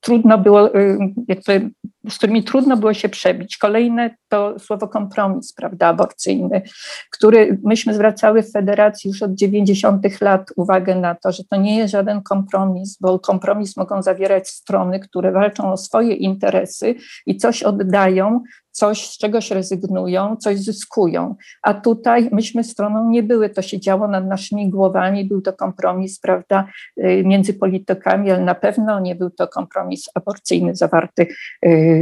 trudno 0.00 0.38
było, 0.38 0.78
y, 0.78 0.98
jakby, 1.28 1.70
z 2.10 2.18
którymi 2.18 2.44
trudno 2.44 2.76
było 2.76 2.94
się 2.94 3.08
przebić. 3.08 3.56
Kolejne 3.56 4.10
to 4.28 4.58
słowo 4.58 4.88
kompromis, 4.88 5.52
prawda, 5.52 5.86
aborcyjny, 5.86 6.62
który 7.10 7.58
myśmy 7.64 7.94
zwracały 7.94 8.42
w 8.42 8.52
federacji 8.52 9.08
już 9.08 9.22
od 9.22 9.34
90. 9.34 10.20
lat 10.20 10.50
uwagę 10.56 10.94
na 10.94 11.14
to, 11.14 11.32
że 11.32 11.44
to 11.44 11.56
nie 11.56 11.76
jest 11.76 11.92
żaden 11.92 12.22
kompromis, 12.22 12.98
bo 13.00 13.18
kompromis 13.18 13.76
mogą 13.76 14.02
zawierać 14.02 14.48
strony, 14.48 15.00
które 15.00 15.32
walczą 15.32 15.72
o 15.72 15.76
swoje 15.76 16.14
interesy 16.14 16.94
i 17.26 17.36
coś 17.36 17.62
oddają 17.62 18.40
coś, 18.74 19.10
z 19.10 19.18
czegoś 19.18 19.50
rezygnują, 19.50 20.36
coś 20.36 20.58
zyskują. 20.58 21.34
A 21.62 21.74
tutaj 21.74 22.28
myśmy 22.32 22.64
stroną 22.64 23.10
nie 23.10 23.22
były, 23.22 23.50
to 23.50 23.62
się 23.62 23.80
działo 23.80 24.08
nad 24.08 24.26
naszymi 24.26 24.70
głowami, 24.70 25.24
był 25.24 25.42
to 25.42 25.52
kompromis, 25.52 26.20
prawda, 26.20 26.68
y, 26.98 27.22
między 27.24 27.54
politykami, 27.54 28.30
ale 28.30 28.44
na 28.44 28.54
pewno 28.54 29.00
nie 29.00 29.14
był 29.14 29.30
to 29.30 29.48
kompromis 29.48 30.08
aborcyjny 30.14 30.74
zawarty 30.74 31.26
y, 31.66 31.93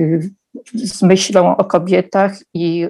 z 0.74 1.02
myślą 1.02 1.56
o 1.56 1.64
kobietach 1.64 2.38
i, 2.54 2.86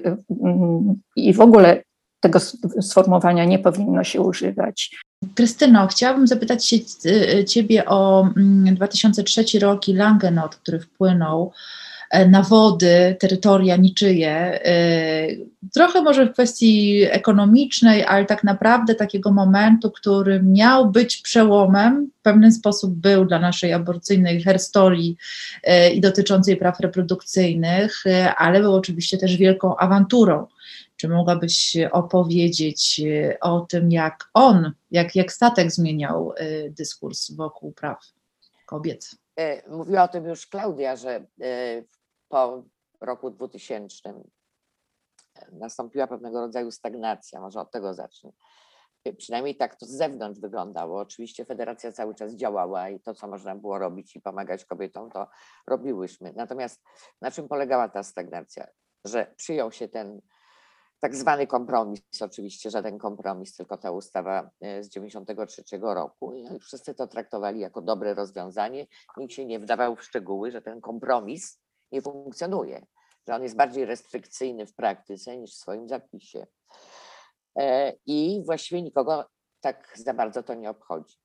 i 1.15 1.33
w 1.33 1.41
ogóle 1.41 1.83
tego 2.19 2.39
sformułowania 2.81 3.45
nie 3.45 3.59
powinno 3.59 4.03
się 4.03 4.21
używać. 4.21 4.95
Krystyno, 5.35 5.87
chciałabym 5.87 6.27
zapytać 6.27 6.65
się 6.65 6.77
Ciebie 7.47 7.85
o 7.85 8.29
2003 8.75 9.41
mm, 9.41 9.61
rok 9.61 9.87
i 9.87 9.93
Langenot, 9.93 10.55
który 10.55 10.79
wpłynął 10.79 11.51
E, 12.13 12.27
na 12.27 12.41
wody, 12.41 13.15
terytoria 13.19 13.75
niczyje, 13.75 14.31
e, 14.65 15.27
trochę 15.73 16.01
może 16.01 16.25
w 16.25 16.33
kwestii 16.33 17.03
ekonomicznej, 17.03 18.03
ale 18.03 18.25
tak 18.25 18.43
naprawdę 18.43 18.95
takiego 18.95 19.31
momentu, 19.31 19.91
który 19.91 20.43
miał 20.43 20.89
być 20.89 21.17
przełomem, 21.17 22.11
w 22.19 22.21
pewien 22.21 22.51
sposób 22.51 22.93
był 22.93 23.25
dla 23.25 23.39
naszej 23.39 23.73
aborcyjnej 23.73 24.43
herstorii 24.43 25.17
e, 25.63 25.89
i 25.89 26.01
dotyczącej 26.01 26.57
praw 26.57 26.79
reprodukcyjnych, 26.79 28.03
ale 28.37 28.61
był 28.61 28.73
oczywiście 28.73 29.17
też 29.17 29.37
wielką 29.37 29.77
awanturą. 29.77 30.47
Czy 30.95 31.09
mogłabyś 31.09 31.77
opowiedzieć 31.91 33.01
o 33.41 33.59
tym, 33.59 33.91
jak 33.91 34.29
on, 34.33 34.71
jak, 34.91 35.15
jak 35.15 35.31
statek 35.31 35.71
zmieniał 35.71 36.33
dyskurs 36.69 37.31
wokół 37.31 37.71
praw 37.71 37.99
kobiet? 38.65 39.11
Mówiła 39.69 40.03
o 40.03 40.07
tym 40.07 40.25
już 40.25 40.47
Klaudia, 40.47 40.95
że 40.95 41.25
po 42.33 42.63
roku 43.01 43.29
2000 43.29 44.13
nastąpiła 45.51 46.07
pewnego 46.07 46.39
rodzaju 46.41 46.71
stagnacja, 46.71 47.41
może 47.41 47.59
od 47.59 47.71
tego 47.71 47.93
zacznę. 47.93 48.31
Przynajmniej 49.17 49.55
tak 49.55 49.75
to 49.75 49.85
z 49.85 49.89
zewnątrz 49.89 50.39
wyglądało. 50.39 50.99
Oczywiście 50.99 51.45
federacja 51.45 51.91
cały 51.91 52.15
czas 52.15 52.35
działała 52.35 52.89
i 52.89 52.99
to, 52.99 53.13
co 53.13 53.27
można 53.27 53.55
było 53.55 53.79
robić 53.79 54.15
i 54.15 54.21
pomagać 54.21 54.65
kobietom, 54.65 55.11
to 55.11 55.27
robiłyśmy. 55.67 56.33
Natomiast 56.35 56.83
na 57.21 57.31
czym 57.31 57.47
polegała 57.47 57.89
ta 57.89 58.03
stagnacja? 58.03 58.67
Że 59.05 59.33
przyjął 59.37 59.71
się 59.71 59.87
ten 59.87 60.21
tak 60.99 61.15
zwany 61.15 61.47
kompromis, 61.47 62.01
oczywiście 62.21 62.69
żaden 62.69 62.97
kompromis, 62.97 63.55
tylko 63.55 63.77
ta 63.77 63.91
ustawa 63.91 64.49
e, 64.61 64.83
z 64.83 64.89
93 64.89 65.63
roku. 65.81 66.33
I 66.33 66.59
wszyscy 66.59 66.95
to 66.95 67.07
traktowali 67.07 67.59
jako 67.59 67.81
dobre 67.81 68.13
rozwiązanie. 68.13 68.87
Nikt 69.17 69.33
się 69.33 69.45
nie 69.45 69.59
wdawał 69.59 69.95
w 69.95 70.03
szczegóły, 70.03 70.51
że 70.51 70.61
ten 70.61 70.81
kompromis 70.81 71.62
nie 71.93 72.01
funkcjonuje, 72.01 72.85
że 73.27 73.35
on 73.35 73.43
jest 73.43 73.55
bardziej 73.55 73.85
restrykcyjny 73.85 74.65
w 74.65 74.75
praktyce 74.75 75.37
niż 75.37 75.51
w 75.51 75.57
swoim 75.57 75.87
zapisie. 75.87 76.47
E, 77.59 77.93
I 78.05 78.43
właściwie 78.45 78.81
nikogo 78.81 79.25
tak 79.61 79.93
za 79.95 80.13
bardzo 80.13 80.43
to 80.43 80.53
nie 80.53 80.69
obchodzi. 80.69 81.17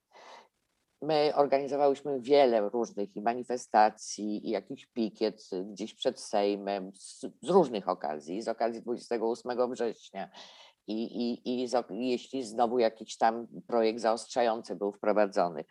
My 1.03 1.33
organizowałyśmy 1.35 2.21
wiele 2.21 2.69
różnych 2.69 3.17
i 3.17 3.23
manifestacji, 3.23 4.47
i 4.47 4.51
jakiś 4.51 4.87
pikiet 4.87 5.51
gdzieś 5.65 5.95
przed 5.95 6.21
Sejmem 6.21 6.93
z, 6.95 7.21
z 7.43 7.49
różnych 7.49 7.89
okazji, 7.89 8.43
z 8.43 8.49
okazji 8.49 8.83
28 8.83 9.73
września. 9.73 10.31
I, 10.89 11.03
i, 11.03 11.51
i 11.51 12.11
jeśli 12.11 12.45
znowu 12.45 12.79
jakiś 12.79 13.17
tam 13.17 13.47
projekt 13.67 14.01
zaostrzający 14.01 14.77
był 14.77 14.93
wprowadzony. 14.93 15.65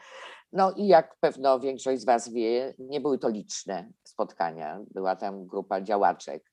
No 0.52 0.72
i 0.72 0.88
jak 0.88 1.16
pewno 1.20 1.60
większość 1.60 2.02
z 2.02 2.06
Was 2.06 2.30
wie, 2.30 2.74
nie 2.80 3.02
były 3.02 3.20
to 3.20 3.30
liczne 3.30 3.90
spotkania. 4.04 4.80
Była 4.92 5.16
tam 5.16 5.48
grupa 5.48 5.82
działaczek, 5.82 6.52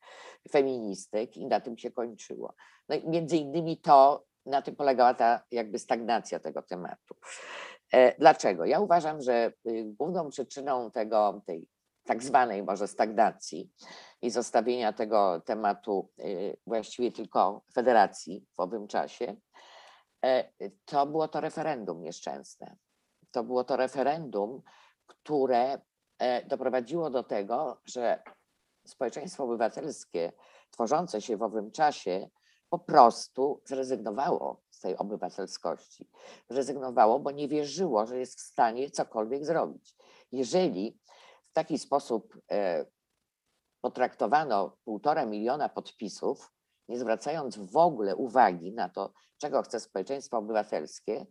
feministek 0.51 1.37
i 1.37 1.47
na 1.47 1.61
tym 1.61 1.79
się 1.79 1.91
kończyło. 1.91 2.55
No 2.89 2.97
i 2.97 3.09
między 3.09 3.37
innymi 3.37 3.81
to, 3.81 4.25
na 4.47 4.63
tym 4.63 4.77
polegała 4.77 5.15
ta 5.15 5.43
jakby 5.51 5.79
stagnacja 5.79 6.39
tego 6.39 6.63
tematu. 6.63 7.15
E, 7.93 8.19
dlaczego? 8.19 8.65
Ja 8.65 8.81
uważam, 8.81 9.23
że 9.23 9.53
y, 9.67 9.85
główną 9.85 10.29
przyczyną 10.29 10.91
tego, 10.91 11.43
tej 11.47 11.67
tak 12.05 12.23
zwanej 12.23 12.63
może 12.63 12.89
stagnacji 12.89 13.71
i 14.23 14.31
zostawienia 14.31 14.93
tego 14.93 15.41
tematu 15.41 16.11
y, 16.19 16.57
właściwie 16.67 17.13
tylko 17.13 17.63
federacji 17.75 18.47
w 18.57 18.61
owym 18.61 18.87
czasie, 18.87 19.37
e, 20.25 20.51
to 20.85 21.07
było 21.07 21.29
to 21.29 21.41
referendum 21.41 22.03
nieszczęsne. 22.03 22.77
To 23.31 23.45
było 23.45 23.65
to 23.65 23.77
referendum, 23.77 24.63
które 25.07 25.81
e, 26.19 26.47
doprowadziło 26.47 27.11
do 27.11 27.23
tego, 27.23 27.81
że 27.85 28.23
społeczeństwo 28.87 29.45
obywatelskie 29.45 30.33
tworzące 30.71 31.21
się 31.21 31.37
w 31.37 31.43
owym 31.43 31.71
czasie 31.71 32.29
po 32.69 32.79
prostu 32.79 33.63
zrezygnowało 33.65 34.63
z 34.71 34.81
tej 34.81 34.97
obywatelskości. 34.97 36.09
Zrezygnowało, 36.51 37.21
bo 37.21 37.31
nie 37.31 37.49
wierzyło, 37.49 38.07
że 38.07 38.19
jest 38.19 38.39
w 38.39 38.43
stanie 38.43 38.91
cokolwiek 38.91 39.45
zrobić. 39.45 39.97
Jeżeli 40.33 40.99
taki 41.55 41.79
sposób 41.79 42.39
e, 42.51 42.87
potraktowano 43.81 44.77
półtora 44.85 45.27
miliona 45.27 45.69
podpisów, 45.69 46.53
nie 46.89 46.99
zwracając 46.99 47.59
w 47.59 47.77
ogóle 47.77 48.17
uwagi 48.17 48.73
na 48.73 48.89
to, 48.89 49.13
czego 49.39 49.63
chce 49.63 49.81
społeczeństwo 49.81 50.39
obywatelskie, 50.39 51.27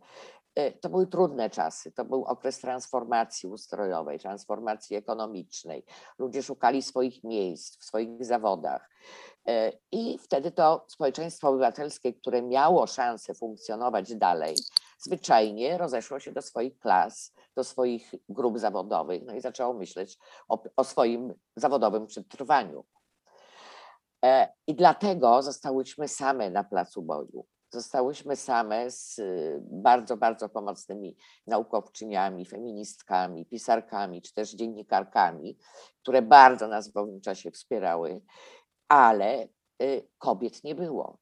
e, 0.56 0.72
to 0.72 0.90
były 0.90 1.08
trudne 1.08 1.50
czasy. 1.50 1.92
To 1.92 2.06
był 2.06 2.24
okres 2.26 2.60
transformacji 2.60 3.50
ustrojowej, 3.50 4.20
transformacji 4.20 4.96
ekonomicznej. 4.96 5.86
Ludzie 6.20 6.44
szukali 6.44 6.82
swoich 6.82 7.24
miejsc 7.24 7.78
w 7.82 7.84
swoich 7.84 8.26
zawodach. 8.26 8.90
E, 9.48 9.72
I 9.92 10.18
wtedy 10.18 10.52
to 10.52 10.86
społeczeństwo 10.88 11.50
obywatelskie, 11.50 12.14
które 12.14 12.42
miało 12.42 12.88
szansę 12.88 13.34
funkcjonować 13.34 14.16
dalej, 14.16 14.56
zwyczajnie 15.00 15.78
rozeszło 15.78 16.20
się 16.20 16.32
do 16.32 16.42
swoich 16.42 16.80
klas, 16.80 17.34
do 17.56 17.64
swoich 17.64 18.12
grup 18.30 18.60
zawodowych, 18.60 19.24
no 19.26 19.34
i 19.34 19.42
zaczęło 19.42 19.74
myśleć 19.74 20.18
o, 20.48 20.64
o 20.78 20.84
swoim 20.84 21.34
zawodowym 21.56 22.08
przetrwaniu. 22.08 22.86
E, 24.26 24.54
I 24.68 24.76
dlatego 24.76 25.42
zostałyśmy 25.42 26.08
same 26.08 26.50
na 26.50 26.64
placu 26.64 27.02
boju. 27.02 27.46
Zostałyśmy 27.74 28.36
same 28.36 28.92
z 28.92 29.20
y, 29.20 29.60
bardzo, 29.62 30.18
bardzo 30.18 30.50
pomocnymi 30.50 31.18
naukowczyniami, 31.48 32.46
feministkami, 32.46 33.46
pisarkami, 33.46 34.22
czy 34.22 34.34
też 34.34 34.52
dziennikarkami, 34.52 35.58
które 36.02 36.22
bardzo 36.22 36.68
nas 36.68 36.94
w 36.94 36.98
owym 36.98 37.22
czasie 37.22 37.52
wspierały 37.52 38.22
ale 38.88 39.48
y, 39.82 40.08
kobiet 40.18 40.64
nie 40.64 40.76
było. 40.76 41.18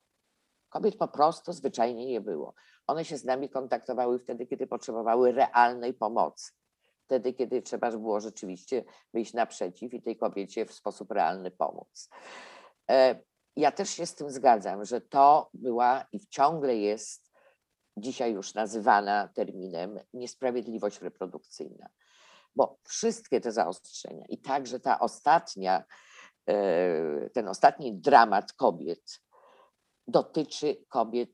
Kobiet 0.69 0.97
po 0.97 1.07
prostu 1.07 1.53
zwyczajnie 1.53 2.05
nie 2.05 2.21
było. 2.21 2.53
One 2.87 3.05
się 3.05 3.17
z 3.17 3.25
nami 3.25 3.49
kontaktowały 3.49 4.19
wtedy, 4.19 4.47
kiedy 4.47 4.67
potrzebowały 4.67 5.31
realnej 5.31 5.93
pomocy. 5.93 6.51
Wtedy, 7.05 7.33
kiedy 7.33 7.61
trzeba 7.61 7.91
było 7.91 8.19
rzeczywiście 8.19 8.83
wyjść 9.13 9.33
naprzeciw 9.33 9.93
i 9.93 10.01
tej 10.01 10.17
kobiecie 10.17 10.65
w 10.65 10.73
sposób 10.73 11.11
realny 11.11 11.51
pomóc. 11.51 12.09
E, 12.89 13.19
ja 13.55 13.71
też 13.71 13.89
się 13.89 14.05
z 14.05 14.15
tym 14.15 14.29
zgadzam, 14.29 14.85
że 14.85 15.01
to 15.01 15.49
była 15.53 16.05
i 16.11 16.19
ciągle 16.27 16.75
jest 16.75 17.31
dzisiaj 17.97 18.33
już 18.33 18.53
nazywana 18.53 19.27
terminem 19.27 19.99
niesprawiedliwość 20.13 21.01
reprodukcyjna. 21.01 21.89
Bo 22.55 22.77
wszystkie 22.83 23.41
te 23.41 23.51
zaostrzenia 23.51 24.25
i 24.29 24.37
także 24.37 24.79
ta 24.79 24.99
ostatnia 24.99 25.83
ten 27.33 27.47
ostatni 27.47 27.93
dramat 27.93 28.53
kobiet 28.53 29.21
dotyczy 30.07 30.85
kobiet 30.89 31.29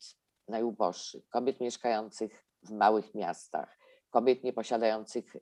najuboższych, 0.47 1.29
kobiet 1.29 1.59
mieszkających 1.61 2.43
w 2.63 2.71
małych 2.71 3.15
miastach, 3.15 3.77
kobiet 4.09 4.43
nieposiadających 4.43 5.35
e, 5.35 5.39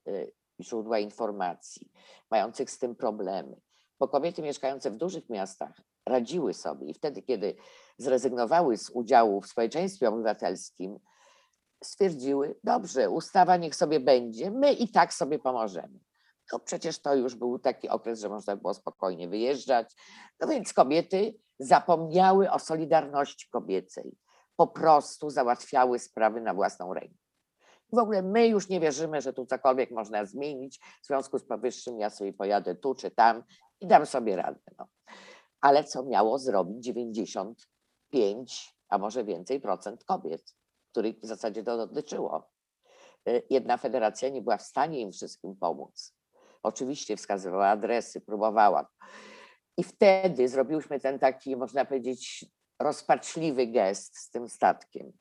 źródła 0.62 1.00
informacji, 1.00 1.92
mających 2.32 2.72
z 2.72 2.80
tym 2.80 2.96
problemy. 2.96 3.62
Bo 4.00 4.08
kobiety 4.08 4.42
mieszkające 4.42 4.92
w 4.92 4.98
dużych 4.98 5.30
miastach 5.30 5.82
radziły 6.06 6.54
sobie 6.54 6.88
i 6.88 6.94
wtedy, 6.94 7.22
kiedy 7.22 7.56
zrezygnowały 7.98 8.78
z 8.78 8.90
udziału 8.90 9.42
w 9.42 9.48
społeczeństwie 9.48 10.10
obywatelskim, 10.10 11.00
stwierdziły: 11.84 12.56
Dobrze, 12.64 13.10
ustawa 13.10 13.58
niech 13.58 13.76
sobie 13.76 14.00
będzie, 14.00 14.52
my 14.52 14.74
i 14.74 14.90
tak 14.90 15.14
sobie 15.14 15.40
pomożemy. 15.40 16.00
No 16.54 16.60
przecież 16.60 17.00
to 17.00 17.16
już 17.16 17.36
był 17.36 17.60
taki 17.60 17.90
okres, 17.90 18.20
że 18.20 18.30
można 18.30 18.56
było 18.56 18.74
spokojnie 18.74 19.28
wyjeżdżać. 19.28 19.96
No 20.40 20.48
więc 20.48 20.74
kobiety 20.74 21.36
zapomniały 21.60 22.52
o 22.52 22.60
solidarności 22.60 23.50
kobiecej. 23.50 24.18
Po 24.56 24.68
prostu 24.68 25.30
załatwiały 25.30 26.00
sprawy 26.00 26.42
na 26.42 26.54
własną 26.54 26.94
rękę. 26.94 27.18
W 27.94 27.98
ogóle 27.98 28.22
my 28.22 28.48
już 28.48 28.70
nie 28.70 28.80
wierzymy, 28.80 29.22
że 29.22 29.34
tu 29.34 29.46
cokolwiek 29.46 29.92
można 29.92 30.26
zmienić. 30.26 30.80
W 31.04 31.08
związku 31.08 31.40
z 31.40 31.46
powyższym 31.46 32.00
ja 32.00 32.10
sobie 32.10 32.34
pojadę 32.34 32.76
tu 32.76 32.96
czy 32.96 33.12
tam 33.12 33.44
i 33.82 33.88
dam 33.88 34.06
sobie 34.06 34.36
radę. 34.36 34.60
No. 34.80 34.88
Ale 35.62 35.84
co 35.84 36.04
miało 36.04 36.40
zrobić 36.40 36.86
95, 36.86 38.76
a 38.90 38.98
może 38.98 39.24
więcej 39.24 39.62
procent 39.62 40.04
kobiet, 40.04 40.56
których 40.92 41.20
w 41.20 41.26
zasadzie 41.26 41.64
to 41.64 41.78
dotyczyło? 41.78 42.50
Y, 43.30 43.44
jedna 43.50 43.78
federacja 43.78 44.30
nie 44.30 44.42
była 44.42 44.58
w 44.58 44.62
stanie 44.62 45.02
im 45.02 45.12
wszystkim 45.12 45.56
pomóc. 45.56 46.14
Oczywiście 46.66 47.18
wskazywała 47.18 47.68
adresy, 47.68 48.22
próbowała. 48.22 48.88
I 49.78 49.84
wtedy 49.84 50.50
zrobiłyśmy 50.50 51.00
ten 51.00 51.20
taki, 51.20 51.56
można 51.56 51.86
powiedzieć, 51.86 52.46
rozpaczliwy 52.80 53.68
gest 53.68 54.18
z 54.18 54.30
tym 54.30 54.50
statkiem, 54.50 55.12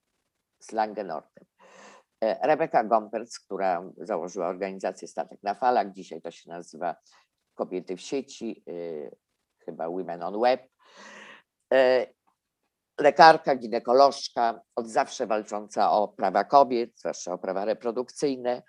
z 0.58 0.72
Langenortem. 0.72 1.44
E, 2.24 2.46
Rebeka 2.46 2.84
Gomperz, 2.84 3.40
która 3.40 3.90
założyła 3.96 4.46
organizację 4.46 5.08
Statek 5.08 5.42
na 5.42 5.54
Falach, 5.54 5.92
dzisiaj 5.92 6.22
to 6.22 6.30
się 6.30 6.50
nazywa 6.50 6.96
Kobiety 7.54 7.96
w 7.96 8.00
sieci, 8.00 8.64
y, 8.68 9.16
chyba 9.64 9.88
Women 9.88 10.22
on 10.22 10.40
Web. 10.40 10.68
E, 11.72 12.06
lekarka, 13.00 13.56
ginekolożka, 13.56 14.60
od 14.76 14.88
zawsze 14.88 15.26
walcząca 15.26 15.92
o 15.92 16.08
prawa 16.08 16.44
kobiet, 16.44 16.98
zwłaszcza 16.98 17.32
o 17.32 17.38
prawa 17.38 17.64
reprodukcyjne 17.64 18.62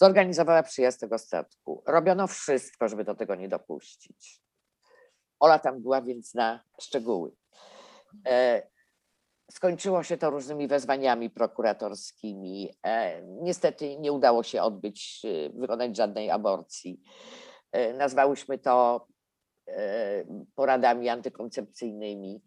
zorganizowała 0.00 0.62
przyjazd 0.62 1.00
tego 1.00 1.18
statku. 1.18 1.82
Robiono 1.86 2.26
wszystko, 2.26 2.88
żeby 2.88 3.04
do 3.04 3.14
tego 3.14 3.34
nie 3.34 3.48
dopuścić. 3.48 4.42
Ola 5.40 5.58
tam 5.58 5.82
była 5.82 6.02
więc 6.02 6.34
na 6.34 6.64
szczegóły. 6.80 7.32
E, 8.26 8.62
skończyło 9.50 10.02
się 10.02 10.16
to 10.16 10.30
różnymi 10.30 10.68
wezwaniami 10.68 11.30
prokuratorskimi. 11.30 12.74
E, 12.86 13.22
niestety 13.22 13.98
nie 13.98 14.12
udało 14.12 14.42
się 14.42 14.62
odbyć, 14.62 15.22
e, 15.24 15.50
wykonać 15.60 15.96
żadnej 15.96 16.30
aborcji. 16.30 17.00
Nazwałyśmy 17.94 18.58
to 18.58 19.06
poradami 20.54 21.08
antykoncepcyjnymi. 21.08 22.42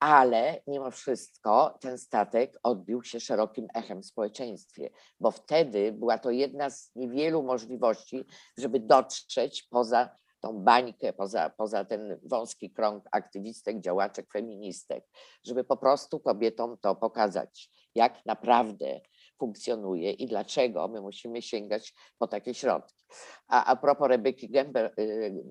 Ale 0.00 0.62
mimo 0.66 0.90
wszystko 0.90 1.78
ten 1.80 1.98
statek 1.98 2.58
odbił 2.62 3.02
się 3.02 3.20
szerokim 3.20 3.66
echem 3.74 4.02
w 4.02 4.06
społeczeństwie, 4.06 4.90
bo 5.20 5.30
wtedy 5.30 5.92
była 5.92 6.18
to 6.18 6.30
jedna 6.30 6.70
z 6.70 6.90
niewielu 6.94 7.42
możliwości, 7.42 8.24
żeby 8.58 8.80
dotrzeć 8.80 9.62
poza 9.62 10.16
tą 10.40 10.58
bańkę, 10.58 11.12
poza, 11.12 11.50
poza 11.50 11.84
ten 11.84 12.20
wąski 12.22 12.70
krąg 12.70 13.04
aktywistek, 13.12 13.80
działaczek, 13.80 14.32
feministek, 14.32 15.04
żeby 15.44 15.64
po 15.64 15.76
prostu 15.76 16.20
kobietom 16.20 16.76
to 16.80 16.94
pokazać, 16.94 17.70
jak 17.94 18.26
naprawdę 18.26 19.00
funkcjonuje 19.38 20.12
i 20.12 20.26
dlaczego 20.26 20.88
my 20.88 21.00
musimy 21.00 21.42
sięgać 21.42 21.94
po 22.18 22.26
takie 22.26 22.54
środki. 22.54 23.01
A, 23.48 23.64
a 23.64 23.76
propos 23.76 24.08
Rebeki 24.08 24.50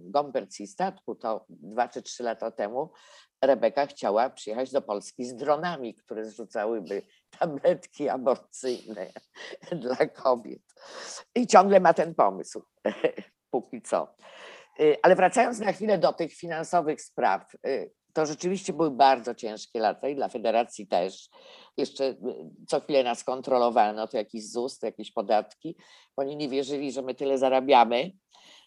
Gomberc 0.04 0.60
i 0.60 0.68
statku, 0.68 1.16
to 1.16 1.46
dwa 1.50 1.88
czy 1.88 2.02
trzy 2.02 2.24
lata 2.24 2.52
temu 2.52 2.92
Rebeka 3.42 3.86
chciała 3.86 4.30
przyjechać 4.30 4.72
do 4.72 4.82
Polski 4.82 5.26
z 5.26 5.36
dronami, 5.36 5.96
które 5.96 6.26
zrzucałyby 6.26 7.02
tabletki 7.40 8.10
aborcyjne 8.10 9.08
dla 9.82 10.08
kobiet. 10.08 10.62
I 11.36 11.48
ciągle 11.48 11.80
ma 11.80 11.94
ten 11.94 12.16
pomysł, 12.16 12.64
póki 13.52 13.82
co. 13.82 14.16
Y, 14.80 14.98
ale 15.04 15.16
wracając 15.16 15.60
na 15.60 15.72
chwilę 15.72 15.98
do 15.98 16.14
tych 16.14 16.34
finansowych 16.34 17.02
spraw, 17.02 17.56
y, 17.68 17.92
to 18.14 18.26
rzeczywiście 18.26 18.74
były 18.74 18.92
bardzo 18.92 19.36
ciężkie 19.36 19.80
lata 19.80 20.10
i 20.10 20.16
dla 20.16 20.30
federacji 20.30 20.88
też. 20.88 21.30
Jeszcze 21.78 22.06
y, 22.06 22.18
co 22.68 22.80
chwilę 22.80 23.04
nas 23.04 23.24
kontrolowano, 23.24 24.08
to 24.08 24.18
jakiś 24.18 24.52
ZUS, 24.52 24.80
to 24.80 24.86
jakieś 24.86 25.12
podatki. 25.12 25.76
Oni 26.18 26.38
nie 26.38 26.50
wierzyli, 26.50 26.92
że 26.92 27.02
my 27.02 27.16
tyle 27.16 27.38
zarabiamy, 27.38 28.12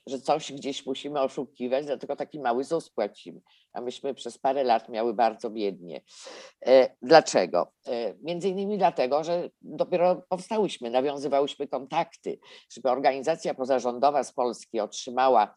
że 0.06 0.20
coś 0.20 0.52
gdzieś 0.52 0.86
musimy 0.86 1.20
oszukiwać, 1.20 1.86
dlatego 1.86 2.16
taki 2.16 2.40
mały 2.40 2.64
ZUS 2.64 2.90
płacimy. 2.90 3.40
A 3.72 3.80
myśmy 3.80 4.14
przez 4.14 4.38
parę 4.38 4.64
lat 4.64 4.88
miały 4.88 5.14
bardzo 5.14 5.50
biednie. 5.50 6.02
E, 6.66 6.96
dlaczego? 7.02 7.72
E, 7.86 8.14
między 8.22 8.48
innymi 8.48 8.78
dlatego, 8.78 9.24
że 9.24 9.50
dopiero 9.62 10.22
powstałyśmy, 10.28 10.90
nawiązywałyśmy 10.90 11.68
kontakty, 11.68 12.38
żeby 12.70 12.90
organizacja 12.90 13.54
pozarządowa 13.54 14.24
z 14.24 14.32
Polski 14.32 14.80
otrzymała 14.80 15.54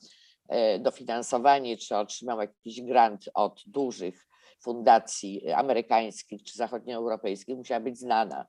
dofinansowanie, 0.80 1.78
czy 1.78 1.98
otrzymała 1.98 2.44
jakiś 2.44 2.82
grant 2.82 3.30
od 3.34 3.64
dużych 3.68 4.28
fundacji 4.62 5.52
amerykańskich 5.52 6.44
czy 6.44 6.58
zachodnioeuropejskich, 6.58 7.58
musiała 7.58 7.80
być 7.80 8.00
znana 8.00 8.46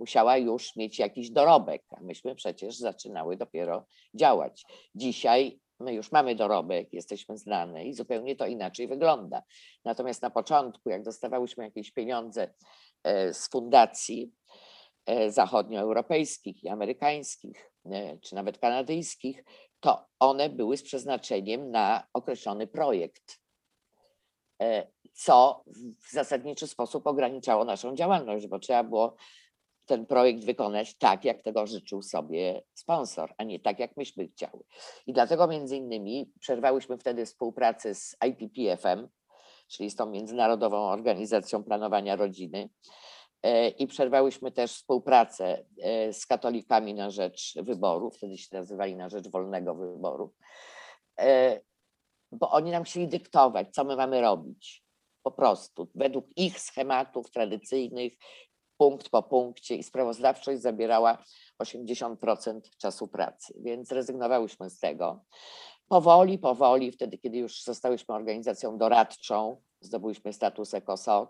musiała 0.00 0.36
już 0.36 0.76
mieć 0.76 0.98
jakiś 0.98 1.30
dorobek, 1.30 1.82
a 1.90 2.00
myśmy 2.00 2.34
przecież 2.34 2.76
zaczynały 2.76 3.36
dopiero 3.36 3.86
działać. 4.14 4.64
Dzisiaj 4.94 5.60
my 5.80 5.94
już 5.94 6.12
mamy 6.12 6.34
dorobek, 6.34 6.92
jesteśmy 6.92 7.38
znane 7.38 7.84
i 7.84 7.94
zupełnie 7.94 8.36
to 8.36 8.46
inaczej 8.46 8.88
wygląda. 8.88 9.42
Natomiast 9.84 10.22
na 10.22 10.30
początku, 10.30 10.90
jak 10.90 11.02
dostawałyśmy 11.02 11.64
jakieś 11.64 11.92
pieniądze 11.92 12.54
e, 13.04 13.34
z 13.34 13.48
fundacji 13.48 14.32
e, 15.06 15.30
zachodnioeuropejskich 15.30 16.64
i 16.64 16.68
amerykańskich, 16.68 17.72
e, 17.86 18.18
czy 18.18 18.34
nawet 18.34 18.58
kanadyjskich, 18.58 19.44
to 19.80 20.06
one 20.18 20.48
były 20.48 20.76
z 20.76 20.82
przeznaczeniem 20.82 21.70
na 21.70 22.06
określony 22.12 22.66
projekt, 22.66 23.40
co 25.12 25.64
w 26.08 26.12
zasadniczy 26.12 26.66
sposób 26.66 27.06
ograniczało 27.06 27.64
naszą 27.64 27.96
działalność, 27.96 28.46
bo 28.46 28.58
trzeba 28.58 28.84
było 28.84 29.16
ten 29.86 30.06
projekt 30.06 30.44
wykonać 30.44 30.94
tak, 30.98 31.24
jak 31.24 31.42
tego 31.42 31.66
życzył 31.66 32.02
sobie 32.02 32.62
sponsor, 32.74 33.34
a 33.38 33.44
nie 33.44 33.60
tak, 33.60 33.78
jak 33.78 33.96
myśmy 33.96 34.28
chciały. 34.28 34.64
I 35.06 35.12
dlatego 35.12 35.46
między 35.46 35.76
innymi 35.76 36.32
przerwałyśmy 36.40 36.98
wtedy 36.98 37.26
współpracę 37.26 37.94
z 37.94 38.16
IPPFM, 38.26 39.08
czyli 39.68 39.90
z 39.90 39.96
tą 39.96 40.06
Międzynarodową 40.06 40.76
Organizacją 40.76 41.64
Planowania 41.64 42.16
Rodziny, 42.16 42.58
e, 42.58 42.90
i 43.78 43.86
przerwałyśmy 43.86 44.52
też 44.52 44.72
współpracę 44.72 45.64
e, 45.82 46.12
z 46.12 46.26
katolikami 46.26 46.94
na 46.94 47.10
rzecz 47.10 47.54
wyboru, 47.62 48.10
wtedy 48.10 48.38
się 48.38 48.48
nazywali 48.56 48.96
na 48.96 49.08
rzecz 49.08 49.28
wolnego 49.28 49.74
wyboru, 49.74 50.34
e, 51.20 51.60
bo 52.32 52.50
oni 52.50 52.70
nam 52.70 52.84
chcieli 52.84 53.08
dyktować, 53.08 53.68
co 53.72 53.84
my 53.84 53.96
mamy 53.96 54.20
robić. 54.20 54.84
Po 55.22 55.30
prostu, 55.30 55.88
według 55.94 56.26
ich 56.36 56.60
schematów 56.60 57.30
tradycyjnych, 57.30 58.12
punkt 58.76 59.08
po 59.08 59.22
punkcie 59.22 59.76
i 59.76 59.82
sprawozdawczość 59.82 60.60
zabierała 60.62 61.24
80% 61.62 62.60
czasu 62.78 63.08
pracy, 63.08 63.54
więc 63.60 63.92
rezygnowałyśmy 63.92 64.70
z 64.70 64.78
tego. 64.78 65.24
Powoli, 65.90 66.38
powoli, 66.38 66.92
wtedy, 66.92 67.18
kiedy 67.18 67.38
już 67.38 67.62
zostałyśmy 67.62 68.14
organizacją 68.14 68.78
doradczą, 68.78 69.62
zdobyliśmy 69.80 70.32
status 70.32 70.74
ECOSOC, 70.74 71.28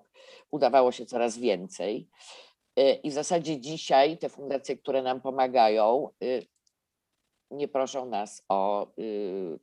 udawało 0.50 0.92
się 0.92 1.06
coraz 1.06 1.38
więcej. 1.38 2.08
Y, 2.78 2.92
I 2.92 3.10
w 3.10 3.12
zasadzie 3.12 3.60
dzisiaj 3.60 4.18
te 4.18 4.28
fundacje, 4.28 4.76
które 4.76 5.02
nam 5.02 5.20
pomagają, 5.20 6.08
y, 6.22 6.46
nie 7.50 7.68
proszą 7.68 8.06
nas 8.06 8.44
o 8.48 8.86
y, 8.98 9.58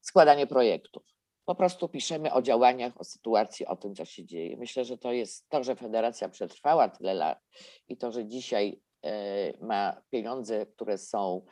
składanie 0.00 0.46
projektów 0.46 1.02
po 1.44 1.54
prostu 1.54 1.88
piszemy 1.88 2.32
o 2.32 2.42
działaniach, 2.42 3.00
o 3.00 3.04
sytuacji, 3.04 3.66
o 3.66 3.76
tym, 3.76 3.94
co 3.94 4.04
się 4.04 4.24
dzieje. 4.24 4.56
Myślę, 4.56 4.84
że 4.84 4.98
to 4.98 5.12
jest 5.12 5.48
to, 5.48 5.64
że 5.64 5.76
federacja 5.76 6.28
przetrwała 6.28 6.88
tyle 6.88 7.14
lat 7.14 7.38
i 7.88 7.96
to, 7.96 8.12
że 8.12 8.26
dzisiaj 8.26 8.80
ma 9.60 10.02
pieniądze, 10.10 10.66
które 10.66 10.98
są, 10.98 11.46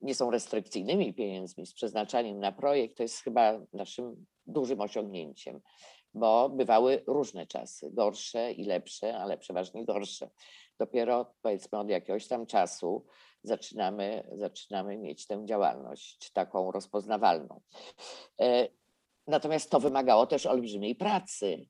nie 0.00 0.14
są 0.14 0.30
restrykcyjnymi 0.30 1.14
pieniędzmi 1.14 1.66
z 1.66 1.74
przeznaczaniem 1.74 2.40
na 2.40 2.52
projekt, 2.52 2.96
to 2.96 3.02
jest 3.02 3.22
chyba 3.22 3.60
naszym 3.72 4.26
dużym 4.46 4.80
osiągnięciem, 4.80 5.60
bo 6.14 6.48
bywały 6.48 7.04
różne 7.06 7.46
czasy, 7.46 7.90
gorsze 7.92 8.52
i 8.52 8.64
lepsze, 8.64 9.18
ale 9.18 9.38
przeważnie 9.38 9.84
gorsze. 9.84 10.30
Dopiero 10.78 11.34
powiedzmy 11.42 11.78
od 11.78 11.88
jakiegoś 11.88 12.26
tam 12.26 12.46
czasu 12.46 13.06
zaczynamy, 13.42 14.28
zaczynamy 14.32 14.98
mieć 14.98 15.26
tę 15.26 15.42
działalność 15.44 16.32
taką 16.32 16.72
rozpoznawalną. 16.72 17.60
E, 18.40 18.68
natomiast 19.26 19.70
to 19.70 19.80
wymagało 19.80 20.26
też 20.26 20.46
olbrzymiej 20.46 20.94
pracy, 20.94 21.66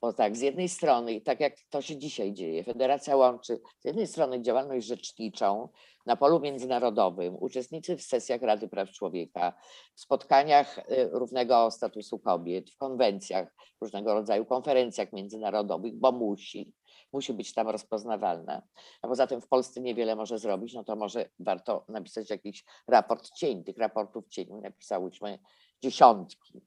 bo 0.00 0.12
tak, 0.12 0.36
z 0.36 0.40
jednej 0.40 0.68
strony, 0.68 1.20
tak 1.20 1.40
jak 1.40 1.54
to 1.70 1.82
się 1.82 1.96
dzisiaj 1.96 2.32
dzieje, 2.32 2.64
Federacja 2.64 3.16
łączy 3.16 3.60
z 3.78 3.84
jednej 3.84 4.06
strony 4.06 4.42
działalność 4.42 4.86
rzeczniczą 4.86 5.68
na 6.06 6.16
polu 6.16 6.40
międzynarodowym, 6.40 7.36
uczestniczy 7.40 7.96
w 7.96 8.02
sesjach 8.02 8.42
Rady 8.42 8.68
Praw 8.68 8.90
Człowieka, 8.90 9.52
w 9.94 10.00
spotkaniach 10.00 10.78
e, 10.78 11.08
równego 11.08 11.70
statusu 11.70 12.18
kobiet, 12.18 12.70
w 12.70 12.76
konwencjach, 12.76 13.54
różnego 13.80 14.14
rodzaju 14.14 14.44
konferencjach 14.44 15.12
międzynarodowych, 15.12 15.94
bo 15.94 16.12
musi 16.12 16.72
musi 17.12 17.32
być 17.32 17.54
tam 17.54 17.68
rozpoznawalna. 17.68 18.62
A 19.02 19.08
poza 19.08 19.26
tym 19.26 19.40
w 19.40 19.48
Polsce 19.48 19.80
niewiele 19.80 20.16
może 20.16 20.38
zrobić, 20.38 20.74
no 20.74 20.84
to 20.84 20.96
może 20.96 21.28
warto 21.38 21.84
napisać 21.88 22.30
jakiś 22.30 22.64
raport 22.88 23.30
cień. 23.30 23.64
Tych 23.64 23.78
raportów 23.78 24.28
cieni 24.28 24.60
napisałyśmy 24.60 25.38
dziesiątki 25.82 26.60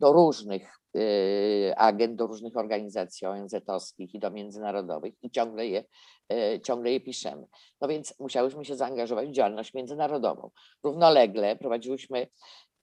do 0.00 0.12
różnych 0.12 0.80
y, 0.96 1.72
agent, 1.76 2.16
do 2.16 2.26
różnych 2.26 2.56
organizacji 2.56 3.26
ONZ-owskich 3.26 4.14
i 4.14 4.18
do 4.18 4.30
międzynarodowych 4.30 5.14
i 5.22 5.30
ciągle 5.30 5.66
je, 5.66 5.84
y, 6.32 6.60
ciągle 6.60 6.92
je 6.92 7.00
piszemy. 7.00 7.46
No 7.80 7.88
więc 7.88 8.14
musiałyśmy 8.20 8.64
się 8.64 8.76
zaangażować 8.76 9.28
w 9.28 9.32
działalność 9.32 9.74
międzynarodową. 9.74 10.50
Równolegle 10.82 11.56
prowadziłyśmy 11.56 12.26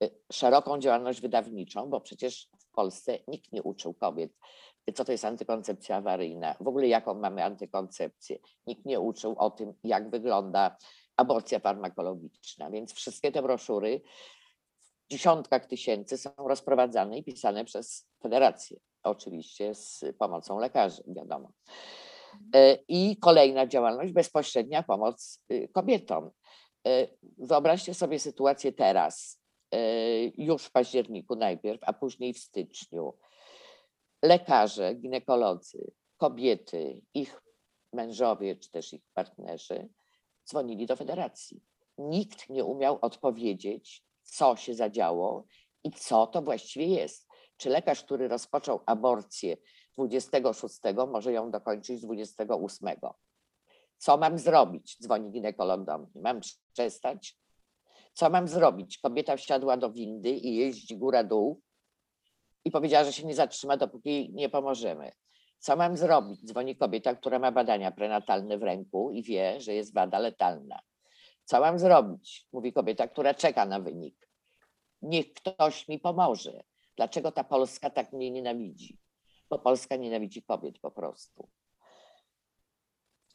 y, 0.03 0.09
szeroką 0.31 0.79
działalność 0.79 1.21
wydawniczą, 1.21 1.89
bo 1.89 2.01
przecież 2.01 2.47
w 2.59 2.71
Polsce 2.71 3.19
nikt 3.27 3.51
nie 3.51 3.63
uczył 3.63 3.93
kobiet 3.93 4.31
co 4.95 5.05
to 5.05 5.11
jest 5.11 5.25
antykoncepcja 5.25 5.95
awaryjna, 5.95 6.55
w 6.59 6.67
ogóle 6.67 6.87
jaką 6.87 7.13
mamy 7.13 7.43
antykoncepcję. 7.43 8.37
Nikt 8.67 8.85
nie 8.85 8.99
uczył 8.99 9.35
o 9.37 9.49
tym, 9.51 9.73
jak 9.83 10.09
wygląda 10.09 10.77
aborcja 11.17 11.59
farmakologiczna, 11.59 12.69
więc 12.69 12.93
wszystkie 12.93 13.31
te 13.31 13.41
broszury 13.41 14.01
dziesiątkach 15.11 15.65
tysięcy 15.65 16.17
są 16.17 16.29
rozprowadzane 16.37 17.17
i 17.17 17.23
pisane 17.23 17.65
przez 17.65 18.07
federację, 18.23 18.79
oczywiście 19.03 19.75
z 19.75 20.03
pomocą 20.19 20.59
lekarzy, 20.59 21.03
wiadomo. 21.07 21.51
E, 22.55 22.77
I 22.87 23.17
kolejna 23.17 23.67
działalność, 23.67 24.13
bezpośrednia 24.13 24.83
pomoc 24.83 25.39
y, 25.51 25.67
kobietom. 25.73 26.31
E, 26.87 27.07
wyobraźcie 27.37 27.93
sobie 27.93 28.19
sytuację 28.19 28.71
teraz, 28.71 29.41
e, 29.71 29.77
już 30.25 30.63
w 30.63 30.71
październiku 30.71 31.35
najpierw, 31.35 31.81
a 31.83 31.93
później 31.93 32.33
w 32.33 32.39
styczniu 32.39 33.13
lekarze, 34.23 34.95
ginekolodzy, 34.95 35.91
kobiety, 36.17 37.01
ich 37.13 37.41
mężowie 37.93 38.55
czy 38.55 38.71
też 38.71 38.93
ich 38.93 39.01
partnerzy 39.13 39.89
dzwonili 40.49 40.85
do 40.85 40.95
federacji. 40.95 41.61
Nikt 41.97 42.49
nie 42.49 42.65
umiał 42.65 42.99
odpowiedzieć, 43.01 44.03
co 44.31 44.55
się 44.55 44.73
zadziało 44.73 45.45
i 45.83 45.91
co 45.91 46.27
to 46.27 46.41
właściwie 46.41 46.85
jest. 46.85 47.27
Czy 47.57 47.69
lekarz, 47.69 48.03
który 48.03 48.27
rozpoczął 48.27 48.79
aborcję 48.85 49.57
26, 49.97 50.79
może 51.07 51.33
ją 51.33 51.51
dokończyć 51.51 52.01
28? 52.01 52.89
Co 53.97 54.17
mam 54.17 54.37
zrobić? 54.37 54.97
Dzwoni 55.01 55.31
ginekolog 55.31 55.83
do 55.85 55.97
mnie. 55.97 56.21
Mam 56.21 56.39
przestać? 56.73 57.37
Co 58.13 58.29
mam 58.29 58.47
zrobić? 58.47 58.97
Kobieta 58.97 59.37
wsiadła 59.37 59.77
do 59.77 59.91
windy 59.91 60.29
i 60.29 60.55
jeździ 60.55 60.97
góra-dół 60.97 61.61
i 62.65 62.71
powiedziała, 62.71 63.03
że 63.03 63.13
się 63.13 63.27
nie 63.27 63.35
zatrzyma, 63.35 63.77
dopóki 63.77 64.31
nie 64.33 64.49
pomożemy. 64.49 65.11
Co 65.59 65.75
mam 65.75 65.97
zrobić? 65.97 66.45
Dzwoni 66.45 66.75
kobieta, 66.75 67.15
która 67.15 67.39
ma 67.39 67.51
badania 67.51 67.91
prenatalne 67.91 68.57
w 68.57 68.63
ręku 68.63 69.11
i 69.11 69.23
wie, 69.23 69.61
że 69.61 69.73
jest 69.73 69.93
wada 69.93 70.19
letalna. 70.19 70.79
Co 71.51 71.59
mam 71.59 71.79
zrobić? 71.79 72.47
Mówi 72.53 72.73
kobieta, 72.73 73.07
która 73.07 73.33
czeka 73.33 73.65
na 73.65 73.79
wynik. 73.79 74.29
Niech 75.01 75.33
ktoś 75.33 75.87
mi 75.87 75.99
pomoże. 75.99 76.63
Dlaczego 76.95 77.31
ta 77.31 77.43
Polska 77.43 77.89
tak 77.89 78.13
mnie 78.13 78.31
nienawidzi? 78.31 78.97
Bo 79.49 79.59
Polska 79.59 79.95
nienawidzi 79.95 80.43
kobiet 80.43 80.79
po 80.79 80.91
prostu. 80.91 81.49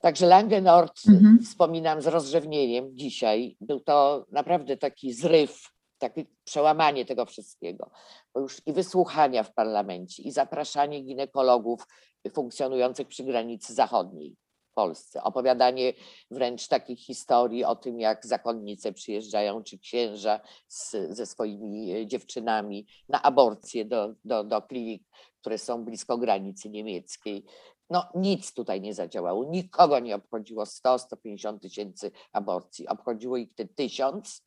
Także 0.01 0.27
Langenort 0.27 1.01
Mhm. 1.09 1.39
wspominam 1.43 2.03
z 2.03 2.07
rozrzewnieniem 2.07 2.97
dzisiaj. 2.97 3.57
Był 3.61 3.81
to 3.81 4.27
naprawdę 4.31 4.77
taki 4.77 5.13
zryw, 5.13 5.73
takie 5.99 6.25
przełamanie 6.45 7.05
tego 7.05 7.27
wszystkiego. 7.27 7.91
Bo 8.35 8.41
już 8.41 8.67
i 8.67 8.73
wysłuchania 8.73 9.43
w 9.43 9.55
parlamencie, 9.55 10.23
i 10.23 10.33
zapraszanie 10.33 11.01
ginekologów 11.03 11.87
funkcjonujących 12.35 13.09
przy 13.09 13.25
granicy 13.25 13.75
zachodniej 13.75 14.37
Polsce. 14.77 15.23
Opowiadanie 15.23 15.93
wręcz 16.31 16.69
takich 16.69 17.01
historii 17.01 17.65
o 17.65 17.77
tym, 17.77 18.01
jak 18.01 18.27
zakonnice 18.27 18.93
przyjeżdżają, 18.93 19.63
czy 19.63 19.79
księża 19.79 20.41
z, 20.69 20.97
ze 21.11 21.27
swoimi 21.27 21.93
e, 21.93 22.07
dziewczynami 22.07 22.87
na 23.09 23.23
aborcję 23.23 23.85
do, 23.85 24.15
do, 24.25 24.45
do 24.45 24.63
klinik, 24.63 25.03
które 25.41 25.59
są 25.59 25.85
blisko 25.85 26.19
granicy 26.19 26.71
niemieckiej. 26.71 27.45
No 27.91 28.09
nic 28.15 28.53
tutaj 28.53 28.81
nie 28.81 28.95
zadziałało, 28.95 29.45
nikogo 29.45 29.99
nie 29.99 30.17
obchodziło 30.17 30.65
100-150 30.65 31.59
tysięcy 31.59 32.11
aborcji, 32.33 32.89
obchodziło 32.89 33.37
ich 33.37 33.55
te 33.55 33.67
tysiąc. 33.67 34.47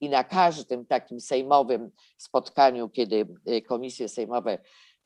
I 0.00 0.08
na 0.08 0.24
każdym 0.24 0.86
takim 0.86 1.20
sejmowym 1.20 1.90
spotkaniu, 2.18 2.88
kiedy 2.88 3.26
y, 3.48 3.62
komisje 3.62 4.08
sejmowe 4.08 4.58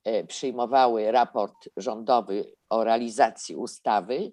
e, 0.04 0.24
przyjmowały 0.24 1.12
raport 1.12 1.68
rządowy 1.76 2.54
o 2.74 2.84
realizacji 2.84 3.56
ustawy, 3.56 4.32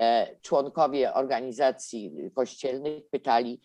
e, 0.00 0.36
członkowie 0.40 1.14
organizacji 1.14 2.12
kościelnych 2.34 3.08
pytali 3.10 3.60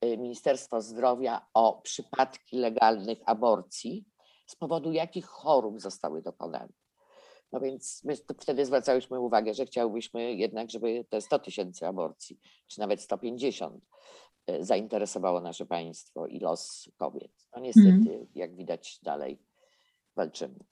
e, 0.00 0.16
Ministerstwo 0.16 0.80
Zdrowia 0.80 1.46
o 1.54 1.80
przypadki 1.82 2.56
legalnych 2.56 3.18
aborcji, 3.26 4.04
z 4.46 4.56
powodu 4.56 4.92
jakich 4.92 5.26
chorób 5.26 5.80
zostały 5.80 6.22
dokonane. 6.22 6.72
No 7.52 7.60
więc 7.60 8.04
my 8.04 8.16
wtedy 8.16 8.66
zwracałyśmy 8.66 9.20
uwagę, 9.20 9.54
że 9.54 9.66
chciałbyśmy 9.66 10.34
jednak, 10.34 10.70
żeby 10.70 11.04
te 11.08 11.20
100 11.20 11.38
tysięcy 11.38 11.86
aborcji, 11.86 12.38
czy 12.66 12.80
nawet 12.80 13.00
150 13.00 13.84
e, 14.46 14.64
zainteresowało 14.64 15.40
nasze 15.40 15.66
państwo 15.66 16.26
i 16.26 16.40
los 16.40 16.88
kobiet. 16.96 17.32
No 17.56 17.60
niestety, 17.62 18.26
jak 18.34 18.56
widać, 18.56 18.98
dalej 19.02 19.42
walczymy. 20.16 20.64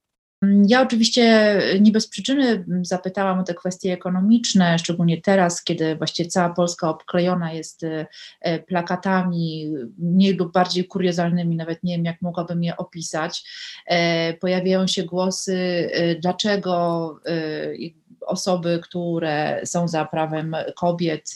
Ja 0.43 0.83
oczywiście 0.83 1.55
nie 1.81 1.93
bez 1.93 2.09
przyczyny 2.09 2.65
zapytałam 2.83 3.39
o 3.39 3.43
te 3.43 3.55
kwestie 3.55 3.93
ekonomiczne, 3.93 4.79
szczególnie 4.79 5.21
teraz, 5.21 5.65
kiedy 5.65 5.97
właściwie 5.97 6.29
cała 6.29 6.55
Polska 6.55 6.89
obklejona 6.89 7.53
jest 7.53 7.85
e, 8.41 8.59
plakatami, 8.59 9.73
mniej 9.99 10.35
lub 10.35 10.53
bardziej 10.53 10.85
kuriozalnymi, 10.85 11.57
nawet 11.57 11.83
nie 11.83 11.97
wiem, 11.97 12.05
jak 12.05 12.23
mogłabym 12.23 12.65
je 12.65 12.77
opisać. 12.77 13.45
E, 13.87 14.35
pojawiają 14.35 14.87
się 14.87 15.03
głosy, 15.03 15.91
e, 15.93 16.15
dlaczego 16.15 17.21
osoby, 18.27 18.81
które 18.83 19.61
są 19.65 19.89
za 19.89 20.05
prawem 20.05 20.57
kobiet, 20.77 21.35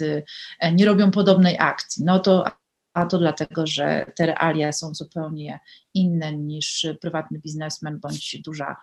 nie 0.73 0.87
robią 0.87 1.11
podobnej 1.11 1.57
akcji. 1.59 2.05
No 2.05 2.19
to 2.19 2.45
a 2.94 3.06
to 3.06 3.19
dlatego, 3.19 3.66
że 3.66 4.06
te 4.16 4.27
realia 4.27 4.73
są 4.73 4.94
zupełnie 4.94 5.60
inne 5.94 6.32
niż 6.32 6.86
prywatny 7.01 7.39
biznesmen 7.39 8.01
bądź 8.01 8.43
duża 8.44 8.77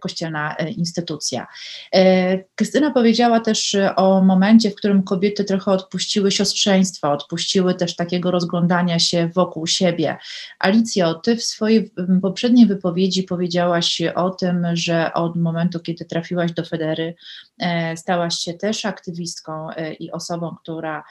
kościelna 0.00 0.56
e, 0.56 0.70
instytucja. 0.70 1.46
E, 1.94 2.38
Krystyna 2.38 2.90
powiedziała 2.90 3.40
też 3.40 3.76
o 3.96 4.20
momencie, 4.20 4.70
w 4.70 4.74
którym 4.74 5.02
kobiety 5.02 5.44
trochę 5.44 5.70
odpuściły 5.70 6.30
siostrzeństwa, 6.30 7.12
odpuściły 7.12 7.74
też 7.74 7.96
takiego 7.96 8.30
rozglądania 8.30 8.98
się 8.98 9.30
wokół 9.34 9.66
siebie. 9.66 10.16
Alicjo, 10.58 11.14
ty 11.14 11.36
w 11.36 11.44
swojej 11.44 11.90
poprzedniej 12.22 12.66
wypowiedzi 12.66 13.22
powiedziałaś 13.22 14.02
o 14.14 14.30
tym, 14.30 14.66
że 14.72 15.14
od 15.14 15.36
momentu, 15.36 15.80
kiedy 15.80 16.04
trafiłaś 16.04 16.52
do 16.52 16.64
Federy, 16.64 17.14
stałaś 17.96 18.34
się 18.34 18.54
też 18.54 18.84
aktywistką 18.84 19.68
i 19.98 20.10
osobą, 20.10 20.56
która 20.62 21.04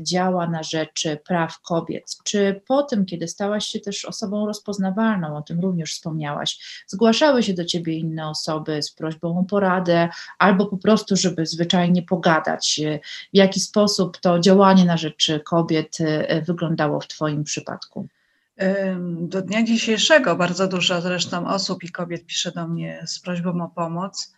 działa 0.00 0.50
na 0.50 0.62
rzecz 0.62 1.08
praw 1.28 1.60
kobiet. 1.60 2.16
Czy 2.24 2.60
po 2.66 2.82
tym, 2.82 3.06
kiedy 3.06 3.28
stałaś 3.28 3.66
się 3.66 3.80
też 3.80 4.04
osobą 4.04 4.46
rozpoznawalną, 4.46 5.36
o 5.36 5.42
tym 5.42 5.60
również 5.60 5.92
wspomniałaś. 5.92 6.84
Zgłaszały 6.86 7.42
się 7.42 7.54
do 7.54 7.64
ciebie 7.64 7.85
inne 7.92 8.28
osoby 8.28 8.82
z 8.82 8.90
prośbą 8.90 9.38
o 9.38 9.44
poradę, 9.44 10.08
albo 10.38 10.66
po 10.66 10.76
prostu, 10.76 11.16
żeby 11.16 11.46
zwyczajnie 11.46 12.02
pogadać, 12.02 12.80
w 13.32 13.36
jaki 13.36 13.60
sposób 13.60 14.18
to 14.18 14.40
działanie 14.40 14.84
na 14.84 14.96
rzecz 14.96 15.32
kobiet 15.44 15.98
e, 16.00 16.42
wyglądało 16.42 17.00
w 17.00 17.06
Twoim 17.06 17.44
przypadku. 17.44 18.08
Do 19.20 19.42
dnia 19.42 19.62
dzisiejszego 19.62 20.36
bardzo 20.36 20.68
dużo 20.68 21.00
zresztą 21.00 21.46
osób 21.46 21.84
i 21.84 21.88
kobiet 21.88 22.26
pisze 22.26 22.52
do 22.52 22.68
mnie 22.68 23.02
z 23.06 23.20
prośbą 23.20 23.64
o 23.64 23.68
pomoc. 23.68 24.34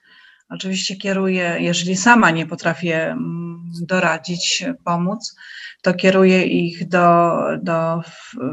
Oczywiście 0.49 0.97
kieruję, 0.97 1.57
jeżeli 1.61 1.97
sama 1.97 2.31
nie 2.31 2.47
potrafię 2.47 3.11
mm, 3.11 3.73
doradzić, 3.81 4.65
pomóc, 4.85 5.37
to 5.83 5.95
kieruję 5.95 6.45
ich 6.45 6.89
do, 6.89 7.39
do 7.63 8.01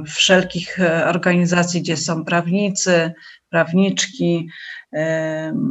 wszelkich 0.07 0.77
organizacji, 1.05 1.81
gdzie 1.81 1.97
są 1.97 2.25
prawnicy, 2.25 3.13
prawniczki, 3.49 4.49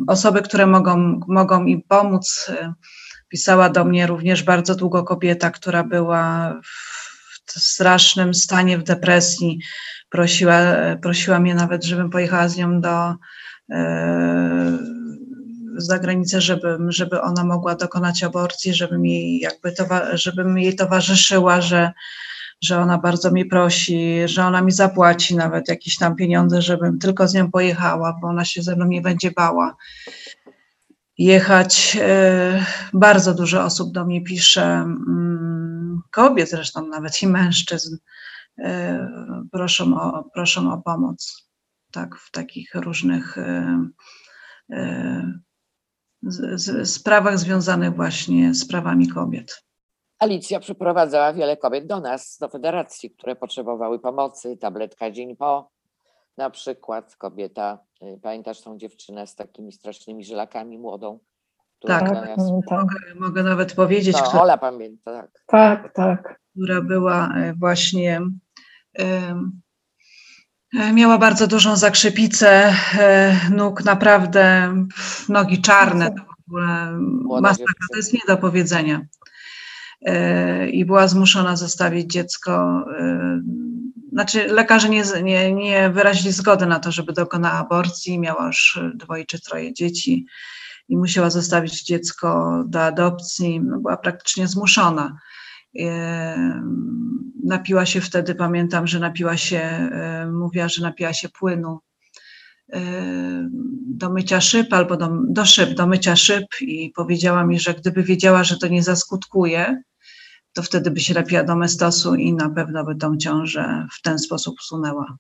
osoby, 0.07 0.43
które 0.43 0.67
mogą, 0.67 1.21
mogą 1.29 1.65
im 1.65 1.83
pomóc. 1.89 2.51
Pisała 3.29 3.69
do 3.69 3.85
mnie 3.85 4.07
również 4.07 4.43
bardzo 4.43 4.75
długo 4.75 5.05
kobieta, 5.05 5.51
która 5.51 5.85
była 5.85 6.55
w 7.47 7.53
strasznym 7.53 8.35
stanie, 8.35 8.79
w 8.79 8.83
depresji. 8.83 9.59
Prosiła, 10.09 10.59
prosiła 11.03 11.41
mnie 11.41 11.55
nawet, 11.55 11.85
żebym 11.85 12.11
pojechała 12.11 12.49
z 12.49 12.57
nią 12.57 12.81
do 12.81 13.15
za 15.77 15.99
granicę, 15.99 16.41
żeby, 16.41 16.79
żeby 16.89 17.21
ona 17.21 17.45
mogła 17.45 17.75
dokonać 17.75 18.23
aborcji, 18.23 18.75
żebym 18.75 19.07
jej 19.07 19.41
jakby 19.41 19.73
towa- 19.73 20.17
żebym 20.17 20.59
jej 20.59 20.77
towarzyszyła, 20.77 21.61
że, 21.61 21.93
że 22.65 22.81
ona 22.81 22.99
bardzo 22.99 23.31
mi 23.31 23.45
prosi, 23.45 24.17
że 24.25 24.45
ona 24.45 24.63
mi 24.63 24.73
zapłaci 24.73 25.37
nawet 25.37 25.69
jakieś 25.69 25.97
tam 25.97 26.17
pieniądze, 26.17 26.63
żebym 26.63 26.99
tylko 26.99 27.29
z 27.29 27.35
nią 27.35 27.51
pojechała, 27.51 28.19
bo 28.23 28.29
ona 28.29 28.45
się 28.45 28.63
ze 28.63 28.77
mną 28.77 28.87
nie 28.87 29.01
będzie 29.01 29.31
bała 29.31 29.77
jechać. 31.19 31.97
E, 32.01 32.65
bardzo 32.93 33.35
dużo 33.35 33.65
osób 33.65 33.93
do 33.93 34.05
mnie 34.05 34.25
pisze, 34.25 34.65
mm, 34.65 36.03
kobiet 36.11 36.51
zresztą 36.51 36.87
nawet 36.87 37.23
i 37.23 37.27
mężczyzn, 37.27 37.97
e, 38.59 39.09
proszą 39.53 40.01
o, 40.01 40.31
proszą 40.35 40.73
o 40.73 40.83
pomoc. 40.83 41.49
Tak, 41.93 42.17
w 42.17 42.31
takich 42.31 42.75
różnych 42.75 43.39
e, 43.39 43.89
sprawach 46.85 47.39
związanych 47.39 47.95
właśnie 47.95 48.55
z 48.55 48.69
prawami 48.69 49.09
kobiet. 49.09 49.65
Alicja 50.19 50.61
przyprowadzała 50.61 51.33
wiele 51.33 51.57
kobiet 51.57 51.87
do 51.87 52.01
nas, 52.01 52.39
do 52.41 52.49
federacji, 52.49 53.11
które 53.11 53.37
potrzebowały 53.37 53.99
pomocy, 53.99 54.57
tabletka 54.57 55.11
dzień 55.11 55.37
po, 55.37 55.71
na 56.37 56.51
przykład 56.51 57.17
kobieta, 57.17 57.79
y, 58.03 58.21
pamiętasz 58.23 58.61
tą 58.61 58.79
dziewczynę 58.79 59.27
z 59.27 59.35
takimi 59.35 59.73
strasznymi 59.73 60.25
żylakami 60.25 60.79
młodą? 60.79 61.19
Tak, 61.81 62.11
tak. 62.11 62.37
Mogę, 62.71 62.97
mogę, 63.15 63.43
nawet 63.43 63.75
powiedzieć, 63.75 64.17
no, 64.33 64.43
Ola 64.43 64.59
pamięta, 64.59 65.13
tak. 65.13 65.31
Tak, 65.47 65.93
tak. 65.93 66.41
Która 66.53 66.83
była 66.83 67.29
y, 67.39 67.55
właśnie 67.59 68.21
E, 70.79 70.93
miała 70.93 71.19
bardzo 71.19 71.47
dużą 71.47 71.77
zakrzepicę 71.77 72.75
nóg, 73.51 73.85
naprawdę 73.85 74.75
nogi 75.29 75.63
czarne, 75.63 76.11
to 76.11 76.23
w 76.23 76.31
ogóle 76.45 77.41
masakra, 77.41 77.87
to 77.91 77.97
jest 77.97 78.13
nie 78.13 78.21
do 78.29 78.37
powiedzenia. 78.37 79.01
I 80.73 80.85
była 80.85 81.09
zmuszona 81.09 81.57
zostawić 81.57 82.13
dziecko. 82.13 82.85
Znaczy, 84.13 84.47
lekarze 84.49 84.89
nie, 84.89 85.03
nie, 85.23 85.53
nie 85.53 85.91
wyrazili 85.91 86.33
zgody 86.33 86.67
na 86.67 86.81
to, 86.81 86.93
żeby 86.93 87.13
dokonała 87.13 87.55
aborcji. 87.55 88.19
Miała 88.19 88.47
już 88.47 88.81
dwoje 88.95 89.25
czy 89.25 89.41
troje 89.41 89.75
dzieci 89.75 90.27
i 90.89 90.97
musiała 90.97 91.31
zostawić 91.31 91.85
dziecko 91.85 92.63
do 92.67 92.83
adopcji. 92.83 93.61
No, 93.61 93.81
była 93.81 93.97
praktycznie 93.97 94.49
zmuszona. 94.49 95.17
Napiła 97.45 97.87
się 97.87 98.01
wtedy, 98.01 98.35
pamiętam, 98.35 98.87
że 98.87 99.01
napiła 99.01 99.37
się, 99.37 99.91
mówiła, 100.33 100.69
że 100.69 100.83
napiła 100.83 101.13
się 101.13 101.29
płynu 101.29 101.81
do 103.87 104.11
mycia 104.11 104.41
szyb 104.41 104.73
albo 104.73 104.97
do, 104.97 105.11
do 105.29 105.45
szyb, 105.45 105.75
do 105.75 105.87
mycia 105.87 106.17
szyb 106.17 106.45
i 106.61 106.93
powiedziała 106.97 107.45
mi, 107.47 107.61
że 107.61 107.75
gdyby 107.75 108.03
wiedziała, 108.03 108.45
że 108.45 108.59
to 108.59 108.69
nie 108.69 108.83
zaskutkuje, 108.83 109.83
to 110.55 110.63
wtedy 110.63 110.91
by 110.91 111.01
się 111.01 111.15
napiła 111.15 111.43
do 111.45 111.57
mestosu 111.57 112.15
i 112.15 112.33
na 112.33 112.51
pewno 112.51 112.85
by 112.85 112.95
tą 112.95 113.17
ciążę 113.17 113.87
w 113.93 114.03
ten 114.03 114.19
sposób 114.19 114.57
usunęła. 114.59 115.17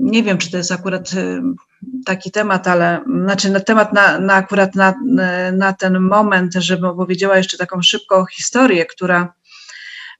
Nie 0.00 0.22
wiem, 0.22 0.38
czy 0.38 0.50
to 0.50 0.56
jest 0.56 0.72
akurat 0.72 1.10
taki 2.06 2.30
temat, 2.30 2.68
ale 2.68 3.04
znaczy 3.24 3.50
na 3.50 3.60
temat 3.60 3.92
na, 3.92 4.18
na 4.18 4.34
akurat 4.34 4.74
na, 4.74 4.94
na 5.52 5.72
ten 5.72 6.00
moment, 6.00 6.54
żebym 6.54 6.84
opowiedziała 6.84 7.36
jeszcze 7.36 7.58
taką 7.58 7.82
szybką 7.82 8.26
historię, 8.26 8.86
która 8.86 9.34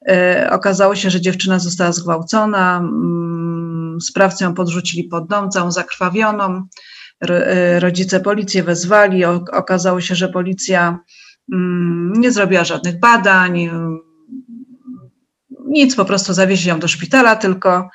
e, 0.08 0.48
okazało 0.52 0.96
się, 0.96 1.10
że 1.10 1.20
dziewczyna 1.20 1.58
została 1.58 1.92
zgwałcona, 1.92 2.78
mm, 2.78 4.00
sprawcę 4.00 4.44
ją 4.44 4.54
podrzucili 4.54 5.04
pod 5.04 5.26
dom, 5.28 5.50
całą 5.50 5.72
zakrwawioną. 5.72 6.66
E, 7.30 7.80
rodzice 7.80 8.20
policję 8.20 8.62
wezwali, 8.62 9.24
okazało 9.24 10.00
się, 10.00 10.14
że 10.14 10.28
policja 10.28 10.98
nie 12.18 12.32
zrobiła 12.32 12.64
żadnych 12.64 13.00
badań, 13.00 13.70
nic, 15.68 15.96
po 15.96 16.04
prostu 16.04 16.32
zawieźli 16.32 16.68
ją 16.68 16.80
do 16.80 16.88
szpitala, 16.88 17.36
tylko 17.36 17.88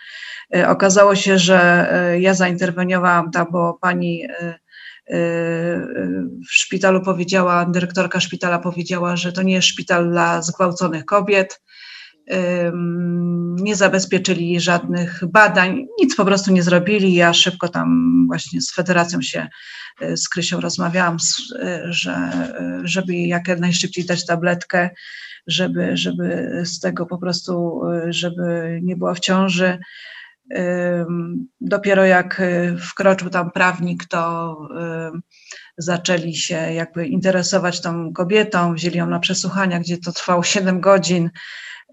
e, 0.56 0.70
okazało 0.70 1.16
się, 1.16 1.40
że 1.40 1.90
e, 1.92 2.22
ja 2.22 2.34
zainterweniowałam 2.34 3.32
tam, 3.32 3.48
bo 3.52 3.78
pani 3.82 4.24
e, 4.24 4.60
w 6.50 6.54
szpitalu 6.54 7.02
powiedziała, 7.02 7.66
dyrektorka 7.66 8.20
szpitala 8.20 8.60
powiedziała, 8.60 9.16
że 9.16 9.32
to 9.32 9.42
nie 9.44 9.54
jest 9.54 9.68
szpital 9.68 10.10
dla 10.10 10.42
zgwałconych 10.42 11.06
kobiet. 11.06 11.62
Nie 13.56 13.76
zabezpieczyli 13.76 14.60
żadnych 14.60 15.24
badań, 15.32 15.86
nic 16.00 16.16
po 16.16 16.26
prostu 16.26 16.52
nie 16.52 16.64
zrobili. 16.64 17.14
Ja 17.14 17.34
szybko 17.34 17.70
tam 17.70 18.14
właśnie 18.28 18.62
z 18.62 18.74
federacją 18.74 19.22
się 19.22 19.48
z 20.16 20.30
Krysią 20.30 20.62
rozmawiałam, 20.62 21.18
że, 21.84 22.32
żeby 22.84 23.16
jak 23.16 23.60
najszybciej 23.60 24.06
dać 24.06 24.26
tabletkę 24.26 24.90
żeby, 25.48 25.98
żeby 25.98 26.62
z 26.66 26.80
tego 26.80 27.06
po 27.06 27.18
prostu, 27.18 27.82
żeby 28.10 28.80
nie 28.84 28.96
była 28.96 29.14
w 29.14 29.20
ciąży. 29.20 29.80
Dopiero 31.62 32.06
jak 32.06 32.42
wkroczył 32.80 33.30
tam 33.30 33.52
prawnik, 33.52 34.06
to 34.06 34.58
zaczęli 35.78 36.36
się 36.36 36.56
jakby 36.56 37.08
interesować 37.08 37.82
tą 37.82 38.14
kobietą, 38.14 38.74
wzięli 38.74 38.98
ją 38.98 39.10
na 39.10 39.20
przesłuchania, 39.20 39.80
gdzie 39.80 39.98
to 39.98 40.12
trwało 40.12 40.44
7 40.44 40.82
godzin. 40.82 41.30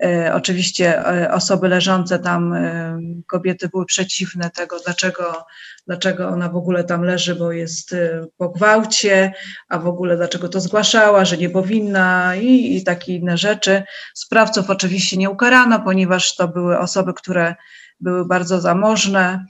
E, 0.02 0.34
oczywiście 0.34 1.06
e, 1.06 1.32
osoby 1.32 1.68
leżące 1.68 2.18
tam, 2.18 2.52
e, 2.52 2.98
kobiety 3.26 3.68
były 3.68 3.86
przeciwne 3.86 4.50
tego, 4.50 4.76
dlaczego, 4.84 5.44
dlaczego 5.86 6.28
ona 6.28 6.48
w 6.48 6.56
ogóle 6.56 6.84
tam 6.84 7.02
leży, 7.02 7.34
bo 7.34 7.52
jest 7.52 7.94
po 8.36 8.48
gwałcie, 8.48 9.32
a 9.68 9.78
w 9.78 9.86
ogóle 9.86 10.16
dlaczego 10.16 10.48
to 10.48 10.60
zgłaszała, 10.60 11.24
że 11.24 11.36
nie 11.36 11.50
powinna 11.50 12.36
i, 12.36 12.76
i 12.76 12.84
takie 12.84 13.14
inne 13.14 13.38
rzeczy. 13.38 13.82
Sprawców 14.14 14.70
oczywiście 14.70 15.16
nie 15.16 15.30
ukarano, 15.30 15.80
ponieważ 15.80 16.36
to 16.36 16.48
były 16.48 16.78
osoby, 16.78 17.14
które 17.14 17.54
były 18.00 18.26
bardzo 18.26 18.60
zamożne. 18.60 19.44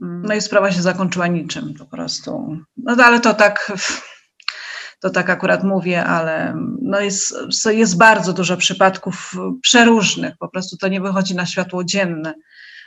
No 0.00 0.34
i 0.34 0.40
sprawa 0.40 0.72
się 0.72 0.82
zakończyła 0.82 1.26
niczym 1.26 1.74
po 1.74 1.84
prostu. 1.84 2.56
No 2.76 3.04
ale 3.04 3.20
to 3.20 3.34
tak 3.34 3.72
to 5.06 5.10
tak 5.10 5.30
akurat 5.30 5.64
mówię, 5.64 6.04
ale 6.04 6.54
no 6.82 7.00
jest, 7.00 7.34
jest 7.70 7.96
bardzo 7.96 8.32
dużo 8.32 8.56
przypadków 8.56 9.34
przeróżnych, 9.62 10.34
po 10.38 10.48
prostu 10.48 10.76
to 10.76 10.88
nie 10.88 11.00
wychodzi 11.00 11.34
na 11.34 11.46
światło 11.46 11.84
dzienne, 11.84 12.34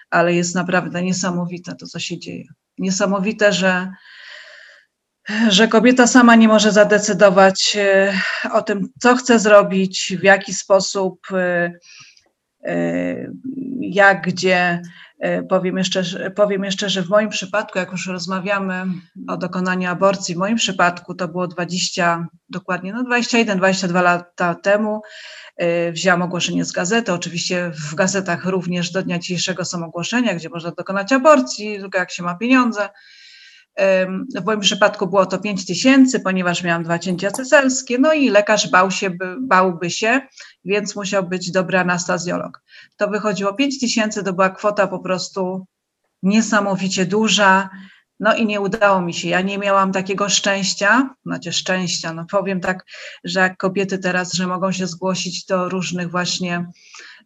ale 0.09 0.33
jest 0.33 0.55
naprawdę 0.55 1.01
niesamowite 1.03 1.75
to, 1.75 1.85
co 1.85 1.99
się 1.99 2.19
dzieje. 2.19 2.43
Niesamowite, 2.77 3.53
że, 3.53 3.91
że 5.49 5.67
kobieta 5.67 6.07
sama 6.07 6.35
nie 6.35 6.47
może 6.47 6.71
zadecydować 6.71 7.77
e, 7.79 8.13
o 8.51 8.61
tym, 8.61 8.89
co 9.01 9.15
chce 9.15 9.39
zrobić, 9.39 10.17
w 10.19 10.23
jaki 10.23 10.53
sposób, 10.53 11.19
e, 11.31 11.71
e, 12.65 13.31
jak, 13.79 14.27
gdzie. 14.27 14.81
E, 15.19 15.43
powiem 15.43 15.77
jeszcze, 15.77 16.03
powiem 16.35 16.63
jeszcze, 16.63 16.89
że 16.89 17.01
w 17.01 17.09
moim 17.09 17.29
przypadku, 17.29 17.79
jak 17.79 17.91
już 17.91 18.07
rozmawiamy 18.07 18.85
o 19.27 19.37
dokonaniu 19.37 19.89
aborcji, 19.89 20.35
w 20.35 20.37
moim 20.37 20.55
przypadku 20.55 21.15
to 21.15 21.27
było 21.27 21.47
20, 21.47 22.27
dokładnie, 22.49 22.93
no 22.93 23.03
21, 23.03 23.57
22 23.57 24.01
lata 24.01 24.55
temu. 24.55 25.01
E, 25.57 25.91
wzięłam 25.91 26.21
ogłoszenie 26.21 26.65
z 26.65 26.71
gazety. 26.71 27.13
Oczywiście 27.13 27.71
w 27.73 27.95
gazetach 27.95 28.45
również 28.45 28.91
do 28.91 29.03
dnia 29.03 29.19
dzisiejszego 29.19 29.65
są 29.65 29.85
ogłoszenia, 29.85 30.33
gdzie 30.33 30.49
można 30.49 30.71
dokonać 30.71 31.11
aborcji, 31.13 31.79
tylko 31.79 31.97
jak 31.97 32.11
się 32.11 32.23
ma 32.23 32.35
pieniądze. 32.35 32.89
W 34.35 34.45
moim 34.45 34.59
przypadku 34.59 35.07
było 35.07 35.25
to 35.25 35.39
5 35.39 35.65
tysięcy, 35.65 36.19
ponieważ 36.19 36.63
miałam 36.63 36.83
dwa 36.83 36.99
cięcia 36.99 37.31
ceselskie, 37.31 37.97
no 37.99 38.13
i 38.13 38.29
lekarz 38.29 38.71
bał 38.71 38.91
się, 38.91 39.09
bałby 39.41 39.89
się, 39.89 40.21
więc 40.65 40.95
musiał 40.95 41.23
być 41.23 41.51
dobry 41.51 41.77
anestezjolog. 41.77 42.61
To 42.97 43.07
wychodziło 43.07 43.53
5 43.53 43.79
tysięcy, 43.79 44.23
to 44.23 44.33
była 44.33 44.49
kwota 44.49 44.87
po 44.87 44.99
prostu 44.99 45.65
niesamowicie 46.23 47.05
duża. 47.05 47.69
No 48.19 48.35
i 48.35 48.45
nie 48.45 48.61
udało 48.61 49.01
mi 49.01 49.13
się. 49.13 49.29
Ja 49.29 49.41
nie 49.41 49.57
miałam 49.57 49.91
takiego 49.91 50.29
szczęścia, 50.29 51.15
znaczy 51.25 51.53
szczęścia, 51.53 52.13
no 52.13 52.25
powiem 52.31 52.61
tak, 52.61 52.85
że 53.23 53.39
jak 53.39 53.57
kobiety 53.57 53.99
teraz, 53.99 54.33
że 54.33 54.47
mogą 54.47 54.71
się 54.71 54.87
zgłosić 54.87 55.45
do 55.45 55.69
różnych 55.69 56.11
właśnie 56.11 56.65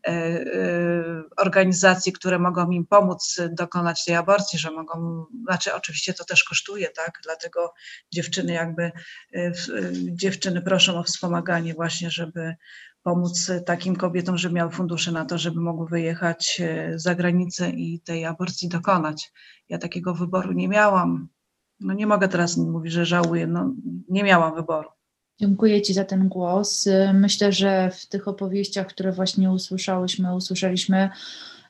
E, 0.08 0.12
e, 0.12 1.24
organizacji, 1.38 2.14
które 2.14 2.40
mogą 2.40 2.72
im 2.72 2.86
pomóc 2.86 3.42
dokonać 3.52 4.06
tej 4.06 4.16
aborcji, 4.16 4.60
że 4.60 4.72
mogą, 4.72 5.26
znaczy 5.44 5.74
oczywiście 5.74 6.14
to 6.14 6.26
też 6.26 6.44
kosztuje, 6.44 6.90
tak, 6.90 7.20
dlatego 7.24 7.74
dziewczyny 8.12 8.54
jakby, 8.54 8.92
e, 9.36 9.52
dziewczyny 9.94 10.62
proszą 10.62 11.00
o 11.00 11.04
wspomaganie 11.04 11.74
właśnie, 11.74 12.12
żeby 12.12 12.56
pomóc 13.04 13.52
takim 13.66 13.96
kobietom, 13.96 14.38
żeby 14.38 14.56
miały 14.56 14.72
fundusze 14.72 15.12
na 15.12 15.26
to, 15.26 15.38
żeby 15.38 15.62
mogły 15.62 15.88
wyjechać 15.88 16.62
za 16.96 17.16
granicę 17.16 17.70
i 17.70 18.00
tej 18.00 18.26
aborcji 18.26 18.70
dokonać. 18.70 19.34
Ja 19.70 19.78
takiego 19.78 20.14
wyboru 20.14 20.52
nie 20.52 20.68
miałam. 20.68 21.28
No 21.80 21.94
nie 21.94 22.08
mogę 22.08 22.28
teraz 22.28 22.58
mówić, 22.58 22.94
że 22.94 23.06
żałuję, 23.06 23.48
no 23.48 23.74
nie 24.10 24.24
miałam 24.24 24.56
wyboru. 24.56 24.90
Dziękuję 25.40 25.82
Ci 25.82 25.94
za 25.94 26.06
ten 26.06 26.30
głos. 26.30 26.90
Myślę, 27.14 27.52
że 27.52 27.92
w 27.92 28.06
tych 28.06 28.28
opowieściach, 28.28 28.88
które 28.88 29.12
właśnie 29.12 29.52
usłyszałyśmy, 29.52 30.36
usłyszeliśmy, 30.36 31.10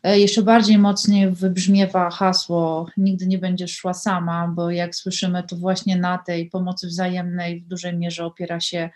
e, 0.03 0.19
jeszcze 0.19 0.41
bardziej 0.41 0.77
mocniej 0.77 1.31
wybrzmiewa 1.31 2.10
hasło 2.10 2.88
nigdy 2.97 3.27
nie 3.27 3.38
będziesz 3.38 3.76
szła 3.76 3.93
sama, 3.93 4.47
bo 4.47 4.72
jak 4.72 4.95
słyszymy, 4.95 5.43
to 5.43 5.55
właśnie 5.55 5.97
na 5.97 6.18
tej 6.18 6.49
pomocy 6.49 6.88
wzajemnej 6.88 7.61
w 7.61 7.68
dużej 7.68 7.97
mierze 7.97 8.26
opiera 8.26 8.60
się 8.60 8.77
e, 8.77 8.91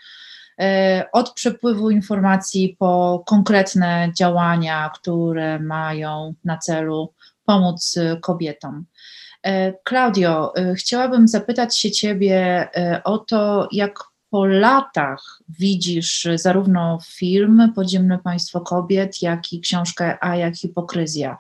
od 1.12 1.34
przepływu 1.34 1.90
informacji 1.90 2.76
po 2.80 3.24
konkretne 3.26 4.12
działania, 4.18 4.92
które 4.96 5.60
mają 5.60 6.34
na 6.46 6.58
celu 6.58 7.14
pomóc 7.46 7.96
kobietom. 8.22 8.86
E, 9.44 9.74
Claudio, 9.90 10.54
chciałabym 10.78 11.28
zapytać 11.28 11.78
się 11.78 11.92
Ciebie 11.92 12.68
o 13.04 13.18
to, 13.18 13.68
jak 13.72 14.00
po 14.30 14.46
latach 14.46 15.42
widzisz 15.50 16.28
zarówno 16.36 17.00
film 17.06 17.72
Podziemne 17.76 18.20
Państwo 18.20 18.62
Kobiet, 18.62 19.22
jak 19.22 19.54
i 19.54 19.62
książkę 19.62 20.18
A 20.22 20.36
jak 20.36 20.56
hipokryzja. 20.56 21.38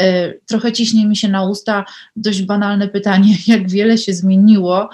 E, 0.00 0.32
trochę 0.32 0.72
ciśnie 0.72 1.06
mi 1.06 1.16
się 1.16 1.28
na 1.28 1.44
usta 1.44 1.84
dość 2.16 2.42
banalne 2.42 2.88
pytanie, 2.88 3.34
jak 3.46 3.70
wiele 3.70 3.98
się 3.98 4.14
zmieniło 4.14 4.88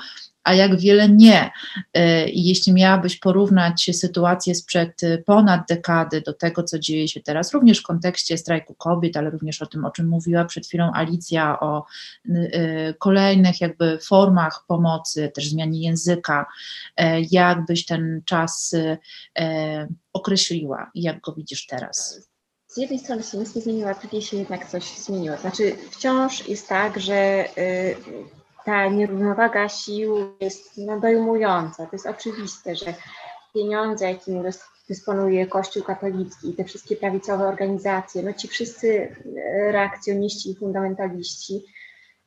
a 0.44 0.55
jak 0.55 0.81
wiele 0.81 1.09
nie. 1.09 1.51
E, 1.94 2.28
jeśli 2.28 2.73
miałabyś 2.73 3.16
porównać 3.16 3.90
sytuację 3.93 4.55
sprzed 4.55 5.02
e, 5.02 5.19
ponad 5.19 5.60
dekady 5.69 6.20
do 6.20 6.32
tego, 6.32 6.62
co 6.62 6.78
dzieje 6.78 7.09
się 7.09 7.20
teraz, 7.20 7.52
również 7.52 7.78
w 7.78 7.82
kontekście 7.82 8.39
strajku 8.39 8.74
kobiet, 8.74 9.16
ale 9.16 9.31
również 9.31 9.62
o 9.62 9.66
tym, 9.66 9.85
o 9.85 9.90
czym 9.90 10.09
mówiła 10.09 10.44
przed 10.44 10.66
chwilą 10.66 10.90
Alicja, 10.94 11.60
o 11.60 11.85
e, 12.28 12.94
kolejnych 12.94 13.60
jakby 13.60 13.98
formach 13.98 14.64
pomocy, 14.69 15.32
też 15.35 15.48
zmianie 15.48 15.81
języka, 15.81 16.47
jak 17.31 17.66
byś 17.66 17.86
ten 17.86 18.23
czas 18.24 18.77
określiła 20.12 20.90
i 20.94 21.02
jak 21.02 21.20
go 21.20 21.32
widzisz 21.32 21.66
teraz? 21.66 22.28
Z 22.66 22.77
jednej 22.77 22.98
strony 22.98 23.23
się 23.23 23.39
nic 23.39 23.55
nie 23.55 23.62
zmieniło, 23.62 23.90
a 23.90 23.94
drugiej 23.94 24.23
się 24.23 24.36
jednak 24.36 24.69
coś 24.69 24.98
zmieniło. 24.98 25.36
Znaczy 25.36 25.77
wciąż 25.90 26.48
jest 26.48 26.69
tak, 26.69 27.01
że 27.01 27.44
ta 28.65 28.89
nierównowaga 28.89 29.69
sił 29.69 30.17
jest 30.41 30.77
no, 30.77 31.01
dojmująca. 31.01 31.87
To 31.87 31.91
jest 31.93 32.07
oczywiste, 32.07 32.77
że 32.77 32.95
pieniądze, 33.55 34.05
jakim 34.05 34.43
dysponuje 34.89 35.47
Kościół 35.47 35.83
katolicki 35.83 36.51
i 36.51 36.55
te 36.55 36.65
wszystkie 36.65 36.97
prawicowe 36.97 37.49
organizacje, 37.49 38.23
no 38.23 38.33
ci 38.33 38.49
wszyscy 38.49 39.17
e, 39.37 39.73
reakcjoniści 39.73 40.51
i 40.51 40.57
fundamentaliści, 40.57 41.65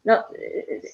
no, 0.06 0.14
e, 0.14 0.24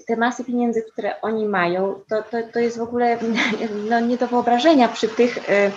te 0.07 0.15
masy 0.15 0.43
pieniędzy, 0.43 0.81
które 0.91 1.21
oni 1.21 1.45
mają, 1.45 2.01
to, 2.09 2.23
to, 2.23 2.37
to 2.53 2.59
jest 2.59 2.77
w 2.77 2.81
ogóle 2.81 3.19
no, 3.89 3.99
nie 3.99 4.17
do 4.17 4.27
wyobrażenia 4.27 4.87
przy 4.87 5.07
tych 5.07 5.49
e, 5.49 5.71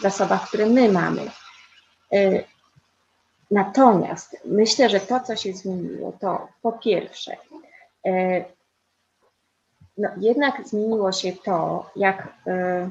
zasobach, 0.00 0.48
które 0.48 0.66
my 0.66 0.92
mamy. 0.92 1.30
Natomiast 3.50 4.36
myślę, 4.44 4.88
że 4.88 5.00
to, 5.00 5.20
co 5.20 5.36
się 5.36 5.52
zmieniło, 5.52 6.12
to 6.20 6.48
po 6.62 6.72
pierwsze, 6.72 7.36
no, 9.98 10.08
jednak 10.16 10.68
zmieniło 10.68 11.12
się 11.12 11.32
to, 11.44 11.90
jak. 11.96 12.28
E, 12.46 12.90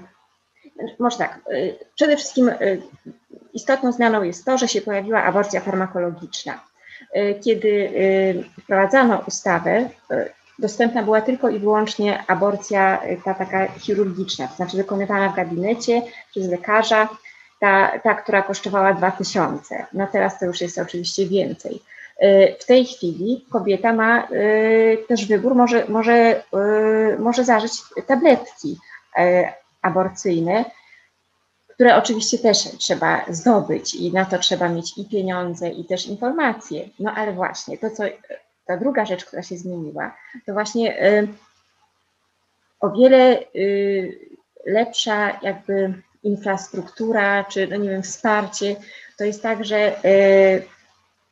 może 0.99 1.18
tak, 1.18 1.40
e, 1.48 1.86
przede 1.95 2.18
wszystkim 2.18 2.49
e, 2.49 2.57
istotną 3.53 3.91
zmianą 3.91 4.23
jest 4.23 4.45
to, 4.45 4.57
że 4.57 4.68
się 4.68 4.82
pojawiła 4.82 5.23
aborcja 5.23 5.61
farmakologiczna. 5.61 6.60
kiedy 7.44 7.91
wprowadzano 8.64 9.23
ustawę, 9.28 9.90
dostępna 10.60 11.03
była 11.03 11.22
tylko 11.22 11.49
i 11.49 11.60
wyłącznie 11.60 12.23
aborcja 12.28 13.02
ta 13.26 13.34
taka 13.34 13.68
chirurgiczna, 13.68 14.48
to 14.48 14.56
znaczy 14.56 14.78
wykonywana 14.78 15.30
w 15.30 15.36
gabinecie 15.36 16.02
przez 16.32 16.48
lekarza, 16.48 17.10
ta, 17.60 17.99
ta 17.99 18.15
która 18.15 18.41
kosztowała 18.41 18.94
2000. 18.94 19.86
No 19.94 20.07
teraz 20.07 20.40
to 20.40 20.45
już 20.45 20.61
jest 20.61 20.78
oczywiście 20.78 21.26
więcej. 21.26 21.82
W 22.60 22.65
tej 22.65 22.85
chwili 22.85 23.45
kobieta 23.52 23.93
ma 23.93 24.27
też 25.07 25.26
wybór, 25.26 25.56
może, 25.56 25.85
może, 25.88 26.43
może 27.19 27.43
zażyć 27.45 27.72
tabletki 28.07 28.77
aborcyjne, 29.81 30.65
które 31.73 31.95
oczywiście 31.95 32.38
też 32.38 32.57
trzeba 32.57 33.26
zdobyć 33.30 33.95
i 33.95 34.14
na 34.14 34.26
to 34.26 34.38
trzeba 34.38 34.69
mieć 34.69 34.98
i 34.98 35.06
pieniądze, 35.06 35.69
i 35.69 35.85
też 35.85 36.07
informacje. 36.07 36.89
No 36.99 37.11
ale 37.15 37.34
właśnie, 37.34 37.77
to 37.77 37.89
co, 37.89 38.03
ta 38.65 38.77
druga 38.77 39.06
rzecz, 39.06 39.26
która 39.26 39.43
się 39.43 39.57
zmieniła, 39.57 40.15
to 40.45 40.53
właśnie 40.53 41.03
y, 41.06 41.27
o 42.80 42.89
wiele 42.89 43.39
y, 43.56 44.30
lepsza 44.65 45.39
jakby 45.41 45.93
infrastruktura, 46.23 47.43
czy 47.43 47.68
no 47.68 47.76
nie 47.76 47.89
wiem, 47.89 48.03
wsparcie, 48.03 48.76
to 49.18 49.23
jest 49.23 49.43
tak, 49.43 49.65
że 49.65 50.06
y, 50.06 50.64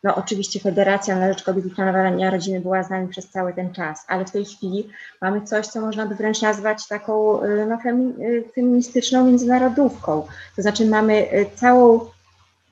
no 0.03 0.15
oczywiście 0.15 0.59
Federacja 0.59 1.15
na 1.15 1.27
Rzecz 1.27 1.43
Kobiet 1.43 1.65
i 1.65 1.69
Planowania 1.69 2.30
Rodziny 2.30 2.59
była 2.59 2.84
z 2.84 2.89
nami 2.89 3.07
przez 3.07 3.30
cały 3.30 3.53
ten 3.53 3.73
czas, 3.73 4.05
ale 4.07 4.26
w 4.26 4.31
tej 4.31 4.45
chwili 4.45 4.89
mamy 5.21 5.41
coś, 5.41 5.67
co 5.67 5.81
można 5.81 6.05
by 6.05 6.15
wręcz 6.15 6.41
nazwać 6.41 6.88
taką 6.88 7.43
y, 7.43 7.65
no, 7.65 7.77
y, 8.19 8.43
feministyczną 8.55 9.26
międzynarodówką. 9.26 10.27
To 10.55 10.61
znaczy 10.61 10.85
mamy 10.85 11.34
y, 11.34 11.45
całą 11.55 12.05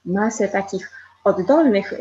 masę 0.05 0.47
takich 0.47 0.91
oddolnych 1.23 1.93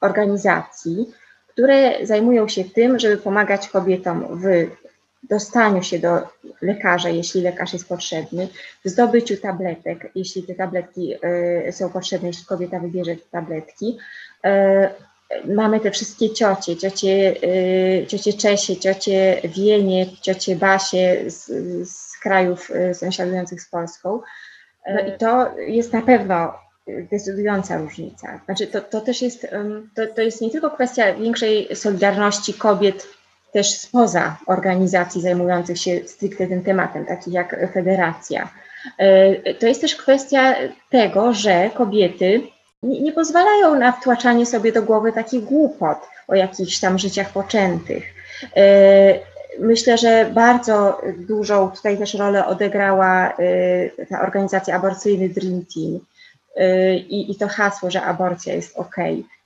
organizacji, 0.00 1.12
które 1.48 2.06
zajmują 2.06 2.48
się 2.48 2.64
tym, 2.64 2.98
żeby 2.98 3.16
pomagać 3.16 3.68
kobietom 3.68 4.40
w 4.40 4.44
dostaniu 5.30 5.82
się 5.82 5.98
do 5.98 6.18
lekarza, 6.62 7.08
jeśli 7.08 7.40
lekarz 7.40 7.72
jest 7.72 7.88
potrzebny, 7.88 8.48
w 8.84 8.88
zdobyciu 8.88 9.36
tabletek, 9.36 10.10
jeśli 10.14 10.42
te 10.42 10.54
tabletki 10.54 11.14
y, 11.68 11.72
są 11.72 11.90
potrzebne, 11.90 12.28
jeśli 12.28 12.44
kobieta 12.44 12.78
wybierze 12.78 13.16
te 13.16 13.22
tabletki. 13.30 13.98
Y, 14.46 14.48
mamy 15.54 15.80
te 15.80 15.90
wszystkie 15.90 16.30
ciocie, 16.30 16.76
ciocie, 16.76 17.34
y, 17.44 18.06
ciocie 18.08 18.32
Czesie, 18.32 18.76
ciocie 18.76 19.40
Wienie, 19.44 20.06
ciocie 20.22 20.56
Basie 20.56 21.16
z, 21.26 21.46
z 21.90 22.18
krajów 22.18 22.70
sąsiadujących 22.92 23.62
z 23.62 23.68
Polską. 23.68 24.20
No 24.94 25.00
i 25.00 25.18
to 25.18 25.58
jest 25.58 25.92
na 25.92 26.02
pewno 26.02 26.54
decydująca 27.10 27.78
różnica. 27.78 28.40
Znaczy 28.44 28.66
to, 28.66 28.80
to 28.80 29.00
też 29.00 29.22
jest, 29.22 29.46
to, 29.94 30.06
to 30.06 30.22
jest 30.22 30.40
nie 30.40 30.50
tylko 30.50 30.70
kwestia 30.70 31.14
większej 31.14 31.76
solidarności 31.76 32.54
kobiet 32.54 33.15
też 33.56 33.78
spoza 33.78 34.36
organizacji 34.46 35.20
zajmujących 35.20 35.78
się 35.78 36.00
stricte 36.06 36.46
tym 36.46 36.62
tematem, 36.62 37.06
takich 37.06 37.34
jak 37.34 37.72
Federacja. 37.72 38.48
E, 38.98 39.54
to 39.54 39.66
jest 39.66 39.80
też 39.80 39.96
kwestia 39.96 40.54
tego, 40.90 41.32
że 41.32 41.70
kobiety 41.74 42.42
nie, 42.82 43.12
pozwalają 43.12 43.74
na 43.74 43.92
wtłaczanie 43.92 44.46
sobie 44.46 44.72
do 44.72 44.82
głowy 44.82 45.12
takich 45.12 45.44
głupot 45.44 45.98
o 46.28 46.34
jakichś 46.34 46.80
tam 46.80 46.98
życiach 46.98 47.32
poczętych. 47.32 48.04
E, 48.56 49.18
myślę, 49.58 49.98
że 49.98 50.30
bardzo 50.34 51.00
dużą 51.18 51.70
tutaj 51.70 51.98
też 51.98 52.14
rolę 52.14 52.46
odegrała 52.46 53.28
e, 53.28 54.06
ta 54.06 54.22
organizacja 54.22 54.74
aborcyjny 54.74 55.28
Dream 55.28 55.64
Team 55.74 56.00
i, 57.08 57.30
i 57.30 57.36
to 57.36 57.48
hasło, 57.48 57.90
że 57.90 58.02
aborcja 58.02 58.54
jest 58.54 58.76
ok, 58.76 58.96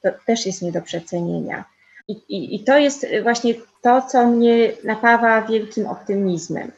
to 0.03 0.09
też 0.27 0.47
jest 0.47 0.63
nie 0.63 0.73
do 0.73 0.83
przecenienia. 0.83 1.65
I, 2.11 2.37
i, 2.37 2.55
I, 2.55 2.65
to 2.65 2.79
jest 2.79 3.07
właśnie 3.23 3.55
to, 3.83 4.03
co 4.03 4.27
mnie 4.27 4.73
napawa 4.85 5.43
wielkim 5.43 5.87
optymizmem. 5.87 6.73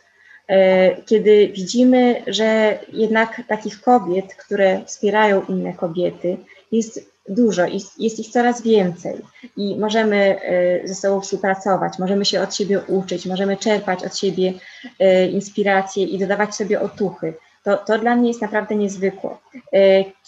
E, 0.49 0.97
kiedy 1.03 1.49
widzimy, 1.49 2.23
że 2.27 2.79
jednak 2.93 3.43
takich 3.49 3.81
kobiet, 3.81 4.35
które 4.35 4.85
wspierają 4.85 5.43
inne 5.49 5.73
kobiety, 5.73 6.37
jest 6.73 7.13
dużo, 7.29 7.67
jest, 7.67 8.01
jest 8.01 8.19
ich 8.19 8.29
coraz 8.29 8.63
więcej 8.63 9.21
i 9.57 9.77
możemy 9.77 10.17
e, 10.17 10.89
ze 10.89 10.95
sobą 10.95 11.21
współpracować, 11.21 11.99
możemy 11.99 12.25
się 12.25 12.41
od 12.41 12.55
siebie 12.55 12.81
uczyć, 12.81 13.27
możemy 13.27 13.57
czerpać 13.57 14.05
od 14.05 14.17
siebie 14.17 14.53
e, 14.99 15.27
inspiracje 15.27 16.05
i 16.05 16.19
dodawać 16.19 16.55
sobie 16.55 16.81
otuchy. 16.81 17.35
To, 17.65 17.77
to 17.77 17.99
dla 17.99 18.17
mnie 18.17 18.29
jest 18.29 18.43
naprawdę 18.43 18.75
niezwykłe. 18.75 19.37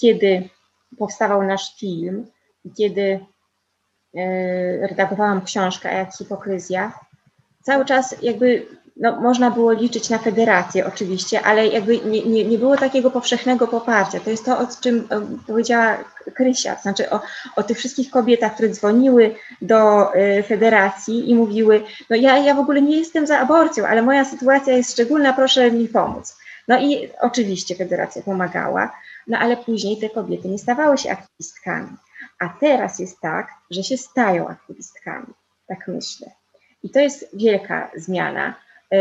Kiedy 0.01 0.49
powstawał 0.99 1.43
nasz 1.43 1.77
film, 1.77 2.27
kiedy 2.77 3.21
redagowałam 4.81 5.43
książkę, 5.43 5.95
jak 5.95 6.17
hipokryzja, 6.17 6.93
cały 7.63 7.85
czas 7.85 8.15
jakby 8.23 8.67
no, 8.97 9.21
można 9.21 9.51
było 9.51 9.73
liczyć 9.73 10.11
na 10.11 10.19
federację 10.19 10.87
oczywiście, 10.87 11.43
ale 11.43 11.67
jakby 11.67 12.01
nie, 12.01 12.23
nie, 12.23 12.45
nie 12.45 12.59
było 12.59 12.77
takiego 12.77 13.11
powszechnego 13.11 13.69
poparcia. 13.69 14.21
To 14.21 14.31
jest 14.31 14.45
to, 14.45 14.59
o 14.59 14.67
czym 14.81 15.09
e, 15.11 15.21
powiedziała 15.47 15.97
Krysia, 16.35 16.77
to 16.77 16.83
znaczy 16.83 17.11
o, 17.11 17.21
o 17.57 17.63
tych 17.63 17.79
wszystkich 17.79 18.11
kobietach, 18.11 18.55
które 18.55 18.69
dzwoniły 18.69 19.35
do 19.63 20.13
e, 20.15 20.43
federacji 20.43 21.31
i 21.31 21.35
mówiły, 21.35 21.83
no 22.11 22.17
ja, 22.17 22.39
ja 22.39 22.55
w 22.55 22.59
ogóle 22.59 22.83
nie 22.83 22.97
jestem 22.97 23.27
za 23.27 23.39
aborcją, 23.39 23.87
ale 23.87 24.03
moja 24.03 24.25
sytuacja 24.25 24.77
jest 24.77 24.93
szczególna, 24.93 25.33
proszę 25.33 25.71
mi 25.71 25.89
pomóc. 25.89 26.37
No 26.69 26.81
i 26.81 27.09
oczywiście 27.21 27.75
federacja 27.75 28.23
pomagała, 28.23 28.93
no 29.27 29.39
ale 29.39 29.57
później 29.57 29.97
te 29.97 30.11
kobiety 30.11 30.49
nie 30.49 30.59
stawały 30.59 30.99
się 30.99 31.11
aktywistkami. 31.11 31.89
A 32.45 32.49
teraz 32.61 32.99
jest 32.99 33.21
tak, 33.21 33.49
że 33.71 33.83
się 33.83 33.97
stają 33.97 34.49
aktywistkami, 34.49 35.27
tak 35.67 35.89
myślę. 35.89 36.31
I 36.83 36.91
to 36.91 37.01
jest 37.01 37.29
wielka 37.33 37.91
zmiana, 37.97 38.55
yy, 38.91 38.99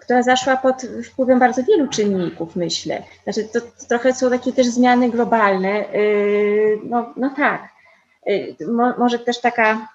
która 0.00 0.22
zaszła 0.22 0.56
pod 0.56 0.82
wpływem 1.04 1.38
bardzo 1.38 1.62
wielu 1.62 1.88
czynników, 1.88 2.56
myślę. 2.56 3.02
Znaczy, 3.24 3.44
to, 3.44 3.60
to 3.60 3.68
trochę 3.88 4.14
są 4.14 4.30
takie 4.30 4.52
też 4.52 4.66
zmiany 4.66 5.10
globalne. 5.10 5.84
Yy, 5.92 6.78
no, 6.84 7.12
no 7.16 7.34
tak. 7.36 7.68
Yy, 8.26 8.56
mo, 8.66 8.98
może 8.98 9.18
też 9.18 9.40
taka 9.40 9.88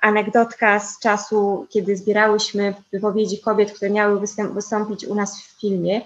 anegdotka 0.00 0.80
z 0.80 0.98
czasu, 0.98 1.66
kiedy 1.70 1.96
zbierałyśmy 1.96 2.74
wypowiedzi 2.92 3.40
kobiet, 3.40 3.72
które 3.72 3.90
miały 3.90 4.20
występ, 4.20 4.52
wystąpić 4.52 5.04
u 5.04 5.14
nas 5.14 5.42
w 5.42 5.60
filmie 5.60 6.00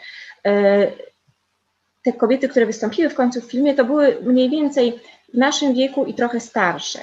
te 2.03 2.13
kobiety, 2.13 2.49
które 2.49 2.67
wystąpiły 2.67 3.11
w 3.11 3.15
końcu 3.15 3.41
w 3.41 3.51
filmie, 3.51 3.75
to 3.75 3.85
były 3.85 4.19
mniej 4.23 4.51
więcej 4.51 5.01
w 5.35 5.39
naszym 5.39 5.75
wieku 5.75 6.05
i 6.05 6.15
trochę 6.15 6.41
starsze, 6.41 6.99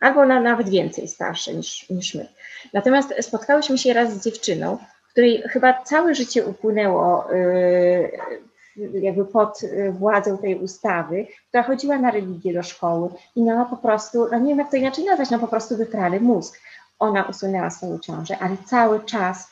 albo 0.00 0.26
na, 0.26 0.40
nawet 0.40 0.68
więcej 0.68 1.08
starsze 1.08 1.54
niż, 1.54 1.90
niż 1.90 2.14
my. 2.14 2.28
Natomiast 2.72 3.14
spotkałyśmy 3.20 3.78
się 3.78 3.92
raz 3.92 4.12
z 4.12 4.24
dziewczyną, 4.24 4.78
której 5.10 5.42
chyba 5.42 5.82
całe 5.82 6.14
życie 6.14 6.46
upłynęło 6.46 7.26
yy, 7.32 9.00
jakby 9.00 9.24
pod 9.24 9.60
władzą 9.90 10.38
tej 10.38 10.54
ustawy, 10.54 11.26
która 11.48 11.62
chodziła 11.62 11.98
na 11.98 12.10
religię 12.10 12.54
do 12.54 12.62
szkoły 12.62 13.08
i 13.36 13.42
miała 13.42 13.64
po 13.64 13.76
prostu, 13.76 14.28
no 14.32 14.38
nie 14.38 14.48
wiem 14.48 14.58
jak 14.58 14.70
to 14.70 14.76
inaczej 14.76 15.04
nazwać, 15.04 15.30
no 15.30 15.38
po 15.38 15.48
prostu 15.48 15.76
wyprany 15.76 16.20
mózg. 16.20 16.60
Ona 16.98 17.24
usunęła 17.24 17.70
swoją 17.70 17.98
ciążę, 17.98 18.38
ale 18.38 18.56
cały 18.66 19.04
czas 19.04 19.50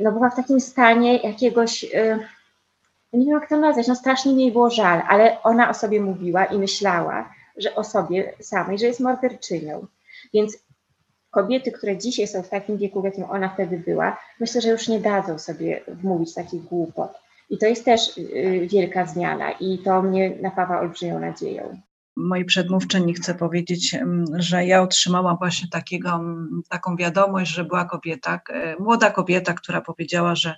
no 0.00 0.12
była 0.12 0.30
w 0.30 0.36
takim 0.36 0.60
stanie 0.60 1.16
jakiegoś... 1.16 1.82
Yy, 1.82 2.18
nie 3.12 3.26
wiem 3.26 3.34
jak 3.40 3.48
to 3.48 3.56
nazwać, 3.56 3.86
no 3.86 3.94
strasznie 3.94 4.32
jej 4.32 4.52
było 4.52 4.70
żal, 4.70 5.02
ale 5.08 5.42
ona 5.42 5.70
o 5.70 5.74
sobie 5.74 6.00
mówiła 6.00 6.44
i 6.44 6.58
myślała, 6.58 7.32
że 7.56 7.74
o 7.74 7.84
sobie 7.84 8.32
samej, 8.40 8.78
że 8.78 8.86
jest 8.86 9.00
morderczynią. 9.00 9.86
Więc 10.34 10.58
kobiety, 11.30 11.72
które 11.72 11.98
dzisiaj 11.98 12.26
są 12.26 12.42
w 12.42 12.48
takim 12.48 12.76
wieku, 12.76 13.02
w 13.02 13.04
jakim 13.04 13.24
ona 13.24 13.48
wtedy 13.48 13.78
była, 13.78 14.16
myślę, 14.40 14.60
że 14.60 14.68
już 14.68 14.88
nie 14.88 15.00
dadzą 15.00 15.38
sobie 15.38 15.80
wmówić 15.88 16.34
takich 16.34 16.62
głupot. 16.62 17.10
I 17.50 17.58
to 17.58 17.66
jest 17.66 17.84
też 17.84 18.18
y, 18.18 18.68
wielka 18.70 19.06
zmiana 19.06 19.50
i 19.50 19.78
to 19.78 20.02
mnie 20.02 20.30
napawa 20.42 20.80
olbrzymią 20.80 21.20
nadzieją. 21.20 21.80
Mojej 22.16 22.44
przedmówczyni 22.44 23.14
chcę 23.14 23.34
powiedzieć, 23.34 23.94
mm, 23.94 24.24
że 24.34 24.66
ja 24.66 24.82
otrzymałam 24.82 25.36
właśnie 25.38 25.68
takiego, 25.68 26.10
mm, 26.10 26.62
taką 26.68 26.96
wiadomość, 26.96 27.50
że 27.50 27.64
była 27.64 27.84
kobieta, 27.84 28.40
młoda 28.78 29.10
kobieta, 29.10 29.54
która 29.54 29.80
powiedziała, 29.80 30.34
że 30.34 30.56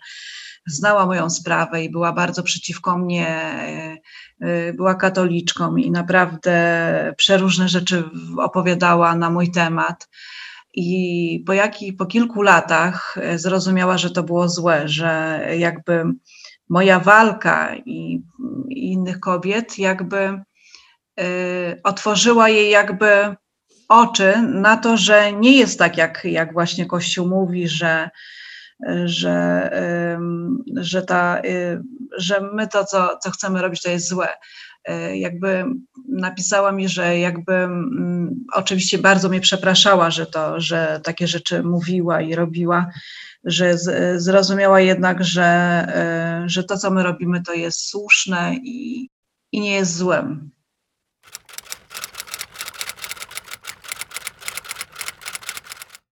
znała 0.67 1.07
moją 1.07 1.31
sprawę 1.31 1.85
i 1.85 1.91
była 1.91 2.13
bardzo 2.13 2.43
przeciwko 2.43 2.99
mnie, 2.99 3.29
e, 3.29 3.97
e, 4.41 4.73
była 4.73 4.95
katoliczką 4.95 5.77
i 5.77 5.91
naprawdę 5.91 7.15
przeróżne 7.17 7.69
rzeczy 7.69 8.05
opowiadała 8.39 9.17
na 9.17 9.31
mój 9.31 9.51
temat. 9.51 10.09
I 10.75 11.45
po, 11.47 11.53
jaki, 11.53 11.93
po 11.93 12.07
kilku 12.07 12.43
latach 12.43 13.17
e, 13.21 13.39
zrozumiała, 13.39 13.99
że 13.99 14.11
to 14.11 14.23
było 14.23 14.49
złe, 14.49 14.89
że 14.89 15.41
jakby 15.59 16.05
moja 16.69 17.01
walka 17.01 17.77
i, 17.77 18.23
i 18.69 18.93
innych 18.93 19.21
kobiet 19.21 19.79
jakby 19.79 20.43
y, 21.21 21.81
otworzyła 21.85 22.49
jej 22.49 22.71
jakby 22.71 23.37
oczy 23.89 24.43
na 24.43 24.77
to, 24.77 24.97
że 24.97 25.33
nie 25.33 25.59
jest 25.59 25.79
tak, 25.79 25.97
jak, 25.97 26.25
jak 26.25 26.53
właśnie 26.53 26.87
Kościół 26.87 27.29
mówi, 27.29 27.69
że, 27.69 28.11
że, 29.05 29.71
że, 30.77 31.03
ta, 31.03 31.41
y, 31.45 31.83
że 32.19 32.41
my 32.41 32.69
to, 32.69 32.85
co, 32.85 33.19
co 33.23 33.31
chcemy 33.31 33.63
robić, 33.63 33.83
to 33.83 33.91
jest 33.91 34.09
złe. 34.09 34.29
e, 34.85 35.17
jakby 35.19 35.65
napisała 36.09 36.73
mi, 36.73 36.89
że 36.89 37.19
jakby 37.19 37.55
mm, 37.55 38.45
oczywiście 38.53 38.99
bardzo 38.99 39.29
mnie 39.29 39.41
przepraszała, 39.41 40.11
że 40.11 40.27
to, 40.27 40.61
że 40.61 41.01
takie 41.05 41.27
rzeczy 41.27 41.63
mówiła 41.63 42.21
i 42.21 42.35
robiła, 42.35 42.91
że 43.45 43.79
z, 43.79 44.23
zrozumiała 44.23 44.81
jednak, 44.81 45.25
że, 45.25 45.45
e, 45.45 46.45
że 46.47 46.65
to, 46.65 46.79
co 46.79 46.91
my 46.91 47.03
robimy, 47.03 47.43
to 47.43 47.53
jest 47.53 47.89
słuszne 47.89 48.55
i, 48.55 49.09
i 49.53 49.61
nie 49.61 49.73
jest 49.73 49.97
złem. 49.97 50.51